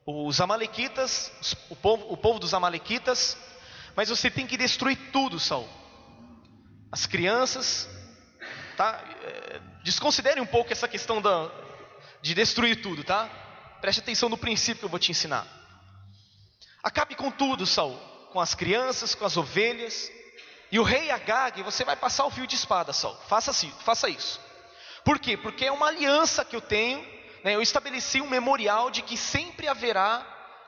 os 0.05 0.39
amalequitas, 0.39 1.29
o 1.69 1.75
povo, 1.75 2.05
o 2.07 2.15
povo 2.15 2.39
dos 2.39 2.53
amalequitas, 2.53 3.37
mas 3.93 4.07
você 4.07 4.31
tem 4.31 4.47
que 4.47 4.55
destruir 4.55 5.11
tudo, 5.11 5.37
Saul. 5.37 5.67
As 6.89 7.05
crianças, 7.05 7.89
tá? 8.77 9.03
É, 9.21 9.59
desconsidere 9.83 10.39
um 10.39 10.45
pouco 10.45 10.71
essa 10.71 10.87
questão 10.87 11.21
da, 11.21 11.51
de 12.21 12.33
destruir 12.33 12.81
tudo, 12.81 13.03
tá? 13.03 13.29
Preste 13.81 13.99
atenção 13.99 14.29
no 14.29 14.37
princípio 14.37 14.79
que 14.79 14.85
eu 14.85 14.89
vou 14.89 14.97
te 14.99 15.11
ensinar. 15.11 15.45
Acabe 16.81 17.15
com 17.15 17.29
tudo, 17.29 17.65
Saul, 17.65 17.97
com 18.31 18.39
as 18.39 18.55
crianças, 18.55 19.13
com 19.13 19.25
as 19.25 19.35
ovelhas, 19.35 20.09
e 20.72 20.80
o 20.80 20.84
rei 20.84 21.09
Agag, 21.11 21.63
você 21.63 21.86
vai 21.86 21.95
passar 21.95 22.26
o 22.26 22.32
fio 22.32 22.45
de 22.45 22.55
espada, 22.55 22.91
Saul. 22.91 23.15
Faça, 23.28 23.51
assim, 23.51 23.72
faça 23.86 24.09
isso. 24.09 24.39
Por 25.03 25.20
quê? 25.20 25.38
Porque 25.38 25.65
é 25.65 25.72
uma 25.72 25.88
aliança 25.88 26.43
que 26.43 26.55
eu 26.55 26.61
tenho. 26.61 26.99
Né? 27.43 27.55
Eu 27.55 27.61
estabeleci 27.61 28.20
um 28.20 28.28
memorial 28.28 28.91
de 28.91 29.01
que 29.01 29.15
sempre 29.15 29.68
haverá 29.68 30.26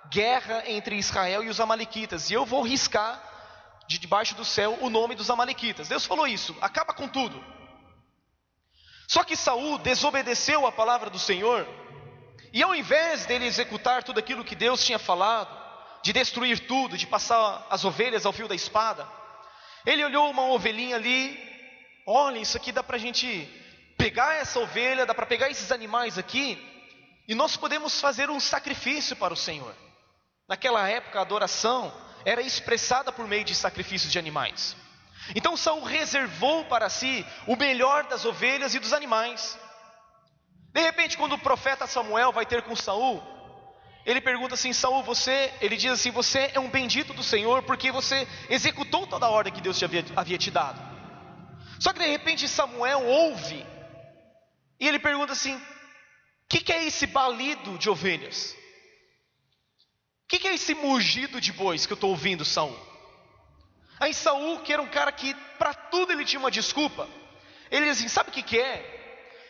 guerra 0.09 0.63
entre 0.67 0.95
Israel 0.95 1.43
e 1.43 1.49
os 1.49 1.59
Amalequitas. 1.59 2.29
E 2.29 2.33
eu 2.33 2.45
vou 2.45 2.61
riscar 2.61 3.21
de 3.87 3.97
debaixo 3.97 4.35
do 4.35 4.45
céu 4.45 4.77
o 4.81 4.89
nome 4.89 5.15
dos 5.15 5.29
Amalequitas. 5.29 5.89
Deus 5.89 6.05
falou 6.05 6.25
isso. 6.25 6.55
Acaba 6.61 6.93
com 6.93 7.07
tudo. 7.07 7.43
Só 9.07 9.23
que 9.23 9.35
Saul 9.35 9.79
desobedeceu 9.79 10.65
a 10.65 10.71
palavra 10.71 11.09
do 11.09 11.19
Senhor. 11.19 11.67
E 12.53 12.63
ao 12.63 12.73
invés 12.73 13.25
dele 13.25 13.45
executar 13.45 14.03
tudo 14.03 14.19
aquilo 14.19 14.45
que 14.45 14.55
Deus 14.55 14.85
tinha 14.85 14.99
falado, 14.99 15.49
de 16.01 16.13
destruir 16.13 16.67
tudo, 16.67 16.97
de 16.97 17.05
passar 17.05 17.67
as 17.69 17.83
ovelhas 17.83 18.25
ao 18.25 18.31
fio 18.31 18.47
da 18.47 18.55
espada, 18.55 19.05
ele 19.85 20.03
olhou 20.03 20.29
uma 20.29 20.43
ovelhinha 20.43 20.95
ali, 20.95 21.37
olha, 22.05 22.39
isso 22.39 22.57
aqui 22.57 22.71
dá 22.71 22.83
para 22.83 22.95
a 22.95 22.99
gente 22.99 23.47
pegar 23.97 24.35
essa 24.35 24.59
ovelha, 24.59 25.05
dá 25.05 25.13
para 25.13 25.25
pegar 25.25 25.49
esses 25.49 25.71
animais 25.71 26.17
aqui, 26.17 26.57
e 27.27 27.35
nós 27.35 27.55
podemos 27.55 27.99
fazer 27.99 28.29
um 28.29 28.39
sacrifício 28.39 29.15
para 29.15 29.33
o 29.33 29.37
Senhor. 29.37 29.75
Naquela 30.47 30.87
época, 30.87 31.19
a 31.19 31.21
adoração 31.21 31.93
era 32.25 32.41
expressada 32.41 33.11
por 33.11 33.27
meio 33.27 33.43
de 33.43 33.53
sacrifícios 33.53 34.11
de 34.11 34.17
animais. 34.17 34.75
Então 35.35 35.55
Saul 35.55 35.83
reservou 35.83 36.65
para 36.65 36.89
si 36.89 37.25
o 37.45 37.55
melhor 37.55 38.05
das 38.05 38.25
ovelhas 38.25 38.73
e 38.73 38.79
dos 38.79 38.93
animais. 38.93 39.57
De 40.73 40.81
repente, 40.81 41.17
quando 41.17 41.33
o 41.33 41.39
profeta 41.39 41.87
Samuel 41.87 42.31
vai 42.31 42.45
ter 42.45 42.63
com 42.63 42.75
Saul, 42.75 43.21
ele 44.05 44.21
pergunta 44.21 44.55
assim: 44.55 44.73
Saul, 44.73 45.03
você, 45.03 45.53
ele 45.61 45.75
diz 45.75 45.91
assim: 45.91 46.11
Você 46.11 46.51
é 46.53 46.59
um 46.59 46.69
bendito 46.69 47.13
do 47.13 47.23
Senhor, 47.23 47.63
porque 47.63 47.91
você 47.91 48.27
executou 48.49 49.05
toda 49.05 49.25
a 49.25 49.29
ordem 49.29 49.53
que 49.53 49.61
Deus 49.61 49.77
te 49.77 49.85
havia, 49.85 50.05
havia 50.15 50.37
te 50.37 50.49
dado. 50.49 50.79
Só 51.79 51.93
que 51.93 51.99
de 51.99 52.07
repente 52.07 52.47
Samuel 52.47 53.05
ouve, 53.05 53.65
e 54.79 54.87
ele 54.87 54.99
pergunta 54.99 55.33
assim: 55.33 55.55
O 55.55 55.61
que, 56.47 56.61
que, 56.61 56.73
é 56.73 56.85
esse 56.85 57.07
balido 57.07 57.77
de 57.77 57.89
ovelhas? 57.89 58.53
O 60.23 60.29
que, 60.29 60.39
que, 60.39 60.47
é 60.47 60.53
esse 60.53 60.73
mugido 60.75 61.41
de 61.41 61.51
bois 61.51 61.85
que 61.85 61.93
eu 61.93 61.95
estou 61.95 62.11
ouvindo, 62.11 62.45
Saul? 62.45 62.77
Aí 63.99 64.13
Saul, 64.13 64.59
que 64.59 64.71
era 64.71 64.81
um 64.81 64.87
cara 64.87 65.11
que 65.11 65.33
para 65.57 65.73
tudo 65.73 66.13
ele 66.13 66.23
tinha 66.23 66.39
uma 66.39 66.51
desculpa, 66.51 67.07
ele 67.69 67.85
diz 67.85 67.97
assim: 67.97 68.07
Sabe 68.07 68.29
o 68.29 68.33
que, 68.33 68.43
que 68.43 68.57
é? 68.57 68.97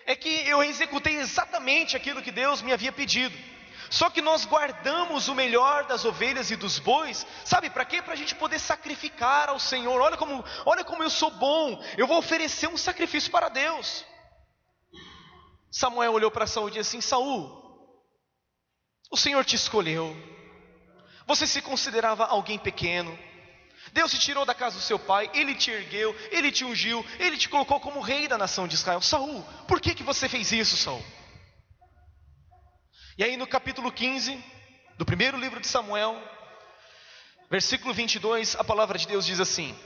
É 0.05 0.15
que 0.15 0.29
eu 0.47 0.63
executei 0.63 1.17
exatamente 1.17 1.95
aquilo 1.95 2.21
que 2.21 2.31
Deus 2.31 2.63
me 2.63 2.73
havia 2.73 2.91
pedido. 2.91 3.37
Só 3.89 4.09
que 4.09 4.21
nós 4.21 4.45
guardamos 4.45 5.27
o 5.27 5.35
melhor 5.35 5.85
das 5.85 6.05
ovelhas 6.05 6.51
e 6.51 6.55
dos 6.55 6.77
bois, 6.77 7.25
sabe 7.43 7.69
para 7.69 7.85
quê? 7.85 8.01
Para 8.01 8.13
a 8.13 8.17
gente 8.17 8.35
poder 8.35 8.59
sacrificar 8.59 9.49
ao 9.49 9.59
Senhor. 9.59 9.99
Olha 9.99 10.15
como, 10.15 10.43
olha 10.65 10.83
como 10.83 11.01
eu 11.01 11.09
sou 11.09 11.31
bom. 11.31 11.83
Eu 11.97 12.05
vou 12.05 12.17
oferecer 12.17 12.67
um 12.67 12.77
sacrifício 12.77 13.31
para 13.31 13.49
Deus. 13.49 14.05
Samuel 15.71 16.13
olhou 16.13 16.29
para 16.29 16.47
Saul 16.47 16.69
e 16.69 16.71
disse 16.71 16.97
assim: 16.97 17.01
Saul, 17.01 17.49
o 19.09 19.17
Senhor 19.17 19.43
te 19.43 19.55
escolheu. 19.55 20.15
Você 21.25 21.47
se 21.47 21.61
considerava 21.61 22.25
alguém 22.25 22.57
pequeno. 22.57 23.17
Deus 23.91 24.11
te 24.11 24.19
tirou 24.19 24.45
da 24.45 24.53
casa 24.53 24.75
do 24.75 24.81
seu 24.81 24.99
pai, 24.99 25.29
ele 25.33 25.55
te 25.55 25.71
ergueu, 25.71 26.15
ele 26.31 26.51
te 26.51 26.63
ungiu, 26.63 27.03
ele 27.17 27.37
te 27.37 27.49
colocou 27.49 27.79
como 27.79 28.01
rei 28.01 28.27
da 28.27 28.37
nação 28.37 28.67
de 28.67 28.75
Israel. 28.75 29.01
Saul, 29.01 29.43
por 29.67 29.81
que 29.81 29.95
que 29.95 30.03
você 30.03 30.29
fez 30.29 30.51
isso, 30.51 30.77
Saul? 30.77 31.03
E 33.19 33.23
aí 33.25 33.35
no 33.35 33.45
capítulo 33.45 33.91
15 33.91 34.41
do 34.97 35.05
primeiro 35.05 35.37
livro 35.37 35.59
de 35.59 35.67
Samuel, 35.67 36.17
versículo 37.51 37.93
22, 37.93 38.55
a 38.55 38.63
palavra 38.63 38.97
de 38.97 39.05
Deus 39.05 39.25
diz 39.25 39.41
assim: 39.41 39.77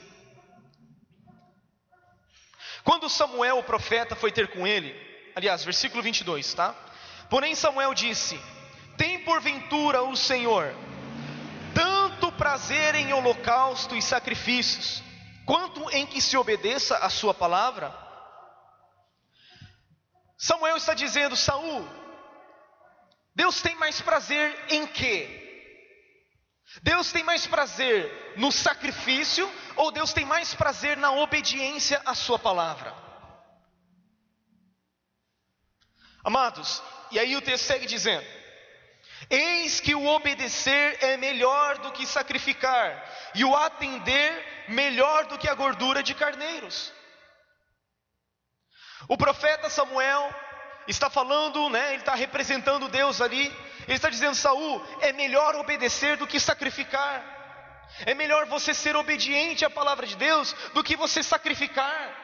Quando 2.84 3.10
Samuel, 3.10 3.58
o 3.58 3.64
profeta, 3.64 4.16
foi 4.16 4.32
ter 4.32 4.50
com 4.50 4.68
ele, 4.68 4.94
aliás, 5.36 5.64
versículo 5.64 6.04
22, 6.04 6.54
tá? 6.54 6.76
Porém 7.28 7.56
Samuel 7.56 7.96
disse: 7.96 8.40
Tem 8.98 9.24
porventura 9.24 10.04
o 10.04 10.16
Senhor 10.16 10.72
tanto 11.74 12.32
prazer 12.34 12.94
em 12.94 13.14
holocausto 13.14 13.96
e 13.96 14.02
sacrifícios, 14.04 15.02
quanto 15.44 15.90
em 15.90 16.06
que 16.06 16.22
se 16.22 16.38
obedeça 16.38 16.98
a 16.98 17.10
sua 17.10 17.34
palavra? 17.34 17.92
Samuel 20.38 20.78
está 20.78 20.94
dizendo: 20.94 21.36
Saul, 21.36 22.03
Deus 23.36 23.62
tem 23.62 23.76
mais 23.76 24.00
prazer 24.02 24.66
em 24.70 24.86
quê? 24.86 25.40
Deus 26.82 27.12
tem 27.12 27.24
mais 27.24 27.46
prazer 27.46 28.34
no 28.38 28.52
sacrifício 28.52 29.52
ou 29.76 29.92
Deus 29.92 30.14
tem 30.14 30.26
mais 30.26 30.54
prazer 30.54 30.98
na 30.98 31.12
obediência 31.12 32.02
à 32.06 32.16
Sua 32.16 32.40
palavra? 32.40 32.94
Amados, 36.24 36.82
e 37.12 37.20
aí 37.20 37.36
o 37.36 37.42
texto 37.42 37.66
segue 37.66 37.86
dizendo: 37.86 38.26
Eis 39.30 39.80
que 39.80 39.94
o 39.94 40.06
obedecer 40.08 40.98
é 41.04 41.18
melhor 41.18 41.78
do 41.80 41.92
que 41.92 42.06
sacrificar, 42.06 43.04
e 43.36 43.44
o 43.44 43.56
atender 43.56 44.66
melhor 44.70 45.26
do 45.26 45.38
que 45.38 45.50
a 45.50 45.56
gordura 45.56 46.02
de 46.02 46.14
carneiros. 46.16 46.94
O 49.08 49.18
profeta 49.18 49.70
Samuel 49.70 50.34
está 50.88 51.10
falando, 51.10 51.70
né, 51.70 51.94
ele 51.94 52.02
está 52.02 52.16
representando 52.16 52.88
Deus 52.88 53.22
ali. 53.22 53.46
Ele 53.88 53.96
está 53.96 54.10
dizendo: 54.10 54.36
Saul, 54.36 54.82
é 55.02 55.12
melhor 55.14 55.56
obedecer 55.56 56.18
do 56.18 56.28
que 56.28 56.40
sacrificar. 56.40 57.24
É 58.06 58.14
melhor 58.14 58.46
você 58.48 58.74
ser 58.74 58.96
obediente 58.96 59.64
à 59.64 59.70
palavra 59.70 60.08
de 60.08 60.16
Deus 60.16 60.54
do 60.74 60.84
que 60.84 60.96
você 60.96 61.22
sacrificar. 61.22 62.24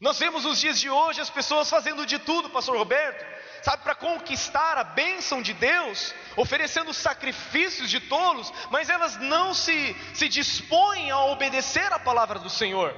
Nós 0.00 0.18
vemos 0.18 0.44
nos 0.44 0.60
dias 0.60 0.78
de 0.78 0.90
hoje 0.90 1.20
as 1.20 1.30
pessoas 1.30 1.70
fazendo 1.70 2.04
de 2.04 2.18
tudo, 2.18 2.50
Pastor 2.50 2.76
Roberto, 2.76 3.24
sabe, 3.62 3.82
para 3.82 3.94
conquistar 3.94 4.76
a 4.76 4.84
bênção 4.84 5.40
de 5.40 5.54
Deus, 5.54 6.14
oferecendo 6.36 6.92
sacrifícios 6.92 7.90
de 7.90 8.00
tolos, 8.00 8.52
mas 8.70 8.90
elas 8.90 9.16
não 9.16 9.54
se, 9.54 9.96
se 10.14 10.28
dispõem 10.28 11.10
a 11.10 11.24
obedecer 11.24 11.90
a 11.92 11.98
palavra 11.98 12.38
do 12.38 12.50
Senhor. 12.50 12.94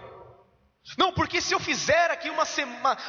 Não, 0.96 1.12
porque 1.12 1.40
se 1.40 1.52
eu 1.52 1.60
fizer 1.60 2.10
aqui 2.10 2.30
uma, 2.30 2.44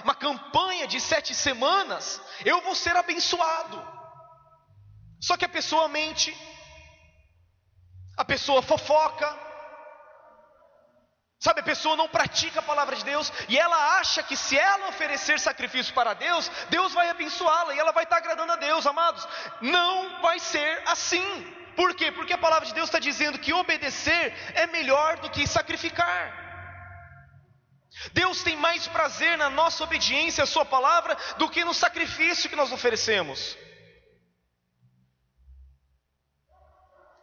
uma 0.04 0.16
campanha 0.16 0.88
de 0.88 1.00
sete 1.00 1.34
semanas, 1.34 2.22
eu 2.44 2.62
vou 2.62 2.76
ser 2.76 2.96
abençoado. 2.96 4.00
Só 5.22 5.38
que 5.38 5.46
a 5.46 5.50
pessoa 5.50 5.88
mente, 5.88 6.36
a 8.18 8.26
pessoa 8.26 8.62
fofoca, 8.62 9.50
Sabe, 11.42 11.62
a 11.62 11.64
pessoa 11.64 11.96
não 11.96 12.10
pratica 12.10 12.60
a 12.60 12.62
palavra 12.62 12.98
de 12.98 13.06
Deus 13.06 13.32
e 13.48 13.58
ela 13.58 13.98
acha 13.98 14.22
que 14.22 14.36
se 14.36 14.58
ela 14.58 14.90
oferecer 14.90 15.40
sacrifício 15.40 15.94
para 15.94 16.14
Deus, 16.14 16.52
Deus 16.70 16.94
vai 16.94 17.10
abençoá-la 17.10 17.74
e 17.74 17.80
ela 17.80 17.94
vai 17.94 18.04
estar 18.04 18.18
agradando 18.18 18.52
a 18.52 18.58
Deus, 18.58 18.86
amados. 18.86 19.26
Não 19.62 20.22
vai 20.22 20.38
ser 20.38 20.84
assim. 20.86 21.24
Por 21.78 21.96
quê? 21.96 22.12
Porque 22.12 22.34
a 22.34 22.38
palavra 22.38 22.68
de 22.68 22.74
Deus 22.74 22.90
está 22.90 23.00
dizendo 23.00 23.40
que 23.40 23.54
obedecer 23.54 24.34
é 24.54 24.68
melhor 24.68 25.18
do 25.20 25.30
que 25.30 25.48
sacrificar. 25.48 26.49
Deus 28.14 28.44
tem 28.44 28.56
mais 28.56 28.88
prazer 28.88 29.38
na 29.38 29.50
nossa 29.50 29.84
obediência 29.84 30.44
à 30.44 30.48
Sua 30.48 30.66
palavra 30.66 31.16
do 31.38 31.50
que 31.50 31.64
no 31.66 31.74
sacrifício 31.74 32.50
que 32.50 32.56
nós 32.56 32.72
oferecemos. 32.72 33.58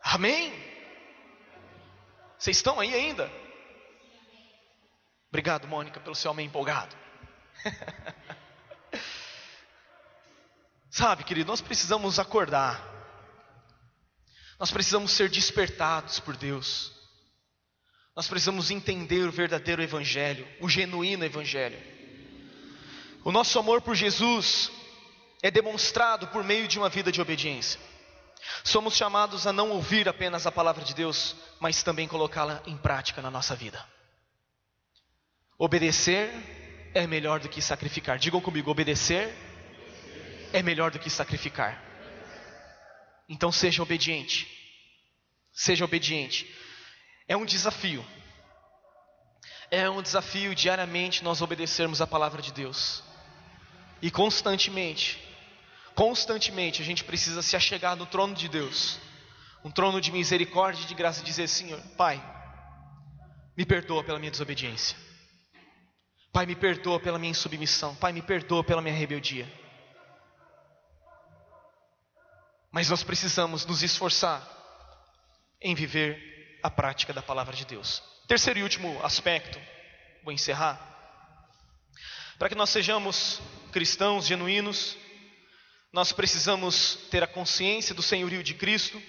Amém? 0.03 0.53
Vocês 2.39 2.57
estão 2.59 2.79
aí 2.79 2.95
ainda? 2.95 3.31
Obrigado, 5.29 5.66
Mônica, 5.66 5.99
pelo 6.01 6.14
seu 6.14 6.31
amém 6.31 6.47
empolgado. 6.47 6.97
Sabe, 10.91 11.24
querido, 11.24 11.49
nós 11.49 11.61
precisamos 11.61 12.18
acordar. 12.18 12.81
Nós 14.59 14.70
precisamos 14.70 15.12
ser 15.12 15.29
despertados 15.29 16.20
por 16.20 16.37
Deus. 16.37 16.95
Nós 18.16 18.28
precisamos 18.28 18.70
entender 18.70 19.28
o 19.28 19.30
verdadeiro 19.30 19.82
Evangelho, 19.82 20.48
o 20.58 20.70
genuíno 20.70 21.22
Evangelho. 21.22 21.78
O 23.22 23.30
nosso 23.30 23.58
amor 23.58 23.82
por 23.82 23.94
Jesus 23.94 24.72
é 25.42 25.50
demonstrado 25.50 26.26
por 26.28 26.42
meio 26.42 26.66
de 26.66 26.78
uma 26.78 26.88
vida 26.88 27.12
de 27.12 27.20
obediência. 27.20 27.78
Somos 28.64 28.96
chamados 28.96 29.46
a 29.46 29.52
não 29.52 29.70
ouvir 29.70 30.08
apenas 30.08 30.46
a 30.46 30.52
palavra 30.52 30.82
de 30.82 30.94
Deus, 30.94 31.36
mas 31.60 31.82
também 31.82 32.08
colocá-la 32.08 32.62
em 32.66 32.76
prática 32.78 33.20
na 33.20 33.30
nossa 33.30 33.54
vida. 33.54 33.84
Obedecer 35.58 36.30
é 36.94 37.06
melhor 37.06 37.38
do 37.40 37.50
que 37.50 37.60
sacrificar. 37.60 38.18
Digam 38.18 38.40
comigo: 38.40 38.70
obedecer 38.70 39.34
é 40.54 40.62
melhor 40.62 40.90
do 40.90 40.98
que 40.98 41.10
sacrificar. 41.10 41.82
Então 43.28 43.52
seja 43.52 43.82
obediente. 43.82 44.48
Seja 45.52 45.84
obediente. 45.84 46.50
É 47.29 47.37
um 47.37 47.45
desafio. 47.45 48.05
É 49.70 49.89
um 49.91 50.01
desafio 50.01 50.55
diariamente 50.55 51.24
nós 51.24 51.43
obedecermos 51.43 52.01
a 52.01 52.07
palavra 52.07 52.41
de 52.41 52.53
Deus. 52.53 53.03
E 54.01 54.11
constantemente, 54.11 55.20
constantemente 55.95 56.83
a 56.83 56.85
gente 56.85 57.03
precisa 57.03 57.43
se 57.43 57.57
achegar 57.57 57.97
no 57.97 58.07
trono 58.07 58.35
de 58.35 58.49
Deus. 58.49 58.99
Um 59.64 59.70
trono 59.70 60.01
de 60.01 60.12
misericórdia 60.12 60.83
e 60.85 60.87
de 60.87 60.95
graça 60.95 61.20
e 61.20 61.24
dizer: 61.24 61.49
Senhor, 61.49 61.81
Pai, 61.97 62.22
me 63.57 63.66
perdoa 63.66 64.05
pela 64.05 64.18
minha 64.18 64.31
desobediência. 64.31 64.97
Pai, 66.33 66.47
me 66.47 66.55
perdoa 66.55 67.01
pela 67.01 67.18
minha 67.18 67.31
insubmissão. 67.31 67.97
Pai, 67.97 68.12
me 68.12 68.22
perdoa 68.22 68.62
pela 68.62 68.83
minha 68.83 68.95
rebeldia. 68.95 69.51
Mas 72.70 72.91
nós 72.91 73.03
precisamos 73.03 73.64
nos 73.64 73.83
esforçar 73.83 74.47
em 75.62 75.74
viver 75.74 76.36
a 76.66 76.70
prática 76.70 77.12
da 77.12 77.22
palavra 77.22 77.54
de 77.54 77.64
Deus. 77.64 78.02
Terceiro 78.26 78.58
e 78.58 78.62
último 78.64 79.00
aspecto, 79.04 79.56
vou 80.24 80.32
encerrar. 80.32 80.80
Para 82.38 82.48
que 82.48 82.56
nós 82.56 82.70
sejamos 82.70 83.40
cristãos 83.70 84.26
genuínos, 84.26 84.96
nós 85.92 86.10
precisamos 86.10 86.98
ter 87.08 87.22
a 87.22 87.26
consciência 87.26 87.94
do 87.94 88.02
senhorio 88.02 88.42
de 88.42 88.52
Cristo, 88.52 89.00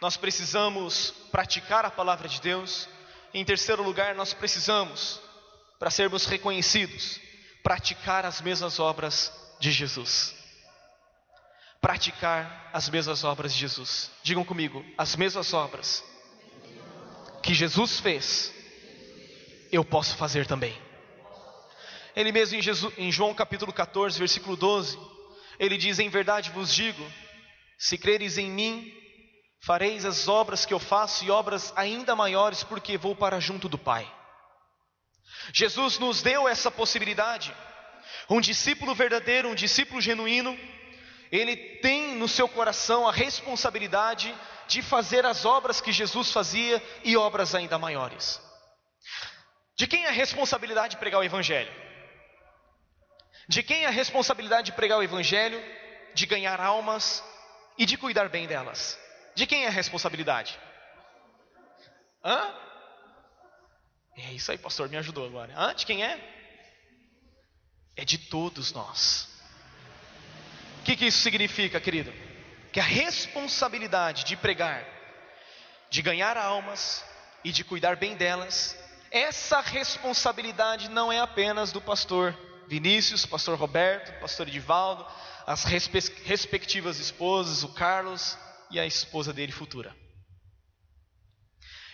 nós 0.00 0.16
precisamos 0.16 1.10
praticar 1.30 1.84
a 1.84 1.90
palavra 1.90 2.26
de 2.26 2.40
Deus. 2.40 2.88
Em 3.34 3.44
terceiro 3.44 3.82
lugar, 3.82 4.14
nós 4.14 4.32
precisamos, 4.32 5.20
para 5.78 5.90
sermos 5.90 6.24
reconhecidos, 6.24 7.20
praticar 7.62 8.24
as 8.24 8.40
mesmas 8.40 8.80
obras 8.80 9.30
de 9.60 9.70
Jesus 9.70 10.36
praticar 11.80 12.70
as 12.72 12.88
mesmas 12.88 13.22
obras 13.22 13.54
de 13.54 13.60
Jesus. 13.60 14.10
Digam 14.24 14.44
comigo, 14.44 14.84
as 14.98 15.14
mesmas 15.14 15.54
obras 15.54 16.02
que 17.42 17.54
Jesus 17.54 18.00
fez, 18.00 18.52
eu 19.70 19.84
posso 19.84 20.16
fazer 20.16 20.46
também. 20.46 20.76
Ele 22.14 22.32
mesmo 22.32 22.58
em, 22.58 22.62
Jesus, 22.62 22.92
em 22.98 23.12
João 23.12 23.32
capítulo 23.32 23.72
14, 23.72 24.18
versículo 24.18 24.56
12, 24.56 24.98
ele 25.58 25.76
diz: 25.76 25.98
Em 25.98 26.08
verdade 26.08 26.50
vos 26.50 26.74
digo, 26.74 27.04
se 27.78 27.96
creres 27.96 28.38
em 28.38 28.50
mim, 28.50 28.92
fareis 29.60 30.04
as 30.04 30.26
obras 30.26 30.64
que 30.66 30.74
eu 30.74 30.78
faço 30.78 31.24
e 31.24 31.30
obras 31.30 31.72
ainda 31.76 32.16
maiores, 32.16 32.62
porque 32.62 32.98
vou 32.98 33.14
para 33.14 33.38
junto 33.38 33.68
do 33.68 33.78
Pai. 33.78 34.10
Jesus 35.52 35.98
nos 35.98 36.22
deu 36.22 36.48
essa 36.48 36.70
possibilidade. 36.70 37.54
Um 38.28 38.40
discípulo 38.40 38.94
verdadeiro, 38.94 39.48
um 39.48 39.54
discípulo 39.54 40.00
genuíno, 40.00 40.58
ele 41.30 41.56
tem 41.56 42.14
no 42.14 42.28
seu 42.28 42.48
coração 42.48 43.06
a 43.06 43.12
responsabilidade 43.12 44.34
de 44.66 44.82
fazer 44.82 45.24
as 45.26 45.44
obras 45.44 45.80
que 45.80 45.92
Jesus 45.92 46.32
fazia 46.32 46.82
e 47.04 47.16
obras 47.16 47.54
ainda 47.54 47.78
maiores. 47.78 48.40
De 49.76 49.86
quem 49.86 50.04
é 50.04 50.08
a 50.08 50.12
responsabilidade 50.12 50.94
de 50.94 50.96
pregar 50.96 51.20
o 51.20 51.24
Evangelho? 51.24 51.72
De 53.48 53.62
quem 53.62 53.84
é 53.84 53.86
a 53.86 53.90
responsabilidade 53.90 54.66
de 54.66 54.72
pregar 54.72 54.98
o 54.98 55.02
Evangelho, 55.02 55.62
de 56.14 56.26
ganhar 56.26 56.60
almas 56.60 57.22
e 57.78 57.86
de 57.86 57.96
cuidar 57.96 58.28
bem 58.28 58.46
delas? 58.46 58.98
De 59.34 59.46
quem 59.46 59.64
é 59.64 59.68
a 59.68 59.70
responsabilidade? 59.70 60.58
Hã? 62.24 62.54
É 64.16 64.32
isso 64.32 64.50
aí, 64.50 64.58
pastor, 64.58 64.88
me 64.88 64.96
ajudou 64.96 65.26
agora. 65.26 65.54
Hã? 65.56 65.74
De 65.74 65.86
quem 65.86 66.04
é? 66.04 66.18
É 67.96 68.04
de 68.04 68.18
todos 68.18 68.72
nós 68.72 69.37
que, 70.88 70.96
que 70.96 71.06
isso 71.06 71.18
significa, 71.18 71.78
querido? 71.78 72.10
Que 72.72 72.80
a 72.80 72.84
responsabilidade 72.84 74.24
de 74.24 74.36
pregar, 74.36 74.86
de 75.90 76.00
ganhar 76.00 76.38
almas 76.38 77.04
e 77.44 77.52
de 77.52 77.62
cuidar 77.62 77.96
bem 77.96 78.16
delas, 78.16 78.74
essa 79.10 79.60
responsabilidade 79.60 80.88
não 80.88 81.12
é 81.12 81.20
apenas 81.20 81.72
do 81.72 81.80
pastor 81.80 82.34
Vinícius, 82.66 83.26
pastor 83.26 83.58
Roberto, 83.58 84.18
pastor 84.20 84.48
Edivaldo, 84.48 85.06
as 85.46 85.64
respectivas 85.64 86.98
esposas, 86.98 87.62
o 87.64 87.68
Carlos 87.74 88.38
e 88.70 88.80
a 88.80 88.86
esposa 88.86 89.30
dele 89.30 89.52
futura. 89.52 89.94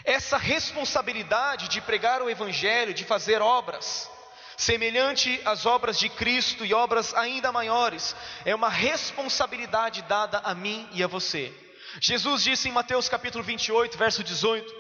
Essa 0.05 0.37
responsabilidade 0.37 1.69
de 1.69 1.81
pregar 1.81 2.23
o 2.23 2.31
Evangelho, 2.31 2.95
de 2.95 3.05
fazer 3.05 3.43
obras, 3.43 4.09
semelhante 4.57 5.41
às 5.45 5.67
obras 5.67 5.99
de 5.99 6.09
Cristo 6.09 6.65
e 6.65 6.75
obras 6.75 7.15
ainda 7.15 7.53
maiores, 7.53 8.15
é 8.45 8.55
uma 8.55 8.69
responsabilidade 8.69 10.03
dada 10.03 10.39
a 10.39 10.55
mim 10.55 10.89
e 10.93 11.03
a 11.03 11.07
você. 11.07 11.53
Jesus 12.01 12.43
disse 12.43 12.69
em 12.69 12.73
Mateus 12.73 13.09
capítulo 13.09 13.43
28, 13.45 13.97
verso 13.97 14.25
18: 14.25 14.75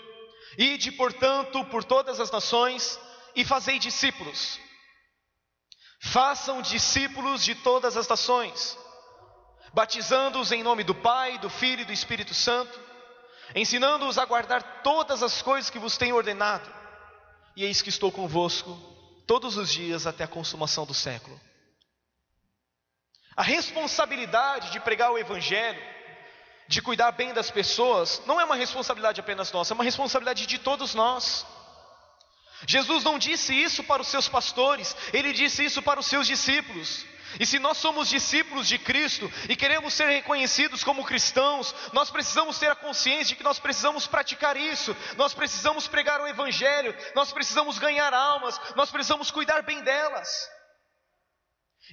Ide, 0.58 0.92
portanto, 0.92 1.64
por 1.66 1.84
todas 1.84 2.20
as 2.20 2.30
nações 2.30 2.98
e 3.34 3.44
fazei 3.44 3.78
discípulos. 3.78 4.60
Façam 6.00 6.60
discípulos 6.60 7.44
de 7.44 7.54
todas 7.54 7.96
as 7.96 8.06
nações, 8.06 8.76
batizando-os 9.72 10.52
em 10.52 10.62
nome 10.62 10.84
do 10.84 10.94
Pai, 10.94 11.38
do 11.38 11.48
Filho 11.48 11.82
e 11.82 11.86
do 11.86 11.92
Espírito 11.92 12.34
Santo, 12.34 12.78
ensinando-os 13.54 14.18
a 14.18 14.24
guardar 14.24 14.82
todas 14.82 15.22
as 15.22 15.40
coisas 15.40 15.70
que 15.70 15.78
vos 15.78 15.96
tenho 15.96 16.16
ordenado. 16.16 16.70
E 17.56 17.64
eis 17.64 17.80
que 17.80 17.88
estou 17.88 18.10
convosco 18.10 18.93
todos 19.26 19.56
os 19.56 19.72
dias 19.72 20.06
até 20.06 20.24
a 20.24 20.28
consumação 20.28 20.84
do 20.84 20.94
século. 20.94 21.40
A 23.36 23.42
responsabilidade 23.42 24.70
de 24.70 24.80
pregar 24.80 25.10
o 25.10 25.18
Evangelho, 25.18 25.82
de 26.68 26.80
cuidar 26.80 27.12
bem 27.12 27.34
das 27.34 27.50
pessoas, 27.50 28.22
não 28.26 28.40
é 28.40 28.44
uma 28.44 28.56
responsabilidade 28.56 29.20
apenas 29.20 29.50
nossa, 29.52 29.72
é 29.72 29.76
uma 29.76 29.84
responsabilidade 29.84 30.46
de 30.46 30.58
todos 30.58 30.94
nós. 30.94 31.44
Jesus 32.66 33.02
não 33.02 33.18
disse 33.18 33.52
isso 33.52 33.82
para 33.84 34.00
os 34.00 34.08
seus 34.08 34.28
pastores, 34.28 34.96
ele 35.12 35.32
disse 35.32 35.64
isso 35.64 35.82
para 35.82 36.00
os 36.00 36.06
seus 36.06 36.26
discípulos. 36.26 37.04
E 37.38 37.46
se 37.46 37.58
nós 37.58 37.78
somos 37.78 38.08
discípulos 38.08 38.68
de 38.68 38.78
Cristo 38.78 39.30
e 39.48 39.56
queremos 39.56 39.94
ser 39.94 40.08
reconhecidos 40.08 40.84
como 40.84 41.04
cristãos, 41.04 41.74
nós 41.92 42.10
precisamos 42.10 42.58
ter 42.58 42.70
a 42.70 42.76
consciência 42.76 43.34
de 43.34 43.36
que 43.36 43.42
nós 43.42 43.58
precisamos 43.58 44.06
praticar 44.06 44.56
isso, 44.56 44.96
nós 45.16 45.34
precisamos 45.34 45.88
pregar 45.88 46.20
o 46.20 46.26
Evangelho, 46.26 46.94
nós 47.14 47.32
precisamos 47.32 47.78
ganhar 47.78 48.12
almas, 48.12 48.60
nós 48.76 48.90
precisamos 48.90 49.30
cuidar 49.30 49.62
bem 49.62 49.80
delas. 49.82 50.28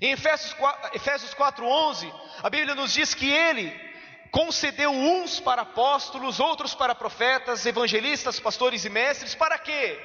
Em 0.01 0.11
Efésios 0.11 0.53
4, 0.53 0.95
Efésios 0.95 1.33
4:11, 1.33 2.13
a 2.43 2.49
Bíblia 2.49 2.75
nos 2.75 2.93
diz 2.93 3.13
que 3.13 3.29
Ele 3.29 3.71
concedeu 4.31 4.91
uns 4.91 5.39
para 5.39 5.63
apóstolos, 5.63 6.39
outros 6.39 6.73
para 6.73 6.95
profetas, 6.95 7.65
evangelistas, 7.65 8.39
pastores 8.39 8.85
e 8.85 8.89
mestres, 8.89 9.35
para 9.35 9.57
quê? 9.57 9.99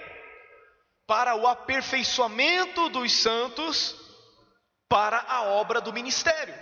Para 1.07 1.37
o 1.37 1.47
aperfeiçoamento 1.47 2.89
dos 2.89 3.13
santos 3.13 4.06
para 4.89 5.25
a 5.29 5.43
obra 5.43 5.81
do 5.81 5.93
ministério. 5.93 6.55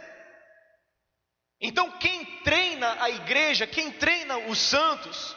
Então, 1.61 1.91
quem 1.99 2.25
treina 2.43 2.97
a 3.01 3.11
igreja, 3.11 3.67
quem 3.67 3.93
treina 3.93 4.37
os 4.39 4.59
santos, 4.59 5.37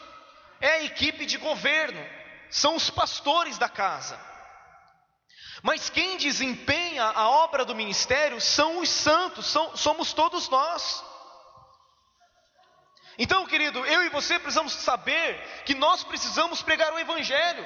é 0.59 0.69
a 0.69 0.83
equipe 0.83 1.25
de 1.25 1.37
governo, 1.37 2.03
são 2.49 2.75
os 2.75 2.89
pastores 2.89 3.57
da 3.57 3.69
casa. 3.69 4.19
Mas 5.61 5.89
quem 5.89 6.17
desempenha 6.17 7.03
a 7.03 7.29
obra 7.29 7.65
do 7.65 7.75
ministério 7.75 8.39
são 8.39 8.79
os 8.79 8.89
santos, 8.89 9.47
são, 9.47 9.75
somos 9.75 10.13
todos 10.13 10.49
nós. 10.49 11.03
Então, 13.17 13.45
querido, 13.47 13.83
eu 13.85 14.03
e 14.03 14.09
você 14.09 14.37
precisamos 14.37 14.73
saber 14.73 15.41
que 15.65 15.73
nós 15.73 16.03
precisamos 16.03 16.61
pregar 16.61 16.93
o 16.93 16.99
Evangelho, 16.99 17.65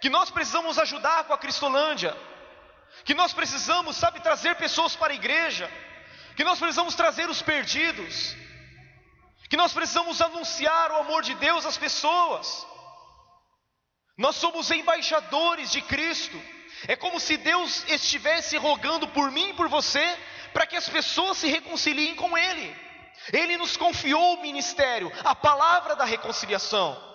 que 0.00 0.08
nós 0.08 0.30
precisamos 0.30 0.78
ajudar 0.78 1.24
com 1.24 1.34
a 1.34 1.38
Cristolândia, 1.38 2.16
que 3.04 3.14
nós 3.14 3.32
precisamos, 3.32 3.96
sabe, 3.96 4.20
trazer 4.20 4.56
pessoas 4.56 4.94
para 4.96 5.12
a 5.12 5.16
igreja, 5.16 5.70
que 6.36 6.44
nós 6.44 6.58
precisamos 6.58 6.94
trazer 6.94 7.28
os 7.28 7.42
perdidos, 7.42 8.36
que 9.48 9.56
nós 9.56 9.72
precisamos 9.72 10.20
anunciar 10.20 10.92
o 10.92 10.96
amor 10.96 11.22
de 11.22 11.34
Deus 11.34 11.64
às 11.64 11.78
pessoas. 11.78 12.66
Nós 14.16 14.36
somos 14.36 14.70
embaixadores 14.70 15.70
de 15.70 15.80
Cristo. 15.82 16.40
É 16.86 16.94
como 16.94 17.18
se 17.18 17.36
Deus 17.36 17.84
estivesse 17.88 18.56
rogando 18.56 19.08
por 19.08 19.30
mim 19.30 19.50
e 19.50 19.54
por 19.54 19.68
você 19.68 20.18
para 20.52 20.66
que 20.66 20.76
as 20.76 20.88
pessoas 20.88 21.38
se 21.38 21.48
reconciliem 21.48 22.14
com 22.14 22.36
Ele. 22.36 22.76
Ele 23.32 23.56
nos 23.56 23.76
confiou 23.76 24.34
o 24.34 24.42
ministério, 24.42 25.12
a 25.24 25.34
palavra 25.34 25.96
da 25.96 26.04
reconciliação. 26.04 27.08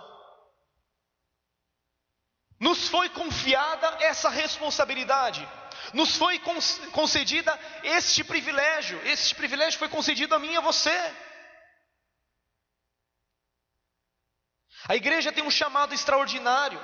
Nos 2.60 2.88
foi 2.88 3.10
confiada 3.10 3.98
essa 4.00 4.30
responsabilidade, 4.30 5.48
nos 5.92 6.16
foi 6.16 6.40
concedida 6.92 7.60
este 7.84 8.24
privilégio, 8.24 9.00
este 9.06 9.36
privilégio 9.36 9.80
foi 9.80 9.90
concedido 9.90 10.34
a 10.34 10.40
mim 10.40 10.54
e 10.54 10.58
a 10.58 10.62
você. 10.62 11.14
A 14.88 14.96
igreja 14.96 15.32
tem 15.32 15.44
um 15.44 15.52
chamado 15.52 15.94
extraordinário, 15.94 16.80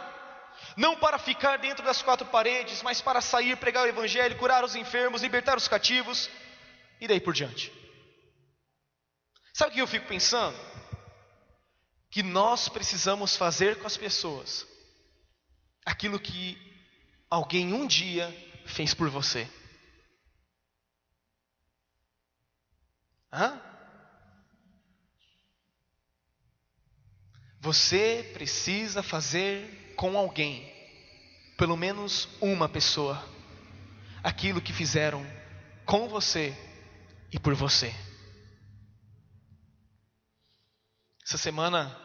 não 0.76 0.98
para 0.98 1.20
ficar 1.20 1.58
dentro 1.58 1.84
das 1.84 2.02
quatro 2.02 2.26
paredes, 2.28 2.82
mas 2.82 3.02
para 3.02 3.22
sair, 3.22 3.58
pregar 3.58 3.84
o 3.84 3.90
evangelho, 3.90 4.38
curar 4.38 4.64
os 4.64 4.76
enfermos, 4.76 5.22
libertar 5.22 5.58
os 5.58 5.68
cativos 5.68 6.30
e 7.00 7.08
daí 7.08 7.20
por 7.20 7.34
diante. 7.34 7.74
Sabe 9.54 9.72
o 9.72 9.74
que 9.74 9.82
eu 9.82 9.88
fico 9.88 10.08
pensando? 10.08 10.58
Que 12.10 12.24
nós 12.24 12.70
precisamos 12.70 13.36
fazer 13.36 13.80
com 13.80 13.88
as 13.88 13.98
pessoas 13.98 14.66
aquilo 15.86 16.20
que 16.20 16.58
alguém 17.30 17.74
um 17.74 17.86
dia 17.86 18.34
fez 18.70 18.94
por 18.94 19.10
você. 19.10 19.50
Hã? 23.32 23.62
Você 27.62 28.30
precisa 28.34 29.04
fazer 29.04 29.94
com 29.96 30.18
alguém, 30.18 30.66
pelo 31.58 31.76
menos 31.76 32.30
uma 32.42 32.70
pessoa, 32.70 33.22
aquilo 34.24 34.62
que 34.62 34.72
fizeram 34.72 35.26
com 35.86 36.08
você 36.08 36.56
e 37.32 37.38
por 37.38 37.54
você. 37.54 37.94
Essa 41.26 41.38
semana, 41.38 41.96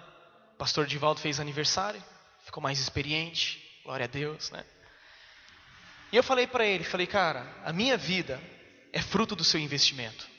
o 0.53 0.57
pastor 0.57 0.87
Divaldo 0.87 1.21
fez 1.21 1.39
aniversário, 1.39 2.03
ficou 2.45 2.63
mais 2.63 2.81
experiente, 2.81 3.81
glória 3.85 4.05
a 4.05 4.09
Deus, 4.09 4.51
né? 4.51 4.65
E 6.15 6.17
eu 6.17 6.23
falei 6.23 6.47
para 6.47 6.65
ele, 6.65 6.85
falei, 6.85 7.09
cara, 7.09 7.45
a 7.65 7.73
minha 7.73 7.97
vida 7.97 8.41
é 8.93 9.03
fruto 9.03 9.35
do 9.35 9.43
seu 9.43 9.59
investimento. 9.59 10.31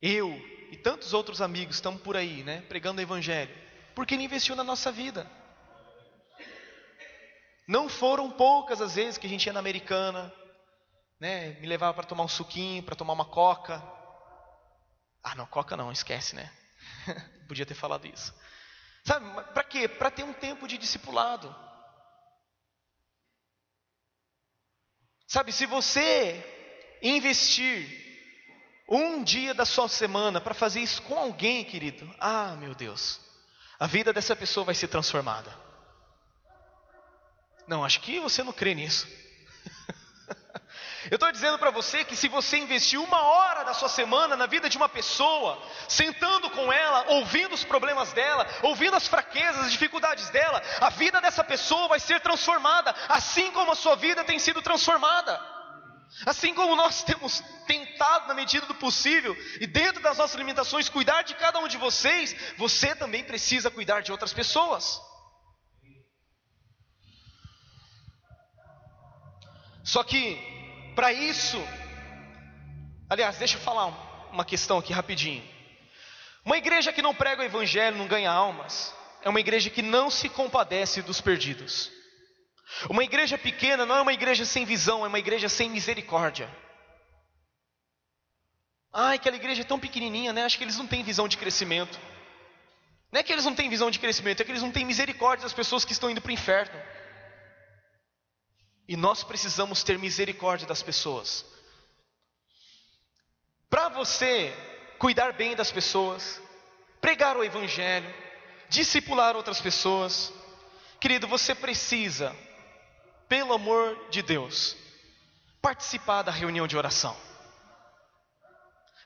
Eu 0.00 0.32
e 0.70 0.76
tantos 0.76 1.12
outros 1.12 1.42
amigos 1.42 1.74
estão 1.74 1.98
por 1.98 2.16
aí, 2.16 2.44
né, 2.44 2.60
pregando 2.68 3.00
o 3.00 3.02
evangelho, 3.02 3.52
porque 3.92 4.14
ele 4.14 4.22
investiu 4.22 4.54
na 4.54 4.62
nossa 4.62 4.92
vida. 4.92 5.28
Não 7.66 7.88
foram 7.88 8.30
poucas 8.30 8.80
as 8.80 8.94
vezes 8.94 9.18
que 9.18 9.26
a 9.26 9.30
gente 9.30 9.46
ia 9.46 9.52
na 9.52 9.58
americana, 9.58 10.32
né, 11.18 11.58
me 11.60 11.66
levava 11.66 11.94
para 11.94 12.06
tomar 12.06 12.22
um 12.22 12.28
suquinho, 12.28 12.84
para 12.84 12.94
tomar 12.94 13.14
uma 13.14 13.24
coca. 13.24 13.82
Ah, 15.24 15.34
não, 15.34 15.46
coca 15.46 15.76
não, 15.76 15.90
esquece, 15.90 16.36
né? 16.36 16.52
Podia 17.48 17.66
ter 17.66 17.74
falado 17.74 18.06
isso. 18.06 18.32
Sabe, 19.04 19.28
para 19.52 19.64
quê? 19.64 19.88
Para 19.88 20.08
ter 20.08 20.22
um 20.22 20.32
tempo 20.32 20.68
de 20.68 20.78
discipulado. 20.78 21.71
Sabe, 25.32 25.50
se 25.50 25.64
você 25.64 26.44
investir 27.02 27.88
um 28.86 29.24
dia 29.24 29.54
da 29.54 29.64
sua 29.64 29.88
semana 29.88 30.42
para 30.42 30.52
fazer 30.52 30.80
isso 30.80 31.00
com 31.00 31.14
alguém, 31.14 31.64
querido, 31.64 32.14
ah, 32.20 32.54
meu 32.56 32.74
Deus, 32.74 33.18
a 33.80 33.86
vida 33.86 34.12
dessa 34.12 34.36
pessoa 34.36 34.66
vai 34.66 34.74
ser 34.74 34.88
transformada. 34.88 35.50
Não, 37.66 37.82
acho 37.82 38.02
que 38.02 38.20
você 38.20 38.42
não 38.42 38.52
crê 38.52 38.74
nisso. 38.74 39.08
Eu 41.10 41.16
estou 41.16 41.32
dizendo 41.32 41.58
para 41.58 41.70
você 41.70 42.04
que 42.04 42.14
se 42.14 42.28
você 42.28 42.58
investir 42.58 43.00
uma 43.00 43.20
hora 43.22 43.64
da 43.64 43.74
sua 43.74 43.88
semana 43.88 44.36
na 44.36 44.46
vida 44.46 44.68
de 44.68 44.76
uma 44.76 44.88
pessoa, 44.88 45.60
sentando 45.88 46.48
com 46.50 46.72
ela, 46.72 47.06
ouvindo 47.08 47.54
os 47.54 47.64
problemas 47.64 48.12
dela, 48.12 48.46
ouvindo 48.62 48.96
as 48.96 49.08
fraquezas, 49.08 49.66
as 49.66 49.72
dificuldades 49.72 50.28
dela, 50.30 50.62
a 50.80 50.90
vida 50.90 51.20
dessa 51.20 51.42
pessoa 51.42 51.88
vai 51.88 51.98
ser 51.98 52.20
transformada, 52.20 52.94
assim 53.08 53.50
como 53.50 53.72
a 53.72 53.76
sua 53.76 53.96
vida 53.96 54.22
tem 54.22 54.38
sido 54.38 54.62
transformada. 54.62 55.40
Assim 56.26 56.54
como 56.54 56.76
nós 56.76 57.02
temos 57.02 57.42
tentado, 57.66 58.28
na 58.28 58.34
medida 58.34 58.66
do 58.66 58.74
possível, 58.74 59.34
e 59.60 59.66
dentro 59.66 60.02
das 60.02 60.18
nossas 60.18 60.36
limitações, 60.36 60.88
cuidar 60.88 61.22
de 61.22 61.34
cada 61.34 61.58
um 61.58 61.66
de 61.66 61.78
vocês, 61.78 62.36
você 62.56 62.94
também 62.94 63.24
precisa 63.24 63.70
cuidar 63.70 64.02
de 64.02 64.12
outras 64.12 64.32
pessoas. 64.32 65.00
Só 69.82 70.04
que, 70.04 70.51
para 70.94 71.12
isso, 71.12 71.62
aliás, 73.08 73.36
deixa 73.38 73.56
eu 73.56 73.60
falar 73.60 73.86
uma 74.32 74.44
questão 74.44 74.78
aqui 74.78 74.92
rapidinho. 74.92 75.42
Uma 76.44 76.58
igreja 76.58 76.92
que 76.92 77.02
não 77.02 77.14
prega 77.14 77.42
o 77.42 77.44
evangelho, 77.44 77.96
não 77.96 78.06
ganha 78.06 78.30
almas, 78.30 78.94
é 79.22 79.28
uma 79.28 79.40
igreja 79.40 79.70
que 79.70 79.82
não 79.82 80.10
se 80.10 80.28
compadece 80.28 81.02
dos 81.02 81.20
perdidos. 81.20 81.90
Uma 82.88 83.04
igreja 83.04 83.38
pequena 83.38 83.86
não 83.86 83.96
é 83.96 84.00
uma 84.00 84.12
igreja 84.12 84.44
sem 84.44 84.64
visão, 84.64 85.04
é 85.04 85.08
uma 85.08 85.18
igreja 85.18 85.48
sem 85.48 85.70
misericórdia. 85.70 86.50
Ai, 88.92 89.16
aquela 89.16 89.36
igreja 89.36 89.62
é 89.62 89.64
tão 89.64 89.78
pequenininha, 89.78 90.32
né? 90.32 90.44
Acho 90.44 90.58
que 90.58 90.64
eles 90.64 90.76
não 90.76 90.86
têm 90.86 91.02
visão 91.02 91.28
de 91.28 91.38
crescimento. 91.38 91.98
Não 93.10 93.20
é 93.20 93.22
que 93.22 93.32
eles 93.32 93.44
não 93.44 93.54
têm 93.54 93.68
visão 93.68 93.90
de 93.90 93.98
crescimento, 93.98 94.40
é 94.40 94.44
que 94.44 94.50
eles 94.50 94.62
não 94.62 94.72
têm 94.72 94.84
misericórdia 94.84 95.44
das 95.44 95.52
pessoas 95.52 95.84
que 95.84 95.92
estão 95.92 96.10
indo 96.10 96.20
para 96.20 96.30
o 96.30 96.32
inferno. 96.32 96.78
E 98.88 98.96
nós 98.96 99.22
precisamos 99.22 99.82
ter 99.82 99.98
misericórdia 99.98 100.66
das 100.66 100.82
pessoas. 100.82 101.44
Para 103.70 103.88
você 103.88 104.52
cuidar 104.98 105.32
bem 105.32 105.56
das 105.56 105.72
pessoas, 105.72 106.40
pregar 107.00 107.36
o 107.36 107.44
Evangelho, 107.44 108.14
discipular 108.68 109.36
outras 109.36 109.60
pessoas, 109.60 110.32
querido, 111.00 111.26
você 111.26 111.54
precisa 111.54 112.36
pelo 113.28 113.54
amor 113.54 114.08
de 114.10 114.20
Deus, 114.20 114.76
participar 115.60 116.22
da 116.22 116.30
reunião 116.30 116.66
de 116.66 116.76
oração. 116.76 117.16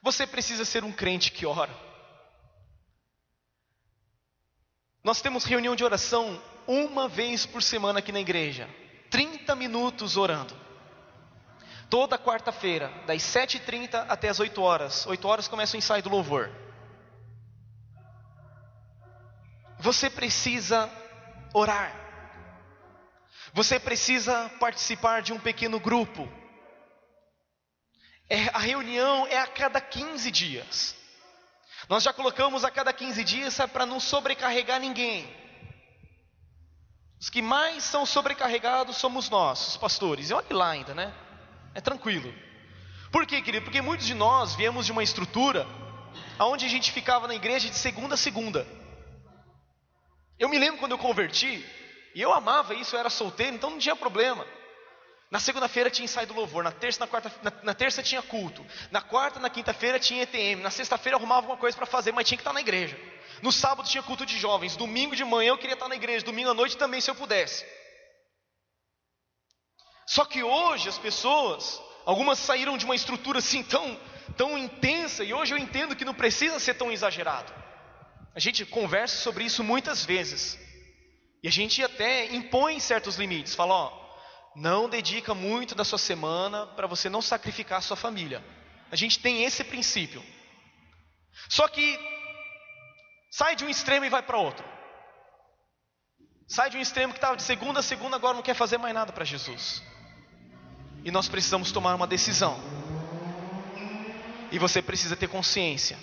Você 0.03 0.27
precisa 0.27 0.64
ser 0.64 0.85
um 0.85 0.93
crente 0.93 1.31
que 1.31 1.47
ora. 1.47 1.74
Nós 5.03 5.20
temos 5.22 5.45
reunião 5.45 5.77
de 5.77 5.85
oração 5.85 6.43
uma 6.66 7.09
vez 7.09 7.47
por 7.47 7.62
semana 7.62 8.01
aqui 8.01 8.11
na 8.11 8.20
igreja, 8.20 8.68
30 9.11 9.54
minutos 9.54 10.16
orando. 10.16 10.54
Toda 11.88 12.18
quarta-feira, 12.18 12.88
das 13.07 13.22
7h30 13.22 14.07
até 14.09 14.28
as 14.28 14.40
8 14.40 14.61
horas. 14.61 15.07
8 15.07 15.28
horas 15.28 15.48
começa 15.48 15.76
o 15.76 15.78
ensaio 15.78 16.02
do 16.02 16.09
louvor. 16.09 16.50
Você 19.78 20.11
precisa 20.11 20.90
orar. 21.54 21.94
Você 23.52 23.78
precisa 23.78 24.50
participar 24.59 25.22
de 25.22 25.32
um 25.32 25.38
pequeno 25.38 25.78
grupo. 25.78 26.28
É, 28.28 28.48
a 28.48 28.59
reunião 28.59 29.26
é 29.28 29.38
a 29.38 29.46
cada 29.46 29.80
15 29.80 30.30
dias. 30.30 30.96
Nós 31.88 32.02
já 32.02 32.12
colocamos 32.12 32.64
a 32.64 32.70
cada 32.70 32.92
15 32.92 33.22
dias 33.22 33.57
para 33.72 33.86
não 33.86 34.00
sobrecarregar 34.00 34.80
ninguém. 34.80 35.32
Os 37.18 37.30
que 37.30 37.40
mais 37.40 37.82
são 37.82 38.04
sobrecarregados 38.04 38.96
somos 38.96 39.30
nós, 39.30 39.68
os 39.68 39.76
pastores. 39.76 40.30
E 40.30 40.34
olhe 40.34 40.52
lá 40.52 40.70
ainda, 40.70 40.94
né? 40.94 41.14
É 41.74 41.80
tranquilo. 41.80 42.32
Por 43.10 43.26
quê, 43.26 43.40
querido? 43.40 43.64
Porque 43.64 43.80
muitos 43.80 44.06
de 44.06 44.14
nós 44.14 44.54
viemos 44.54 44.84
de 44.86 44.92
uma 44.92 45.02
estrutura 45.02 45.66
onde 46.38 46.66
a 46.66 46.68
gente 46.68 46.92
ficava 46.92 47.26
na 47.26 47.34
igreja 47.34 47.68
de 47.70 47.76
segunda 47.76 48.14
a 48.14 48.18
segunda. 48.18 48.66
Eu 50.38 50.48
me 50.48 50.58
lembro 50.58 50.78
quando 50.78 50.92
eu 50.92 50.98
converti, 50.98 51.64
e 52.14 52.20
eu 52.20 52.32
amava 52.32 52.74
isso, 52.74 52.94
eu 52.94 53.00
era 53.00 53.08
solteiro, 53.08 53.56
então 53.56 53.70
não 53.70 53.78
tinha 53.78 53.96
problema. 53.96 54.46
Na 55.31 55.41
segunda-feira 55.41 55.91
tinha 55.91 56.05
ensaio 56.05 56.27
do 56.27 56.35
louvor, 56.35 56.62
na 56.62 56.70
terça, 56.70 57.01
na, 57.01 57.07
quarta, 57.07 57.33
na, 57.43 57.53
na 57.64 57.74
terça 57.74 58.03
tinha 58.03 58.22
culto, 58.22 58.64
na 58.93 59.01
quarta, 59.01 59.41
na 59.41 59.51
quinta-feira 59.51 59.99
tinha 59.99 60.22
ETM, 60.22 60.62
na 60.62 60.70
sexta-feira 60.70 61.16
arrumava 61.16 61.41
alguma 61.41 61.57
coisa 61.57 61.77
para 61.77 61.87
fazer, 61.87 62.12
mas 62.12 62.29
tinha 62.29 62.39
que 62.39 62.43
estar 62.43 62.53
na 62.53 62.61
igreja. 62.61 62.97
No 63.43 63.51
sábado 63.51 63.89
tinha 63.89 64.03
culto 64.03 64.24
de 64.24 64.39
jovens, 64.39 64.77
domingo 64.77 65.16
de 65.16 65.24
manhã 65.24 65.49
eu 65.49 65.59
queria 65.59 65.74
estar 65.74 65.89
na 65.89 65.97
igreja, 65.97 66.24
domingo 66.24 66.51
à 66.51 66.55
noite 66.55 66.77
também 66.77 67.01
se 67.01 67.11
eu 67.11 67.14
pudesse. 67.14 67.66
Só 70.07 70.24
que 70.24 70.45
hoje 70.45 70.89
as 70.89 70.97
pessoas, 70.97 71.83
algumas 72.05 72.39
saíram 72.39 72.79
de 72.79 72.85
uma 72.85 72.95
estrutura 72.95 73.41
assim 73.41 73.64
tão, 73.64 73.99
tão 74.37 74.57
intensa, 74.57 75.24
e 75.24 75.35
hoje 75.35 75.53
eu 75.53 75.59
entendo 75.59 75.97
que 75.97 76.05
não 76.05 76.14
precisa 76.14 76.61
ser 76.61 76.74
tão 76.74 76.93
exagerado. 76.93 77.53
A 78.33 78.39
gente 78.39 78.64
conversa 78.64 79.16
sobre 79.16 79.45
isso 79.45 79.64
muitas 79.64 80.05
vezes. 80.05 80.57
E 81.43 81.49
a 81.49 81.51
gente 81.51 81.83
até 81.83 82.33
impõe 82.33 82.79
certos 82.79 83.16
limites, 83.16 83.55
fala, 83.55 83.74
ó, 83.74 84.05
não 84.57 84.88
dedica 84.88 85.34
muito 85.34 85.74
da 85.74 85.84
sua 85.84 85.98
semana 85.98 86.66
para 86.66 86.86
você 86.86 87.11
não 87.11 87.20
sacrificar 87.20 87.78
a 87.78 87.82
sua 87.82 87.96
família. 87.96 88.42
A 88.90 88.96
gente 88.96 89.18
tem 89.18 89.44
esse 89.44 89.62
princípio. 89.62 90.24
Só 91.50 91.68
que 91.68 91.98
sai 93.30 93.54
de 93.54 93.66
um 93.66 93.68
extremo 93.68 94.07
e 94.07 94.09
vai 94.09 94.22
para 94.22 94.38
outro. 94.38 94.64
Sai 96.48 96.70
de 96.70 96.78
um 96.78 96.80
extremo 96.80 97.12
que 97.12 97.18
estava 97.18 97.36
de 97.36 97.42
segunda 97.42 97.80
a 97.80 97.82
segunda, 97.82 98.16
agora 98.16 98.34
não 98.34 98.42
quer 98.42 98.54
fazer 98.54 98.78
mais 98.78 98.94
nada 98.94 99.12
para 99.12 99.26
Jesus. 99.26 99.82
E 101.04 101.11
nós 101.11 101.28
precisamos 101.28 101.70
tomar 101.70 101.94
uma 101.94 102.07
decisão. 102.07 102.59
E 104.50 104.59
você 104.59 104.80
precisa 104.80 105.16
ter 105.16 105.28
consciência 105.28 105.98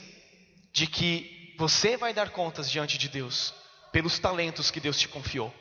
de 0.72 0.86
que 0.86 1.56
você 1.58 1.98
vai 1.98 2.14
dar 2.14 2.30
contas 2.30 2.70
diante 2.70 3.00
de 3.00 3.10
Deus 3.10 3.52
pelos 3.92 4.20
talentos 4.20 4.70
que 4.70 4.80
Deus 4.80 5.00
te 5.00 5.08
confiou. 5.08 5.52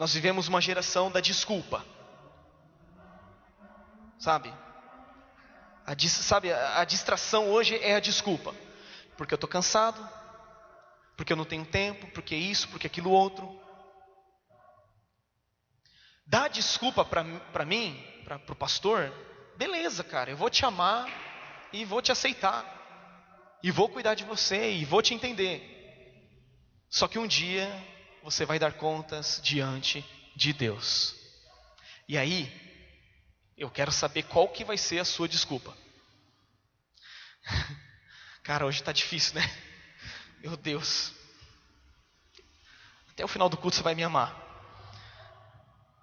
Nós 0.00 0.14
vivemos 0.14 0.48
uma 0.48 0.62
geração 0.62 1.10
da 1.10 1.20
desculpa. 1.20 1.84
Sabe? 4.18 4.50
A, 5.84 5.94
sabe, 6.08 6.50
a, 6.50 6.82
distração 6.86 7.50
hoje 7.50 7.76
é 7.76 7.96
a 7.96 8.00
desculpa. 8.00 8.54
Porque 9.14 9.34
eu 9.34 9.36
estou 9.36 9.46
cansado, 9.46 10.00
porque 11.18 11.34
eu 11.34 11.36
não 11.36 11.44
tenho 11.44 11.66
tempo, 11.66 12.06
porque 12.12 12.34
isso, 12.34 12.66
porque 12.68 12.86
aquilo 12.86 13.10
outro. 13.10 13.60
Dá 16.24 16.48
desculpa 16.48 17.04
para 17.04 17.66
mim, 17.66 18.02
para 18.24 18.36
o 18.36 18.56
pastor, 18.56 19.12
beleza, 19.58 20.02
cara, 20.02 20.30
eu 20.30 20.36
vou 20.38 20.48
te 20.48 20.64
amar 20.64 21.10
e 21.74 21.84
vou 21.84 22.00
te 22.00 22.10
aceitar. 22.10 22.64
E 23.62 23.70
vou 23.70 23.86
cuidar 23.86 24.14
de 24.14 24.24
você 24.24 24.72
e 24.72 24.82
vou 24.86 25.02
te 25.02 25.12
entender. 25.12 25.60
Só 26.88 27.06
que 27.06 27.18
um 27.18 27.26
dia 27.26 27.68
você 28.22 28.44
vai 28.44 28.58
dar 28.58 28.74
contas 28.74 29.40
diante 29.42 30.04
de 30.36 30.52
Deus. 30.52 31.14
E 32.08 32.18
aí, 32.18 32.50
eu 33.56 33.70
quero 33.70 33.92
saber 33.92 34.24
qual 34.24 34.48
que 34.48 34.64
vai 34.64 34.76
ser 34.76 34.98
a 34.98 35.04
sua 35.04 35.28
desculpa. 35.28 35.76
Cara, 38.42 38.66
hoje 38.66 38.80
está 38.80 38.92
difícil, 38.92 39.34
né? 39.34 39.42
Meu 40.38 40.56
Deus. 40.56 41.12
Até 43.10 43.24
o 43.24 43.28
final 43.28 43.48
do 43.48 43.56
culto 43.56 43.76
você 43.76 43.82
vai 43.82 43.94
me 43.94 44.02
amar. 44.02 44.34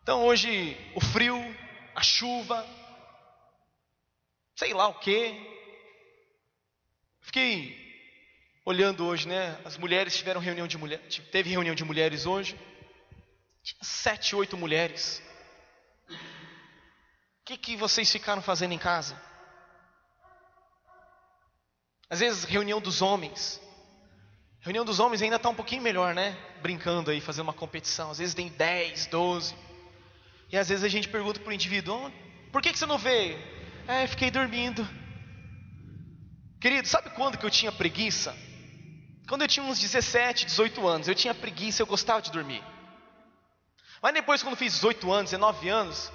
Então 0.03 0.23
hoje, 0.25 0.77
o 0.95 1.01
frio, 1.01 1.35
a 1.95 2.01
chuva, 2.01 2.65
sei 4.55 4.73
lá 4.73 4.87
o 4.87 4.99
que. 4.99 5.35
Fiquei 7.21 7.86
olhando 8.67 9.05
hoje, 9.05 9.29
né? 9.29 9.57
As 9.63 9.77
mulheres 9.77 10.17
tiveram 10.17 10.41
reunião 10.41 10.67
de 10.67 10.77
mulher, 10.77 10.99
teve 11.31 11.49
reunião 11.49 11.73
de 11.73 11.85
mulheres 11.85 12.25
hoje. 12.25 12.59
Tinha 13.63 13.81
sete, 13.81 14.35
oito 14.35 14.57
mulheres. 14.57 15.23
O 16.09 17.45
que, 17.45 17.55
que 17.55 17.77
vocês 17.77 18.11
ficaram 18.11 18.41
fazendo 18.41 18.73
em 18.73 18.77
casa? 18.77 19.17
Às 22.09 22.19
vezes 22.19 22.43
reunião 22.43 22.81
dos 22.81 23.01
homens. 23.01 23.61
Reunião 24.59 24.83
dos 24.83 24.99
homens 24.99 25.21
ainda 25.21 25.37
está 25.37 25.47
um 25.47 25.55
pouquinho 25.55 25.81
melhor, 25.81 26.13
né? 26.13 26.37
Brincando 26.61 27.09
aí, 27.09 27.21
fazendo 27.21 27.43
uma 27.43 27.53
competição. 27.53 28.11
Às 28.11 28.17
vezes 28.17 28.35
tem 28.35 28.49
dez, 28.49 29.05
doze. 29.05 29.55
E 30.51 30.57
às 30.57 30.67
vezes 30.67 30.83
a 30.83 30.89
gente 30.89 31.07
pergunta 31.07 31.39
para 31.39 31.51
o 31.51 31.53
indivíduo: 31.53 31.95
oh, 31.95 32.51
por 32.51 32.61
que, 32.61 32.73
que 32.73 32.79
você 32.79 32.85
não 32.85 32.97
veio? 32.97 33.39
É, 33.87 34.05
fiquei 34.07 34.29
dormindo. 34.29 34.85
Querido, 36.59 36.85
sabe 36.85 37.11
quando 37.11 37.37
que 37.37 37.45
eu 37.45 37.49
tinha 37.49 37.71
preguiça? 37.71 38.35
Quando 39.27 39.41
eu 39.41 39.47
tinha 39.47 39.65
uns 39.65 39.79
17, 39.79 40.45
18 40.45 40.87
anos, 40.87 41.07
eu 41.07 41.15
tinha 41.15 41.35
preguiça, 41.35 41.81
eu 41.81 41.87
gostava 41.87 42.21
de 42.21 42.31
dormir. 42.31 42.63
Mas 44.01 44.13
depois, 44.13 44.41
quando 44.41 44.55
fiz 44.55 44.73
18 44.75 45.11
anos, 45.11 45.31
19 45.31 45.69
anos, 45.69 46.11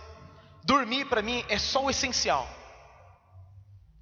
dormir 0.65 1.05
para 1.07 1.21
mim 1.21 1.45
é 1.49 1.59
só 1.59 1.85
o 1.85 1.91
essencial. 1.91 2.49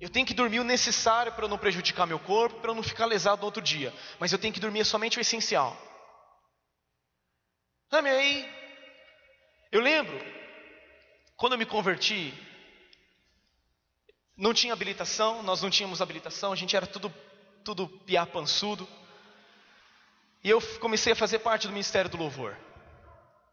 Eu 0.01 0.09
tenho 0.09 0.25
que 0.25 0.33
dormir 0.33 0.61
o 0.61 0.65
necessário 0.65 1.33
para 1.33 1.45
eu 1.45 1.49
não 1.49 1.59
prejudicar 1.59 2.07
meu 2.07 2.19
corpo, 2.19 2.61
para 2.61 2.71
eu 2.71 2.75
não 2.75 2.83
ficar 2.83 3.05
lesado 3.05 3.41
no 3.41 3.47
outro 3.47 3.61
dia. 3.61 3.93
Mas 4.19 4.33
eu 4.33 4.39
tenho 4.39 4.55
que 4.55 4.61
dormir 4.61 4.85
somente 4.85 5.19
o 5.19 5.21
essencial. 5.21 5.77
Aí, 7.91 8.49
eu 9.73 9.81
lembro, 9.81 10.17
quando 11.37 11.55
eu 11.55 11.59
me 11.59 11.67
converti, 11.67 12.33
não 14.37 14.55
tinha 14.55 14.73
habilitação, 14.73 15.43
nós 15.43 15.61
não 15.61 15.69
tínhamos 15.69 16.01
habilitação, 16.01 16.53
a 16.53 16.57
gente 16.57 16.77
era 16.77 16.87
tudo, 16.87 17.13
tudo 17.65 17.89
piá 17.89 18.25
pançudo. 18.25 18.89
E 20.43 20.49
eu 20.49 20.61
comecei 20.79 21.13
a 21.13 21.17
fazer 21.17 21.41
parte 21.41 21.67
do 21.67 21.73
Ministério 21.73 22.11
do 22.11 22.17
Louvor. 22.17 22.57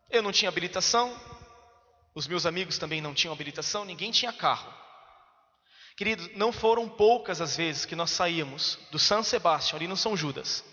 Eu 0.09 0.23
não 0.23 0.31
tinha 0.31 0.47
habilitação, 0.47 1.13
os 2.15 2.27
meus 2.27 2.45
amigos 2.45 2.77
também 2.77 3.01
não 3.01 3.13
tinham 3.13 3.33
habilitação, 3.33 3.83
ninguém 3.83 4.09
tinha 4.09 4.31
carro. 4.31 4.73
Querido, 5.97 6.29
não 6.35 6.53
foram 6.53 6.87
poucas 6.87 7.41
as 7.41 7.57
vezes 7.57 7.85
que 7.85 7.95
nós 7.95 8.11
saíamos 8.11 8.79
do 8.89 8.97
São 8.97 9.21
Sebastião, 9.21 9.77
ali 9.77 9.87
no 9.87 9.97
São 9.97 10.15
Judas, 10.15 10.63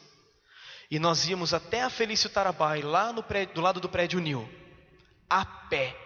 e 0.91 0.99
nós 0.99 1.27
íamos 1.27 1.53
até 1.53 1.83
a 1.83 1.91
Felício 1.91 2.31
Tarabai, 2.31 2.83
lá 2.83 3.13
prédio, 3.23 3.55
do 3.55 3.61
lado 3.61 3.81
do 3.81 3.89
prédio 3.89 4.21
Nil, 4.21 4.49
a 5.29 5.45
pé, 5.45 5.97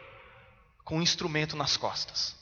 com 0.84 0.98
um 0.98 1.02
instrumento 1.02 1.56
nas 1.56 1.76
costas. 1.76 2.34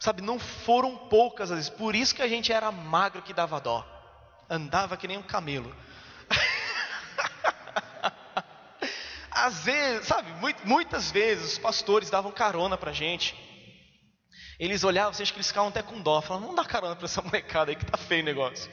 Sabe, 0.00 0.22
não 0.22 0.38
foram 0.38 0.96
poucas 1.08 1.50
as 1.50 1.58
vezes, 1.58 1.70
por 1.70 1.94
isso 1.94 2.14
que 2.14 2.22
a 2.22 2.28
gente 2.28 2.52
era 2.52 2.72
magro 2.72 3.22
que 3.22 3.32
dava 3.32 3.60
dó 3.60 3.97
andava 4.48 4.96
que 4.96 5.06
nem 5.06 5.18
um 5.18 5.22
camelo. 5.22 5.74
Às 9.30 9.64
vezes, 9.64 10.06
sabe, 10.06 10.32
muitas 10.64 11.10
vezes 11.10 11.52
os 11.52 11.58
pastores 11.58 12.10
davam 12.10 12.32
carona 12.32 12.76
para 12.76 12.92
gente. 12.92 13.36
Eles 14.58 14.82
olhavam, 14.82 15.12
você 15.12 15.22
acha 15.22 15.32
que 15.32 15.38
eles 15.38 15.48
ficavam 15.48 15.68
até 15.68 15.82
com 15.82 16.00
dó, 16.00 16.20
falavam, 16.20 16.48
não 16.48 16.54
dá 16.54 16.64
carona 16.64 16.96
para 16.96 17.04
essa 17.04 17.22
molecada 17.26 17.70
aí 17.70 17.76
que 17.76 17.86
tá 17.86 17.96
feio 17.96 18.22
o 18.22 18.24
negócio. 18.24 18.70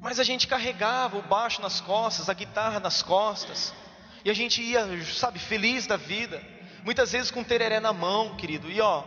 Mas 0.00 0.20
a 0.20 0.24
gente 0.24 0.46
carregava 0.46 1.16
o 1.16 1.22
baixo 1.22 1.62
nas 1.62 1.80
costas, 1.80 2.28
a 2.28 2.34
guitarra 2.34 2.78
nas 2.78 3.02
costas, 3.02 3.72
e 4.22 4.30
a 4.30 4.34
gente 4.34 4.60
ia, 4.60 5.02
sabe, 5.04 5.38
feliz 5.38 5.86
da 5.86 5.96
vida. 5.96 6.42
Muitas 6.84 7.12
vezes 7.12 7.30
com 7.30 7.42
tereré 7.42 7.80
na 7.80 7.94
mão, 7.94 8.36
querido, 8.36 8.70
e 8.70 8.78
ó, 8.82 9.02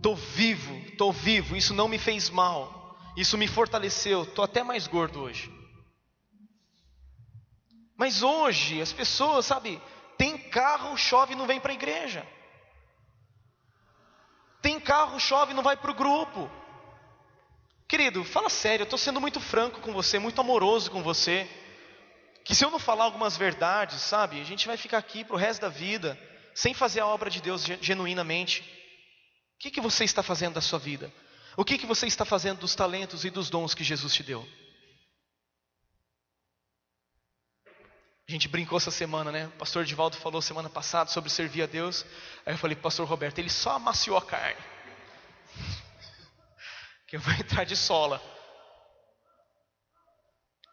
tô 0.00 0.14
vivo, 0.14 0.80
tô 0.96 1.10
vivo, 1.10 1.56
isso 1.56 1.74
não 1.74 1.88
me 1.88 1.98
fez 1.98 2.30
mal. 2.30 2.85
Isso 3.16 3.38
me 3.38 3.48
fortaleceu, 3.48 4.24
estou 4.24 4.44
até 4.44 4.62
mais 4.62 4.86
gordo 4.86 5.20
hoje. 5.20 5.50
Mas 7.96 8.22
hoje 8.22 8.80
as 8.82 8.92
pessoas, 8.92 9.46
sabe, 9.46 9.80
tem 10.18 10.36
carro, 10.36 10.96
chove 10.96 11.32
e 11.32 11.36
não 11.36 11.46
vem 11.46 11.58
para 11.58 11.72
a 11.72 11.74
igreja. 11.74 12.26
Tem 14.60 14.78
carro, 14.78 15.18
chove 15.18 15.52
e 15.52 15.54
não 15.54 15.62
vai 15.62 15.76
para 15.76 15.90
o 15.90 15.94
grupo. 15.94 16.50
Querido, 17.88 18.24
fala 18.24 18.50
sério, 18.50 18.82
eu 18.82 18.84
estou 18.84 18.98
sendo 18.98 19.20
muito 19.20 19.40
franco 19.40 19.80
com 19.80 19.92
você, 19.92 20.18
muito 20.18 20.40
amoroso 20.40 20.90
com 20.90 21.02
você. 21.02 21.48
Que 22.44 22.54
se 22.54 22.64
eu 22.64 22.70
não 22.70 22.78
falar 22.78 23.04
algumas 23.04 23.36
verdades, 23.36 24.00
sabe, 24.02 24.40
a 24.40 24.44
gente 24.44 24.66
vai 24.66 24.76
ficar 24.76 24.98
aqui 24.98 25.24
para 25.24 25.34
o 25.34 25.38
resto 25.38 25.62
da 25.62 25.68
vida, 25.68 26.18
sem 26.54 26.74
fazer 26.74 27.00
a 27.00 27.06
obra 27.06 27.30
de 27.30 27.40
Deus 27.40 27.64
genuinamente. 27.80 28.62
O 29.54 29.58
que, 29.58 29.70
que 29.70 29.80
você 29.80 30.04
está 30.04 30.22
fazendo 30.22 30.54
da 30.54 30.60
sua 30.60 30.78
vida? 30.78 31.12
O 31.56 31.64
que, 31.64 31.78
que 31.78 31.86
você 31.86 32.06
está 32.06 32.24
fazendo 32.24 32.60
dos 32.60 32.74
talentos 32.74 33.24
e 33.24 33.30
dos 33.30 33.48
dons 33.48 33.74
que 33.74 33.82
Jesus 33.82 34.12
te 34.12 34.22
deu? 34.22 34.46
A 38.28 38.32
gente 38.32 38.46
brincou 38.46 38.76
essa 38.76 38.90
semana, 38.90 39.32
né? 39.32 39.46
O 39.46 39.52
pastor 39.52 39.84
Divaldo 39.84 40.16
falou 40.16 40.42
semana 40.42 40.68
passada 40.68 41.08
sobre 41.10 41.30
servir 41.30 41.62
a 41.62 41.66
Deus. 41.66 42.04
Aí 42.44 42.52
eu 42.52 42.58
falei 42.58 42.76
pastor 42.76 43.06
Roberto, 43.06 43.38
ele 43.38 43.48
só 43.48 43.76
amaciou 43.76 44.18
a 44.18 44.22
carne. 44.22 44.60
que 47.08 47.16
eu 47.16 47.20
vou 47.20 47.32
entrar 47.32 47.64
de 47.64 47.76
sola. 47.76 48.20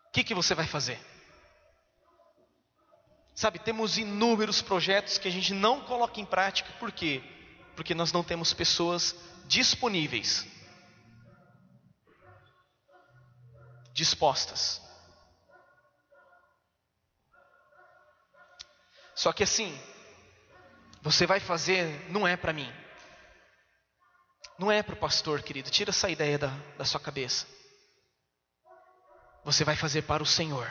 O 0.08 0.12
que, 0.12 0.24
que 0.24 0.36
você 0.36 0.54
vai 0.54 0.68
fazer? 0.68 1.00
Sabe, 3.34 3.58
temos 3.58 3.98
inúmeros 3.98 4.62
projetos 4.62 5.18
que 5.18 5.28
a 5.28 5.32
gente 5.32 5.54
não 5.54 5.82
coloca 5.82 6.20
em 6.20 6.26
prática, 6.26 6.72
por 6.74 6.92
quê? 6.92 7.24
Porque 7.76 7.96
nós 7.96 8.12
não 8.12 8.24
temos 8.24 8.54
pessoas 8.54 9.16
disponíveis 9.48 10.53
dispostas. 13.94 14.82
Só 19.16 19.32
que 19.32 19.44
assim, 19.44 19.80
você 21.02 21.26
vai 21.26 21.40
fazer, 21.40 22.10
não 22.10 22.28
é 22.28 22.36
para 22.36 22.52
mim. 22.52 22.72
Não 24.58 24.72
é 24.72 24.82
para 24.84 24.96
o 24.96 24.98
pastor, 24.98 25.42
querido. 25.42 25.70
Tira 25.70 25.92
essa 25.92 26.10
ideia 26.10 26.38
da, 26.38 26.48
da 26.78 26.86
sua 26.86 27.00
cabeça. 27.00 27.48
Você 29.44 29.64
vai 29.64 29.76
fazer 29.76 30.04
para 30.04 30.24
o 30.24 30.26
Senhor. 30.26 30.70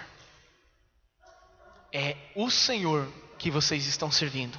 É 1.93 2.17
o 2.35 2.51
Senhor 2.51 3.07
que 3.39 3.51
vocês 3.51 3.87
estão 3.87 4.11
servindo. 4.11 4.59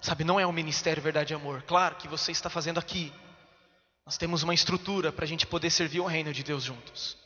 Sabe, 0.00 0.24
não 0.24 0.38
é 0.38 0.46
o 0.46 0.52
ministério 0.52 1.02
Verdade 1.02 1.32
e 1.32 1.36
Amor. 1.36 1.62
Claro 1.62 1.96
que 1.96 2.08
você 2.08 2.32
está 2.32 2.50
fazendo 2.50 2.78
aqui. 2.78 3.12
Nós 4.06 4.18
temos 4.18 4.42
uma 4.42 4.52
estrutura 4.52 5.10
para 5.10 5.24
a 5.24 5.28
gente 5.28 5.46
poder 5.46 5.70
servir 5.70 6.00
o 6.00 6.06
reino 6.06 6.32
de 6.32 6.42
Deus 6.42 6.62
juntos. 6.62 7.16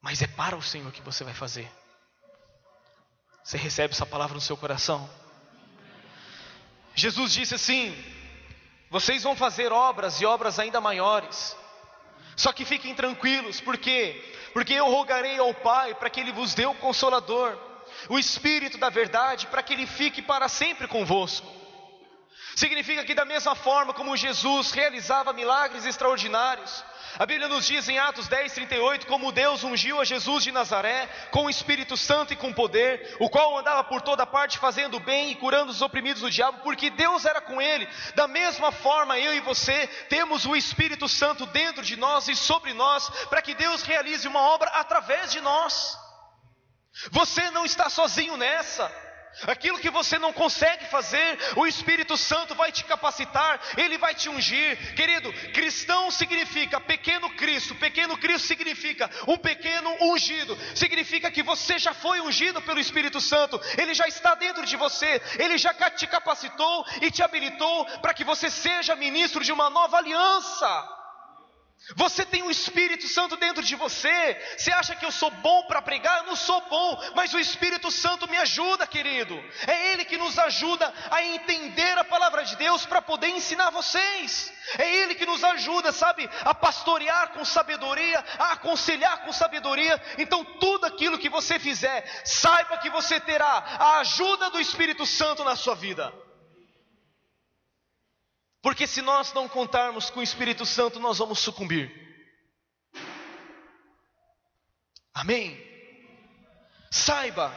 Mas 0.00 0.22
é 0.22 0.26
para 0.26 0.56
o 0.56 0.62
Senhor 0.62 0.90
que 0.90 1.02
você 1.02 1.22
vai 1.22 1.34
fazer. 1.34 1.70
Você 3.44 3.58
recebe 3.58 3.92
essa 3.92 4.06
palavra 4.06 4.34
no 4.34 4.40
seu 4.40 4.56
coração? 4.56 5.08
Jesus 6.94 7.32
disse 7.32 7.54
assim: 7.54 7.94
Vocês 8.88 9.22
vão 9.22 9.36
fazer 9.36 9.70
obras 9.70 10.20
e 10.20 10.24
obras 10.24 10.58
ainda 10.58 10.80
maiores. 10.80 11.56
Só 12.36 12.54
que 12.54 12.64
fiquem 12.64 12.94
tranquilos, 12.94 13.60
por 13.60 13.76
quê? 13.76 14.34
Porque 14.54 14.72
eu 14.72 14.86
rogarei 14.86 15.38
ao 15.38 15.52
Pai 15.52 15.94
para 15.94 16.08
que 16.08 16.20
Ele 16.20 16.32
vos 16.32 16.54
dê 16.54 16.64
o 16.64 16.74
Consolador, 16.74 17.58
o 18.08 18.18
Espírito 18.18 18.78
da 18.78 18.88
Verdade, 18.88 19.46
para 19.46 19.62
que 19.62 19.74
Ele 19.74 19.86
fique 19.86 20.22
para 20.22 20.48
sempre 20.48 20.88
convosco. 20.88 21.59
Significa 22.54 23.04
que, 23.04 23.14
da 23.14 23.24
mesma 23.24 23.54
forma 23.54 23.92
como 23.92 24.16
Jesus 24.16 24.72
realizava 24.72 25.32
milagres 25.32 25.84
extraordinários, 25.84 26.84
a 27.18 27.26
Bíblia 27.26 27.48
nos 27.48 27.66
diz 27.66 27.88
em 27.88 27.98
Atos 27.98 28.28
10, 28.28 28.52
38, 28.52 29.06
como 29.06 29.32
Deus 29.32 29.64
ungiu 29.64 30.00
a 30.00 30.04
Jesus 30.04 30.44
de 30.44 30.52
Nazaré 30.52 31.08
com 31.30 31.44
o 31.44 31.50
Espírito 31.50 31.96
Santo 31.96 32.32
e 32.32 32.36
com 32.36 32.52
poder, 32.52 33.16
o 33.18 33.28
qual 33.28 33.58
andava 33.58 33.82
por 33.84 34.00
toda 34.00 34.26
parte 34.26 34.58
fazendo 34.58 35.00
bem 35.00 35.30
e 35.30 35.34
curando 35.34 35.72
os 35.72 35.82
oprimidos 35.82 36.22
do 36.22 36.30
diabo, 36.30 36.60
porque 36.62 36.88
Deus 36.88 37.24
era 37.24 37.40
com 37.40 37.60
ele. 37.60 37.88
Da 38.14 38.28
mesma 38.28 38.70
forma, 38.70 39.18
eu 39.18 39.34
e 39.34 39.40
você 39.40 39.86
temos 40.08 40.46
o 40.46 40.54
Espírito 40.54 41.08
Santo 41.08 41.46
dentro 41.46 41.82
de 41.82 41.96
nós 41.96 42.28
e 42.28 42.36
sobre 42.36 42.72
nós, 42.72 43.08
para 43.26 43.42
que 43.42 43.54
Deus 43.54 43.82
realize 43.82 44.26
uma 44.28 44.40
obra 44.40 44.70
através 44.70 45.32
de 45.32 45.40
nós. 45.40 45.98
Você 47.10 47.50
não 47.50 47.64
está 47.64 47.90
sozinho 47.90 48.36
nessa. 48.36 48.90
Aquilo 49.46 49.78
que 49.78 49.90
você 49.90 50.18
não 50.18 50.32
consegue 50.32 50.84
fazer, 50.86 51.38
o 51.56 51.66
Espírito 51.66 52.16
Santo 52.16 52.54
vai 52.54 52.70
te 52.70 52.84
capacitar, 52.84 53.60
ele 53.76 53.96
vai 53.96 54.14
te 54.14 54.28
ungir. 54.28 54.94
Querido, 54.94 55.32
cristão 55.52 56.10
significa 56.10 56.80
pequeno 56.80 57.30
Cristo, 57.30 57.74
pequeno 57.74 58.18
Cristo 58.18 58.46
significa 58.46 59.10
um 59.26 59.38
pequeno 59.38 59.96
ungido, 60.00 60.58
significa 60.74 61.30
que 61.30 61.42
você 61.42 61.78
já 61.78 61.94
foi 61.94 62.20
ungido 62.20 62.60
pelo 62.62 62.80
Espírito 62.80 63.20
Santo, 63.20 63.60
ele 63.78 63.94
já 63.94 64.06
está 64.06 64.34
dentro 64.34 64.66
de 64.66 64.76
você, 64.76 65.22
ele 65.38 65.56
já 65.56 65.72
te 65.90 66.06
capacitou 66.06 66.84
e 67.00 67.10
te 67.10 67.22
habilitou 67.22 67.86
para 68.00 68.12
que 68.12 68.24
você 68.24 68.50
seja 68.50 68.96
ministro 68.96 69.42
de 69.42 69.52
uma 69.52 69.70
nova 69.70 69.96
aliança. 69.96 70.99
Você 71.96 72.24
tem 72.24 72.42
o 72.42 72.50
Espírito 72.50 73.08
Santo 73.08 73.36
dentro 73.36 73.62
de 73.62 73.74
você. 73.74 74.40
Você 74.56 74.70
acha 74.70 74.94
que 74.94 75.04
eu 75.04 75.10
sou 75.10 75.30
bom 75.30 75.64
para 75.64 75.82
pregar? 75.82 76.18
Eu 76.18 76.26
não 76.26 76.36
sou 76.36 76.60
bom, 76.68 77.02
mas 77.16 77.32
o 77.32 77.38
Espírito 77.38 77.90
Santo 77.90 78.28
me 78.28 78.36
ajuda, 78.36 78.86
querido. 78.86 79.34
É 79.66 79.92
Ele 79.92 80.04
que 80.04 80.18
nos 80.18 80.38
ajuda 80.38 80.92
a 81.10 81.24
entender 81.24 81.98
a 81.98 82.04
palavra 82.04 82.44
de 82.44 82.54
Deus 82.56 82.86
para 82.86 83.02
poder 83.02 83.28
ensinar 83.28 83.70
vocês. 83.70 84.52
É 84.78 84.88
Ele 84.96 85.14
que 85.14 85.26
nos 85.26 85.42
ajuda, 85.42 85.90
sabe, 85.90 86.28
a 86.44 86.54
pastorear 86.54 87.30
com 87.30 87.44
sabedoria, 87.44 88.24
a 88.38 88.52
aconselhar 88.52 89.24
com 89.24 89.32
sabedoria. 89.32 90.00
Então, 90.18 90.44
tudo 90.44 90.84
aquilo 90.86 91.18
que 91.18 91.28
você 91.28 91.58
fizer, 91.58 92.04
saiba 92.24 92.76
que 92.78 92.90
você 92.90 93.18
terá 93.18 93.64
a 93.78 93.98
ajuda 93.98 94.50
do 94.50 94.60
Espírito 94.60 95.04
Santo 95.06 95.42
na 95.42 95.56
sua 95.56 95.74
vida. 95.74 96.12
Porque 98.62 98.86
se 98.86 99.00
nós 99.00 99.32
não 99.32 99.48
contarmos 99.48 100.10
com 100.10 100.20
o 100.20 100.22
Espírito 100.22 100.66
Santo, 100.66 101.00
nós 101.00 101.18
vamos 101.18 101.38
sucumbir. 101.38 101.90
Amém? 105.14 105.58
Saiba 106.90 107.52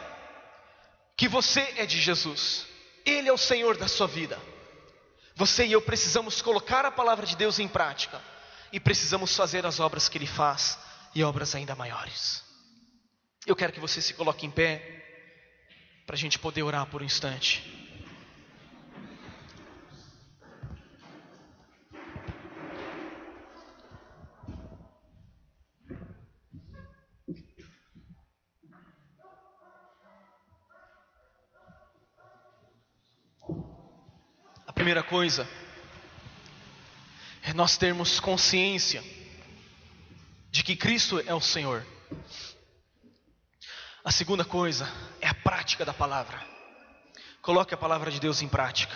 que 1.18 1.28
você 1.28 1.62
é 1.78 1.86
de 1.86 2.00
Jesus, 2.00 2.66
Ele 3.06 3.30
é 3.30 3.34
o 3.34 3.38
Senhor 3.38 3.78
da 3.78 3.88
sua 3.88 4.08
vida. 4.08 4.40
Você 5.36 5.66
e 5.66 5.72
eu 5.72 5.82
precisamos 5.82 6.42
colocar 6.42 6.86
a 6.86 6.92
palavra 6.92 7.26
de 7.26 7.36
Deus 7.36 7.60
em 7.60 7.68
prática 7.68 8.22
e 8.72 8.80
precisamos 8.80 9.36
fazer 9.36 9.66
as 9.66 9.80
obras 9.80 10.08
que 10.08 10.18
Ele 10.18 10.28
faz 10.28 10.78
e 11.14 11.24
obras 11.24 11.56
ainda 11.56 11.76
maiores. 11.76 12.44
Eu 13.46 13.56
quero 13.56 13.74
que 13.74 13.80
você 13.80 14.02
se 14.02 14.14
coloque 14.14 14.46
em 14.46 14.52
pé 14.52 15.04
para 16.06 16.16
a 16.16 16.20
gente 16.20 16.40
poder 16.40 16.64
orar 16.64 16.86
por 16.86 17.02
um 17.02 17.06
instante. 17.06 17.83
Primeira 34.84 35.02
coisa 35.02 35.48
é 37.42 37.54
nós 37.54 37.78
termos 37.78 38.20
consciência 38.20 39.02
de 40.52 40.62
que 40.62 40.76
Cristo 40.76 41.24
é 41.26 41.34
o 41.34 41.40
Senhor. 41.40 41.88
A 44.04 44.12
segunda 44.12 44.44
coisa 44.44 44.86
é 45.22 45.28
a 45.30 45.34
prática 45.34 45.86
da 45.86 45.94
palavra. 45.94 46.38
Coloque 47.42 47.74
a 47.74 47.78
palavra 47.78 48.12
de 48.12 48.20
Deus 48.20 48.42
em 48.42 48.50
prática 48.50 48.94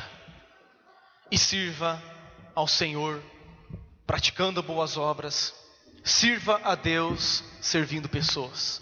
e 1.31 1.37
sirva 1.37 2.03
ao 2.53 2.67
Senhor 2.67 3.23
praticando 4.05 4.61
boas 4.61 4.97
obras. 4.97 5.55
Sirva 6.03 6.59
a 6.65 6.75
Deus 6.75 7.45
servindo 7.61 8.09
pessoas. 8.09 8.81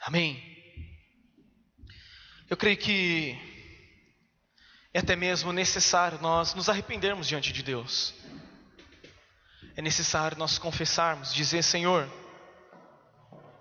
Amém. 0.00 0.40
Eu 2.48 2.56
creio 2.56 2.76
que 2.76 3.47
é 4.92 5.00
até 5.00 5.14
mesmo 5.14 5.52
necessário 5.52 6.18
nós 6.20 6.54
nos 6.54 6.68
arrependermos 6.68 7.26
diante 7.26 7.52
de 7.52 7.62
Deus. 7.62 8.14
É 9.76 9.82
necessário 9.82 10.36
nós 10.36 10.58
confessarmos, 10.58 11.32
dizer: 11.32 11.62
Senhor, 11.62 12.10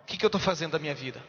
o 0.01 0.05
que, 0.05 0.17
que 0.17 0.25
eu 0.25 0.29
estou 0.29 0.41
fazendo 0.41 0.71
da 0.71 0.79
minha 0.79 0.95
vida? 0.95 1.23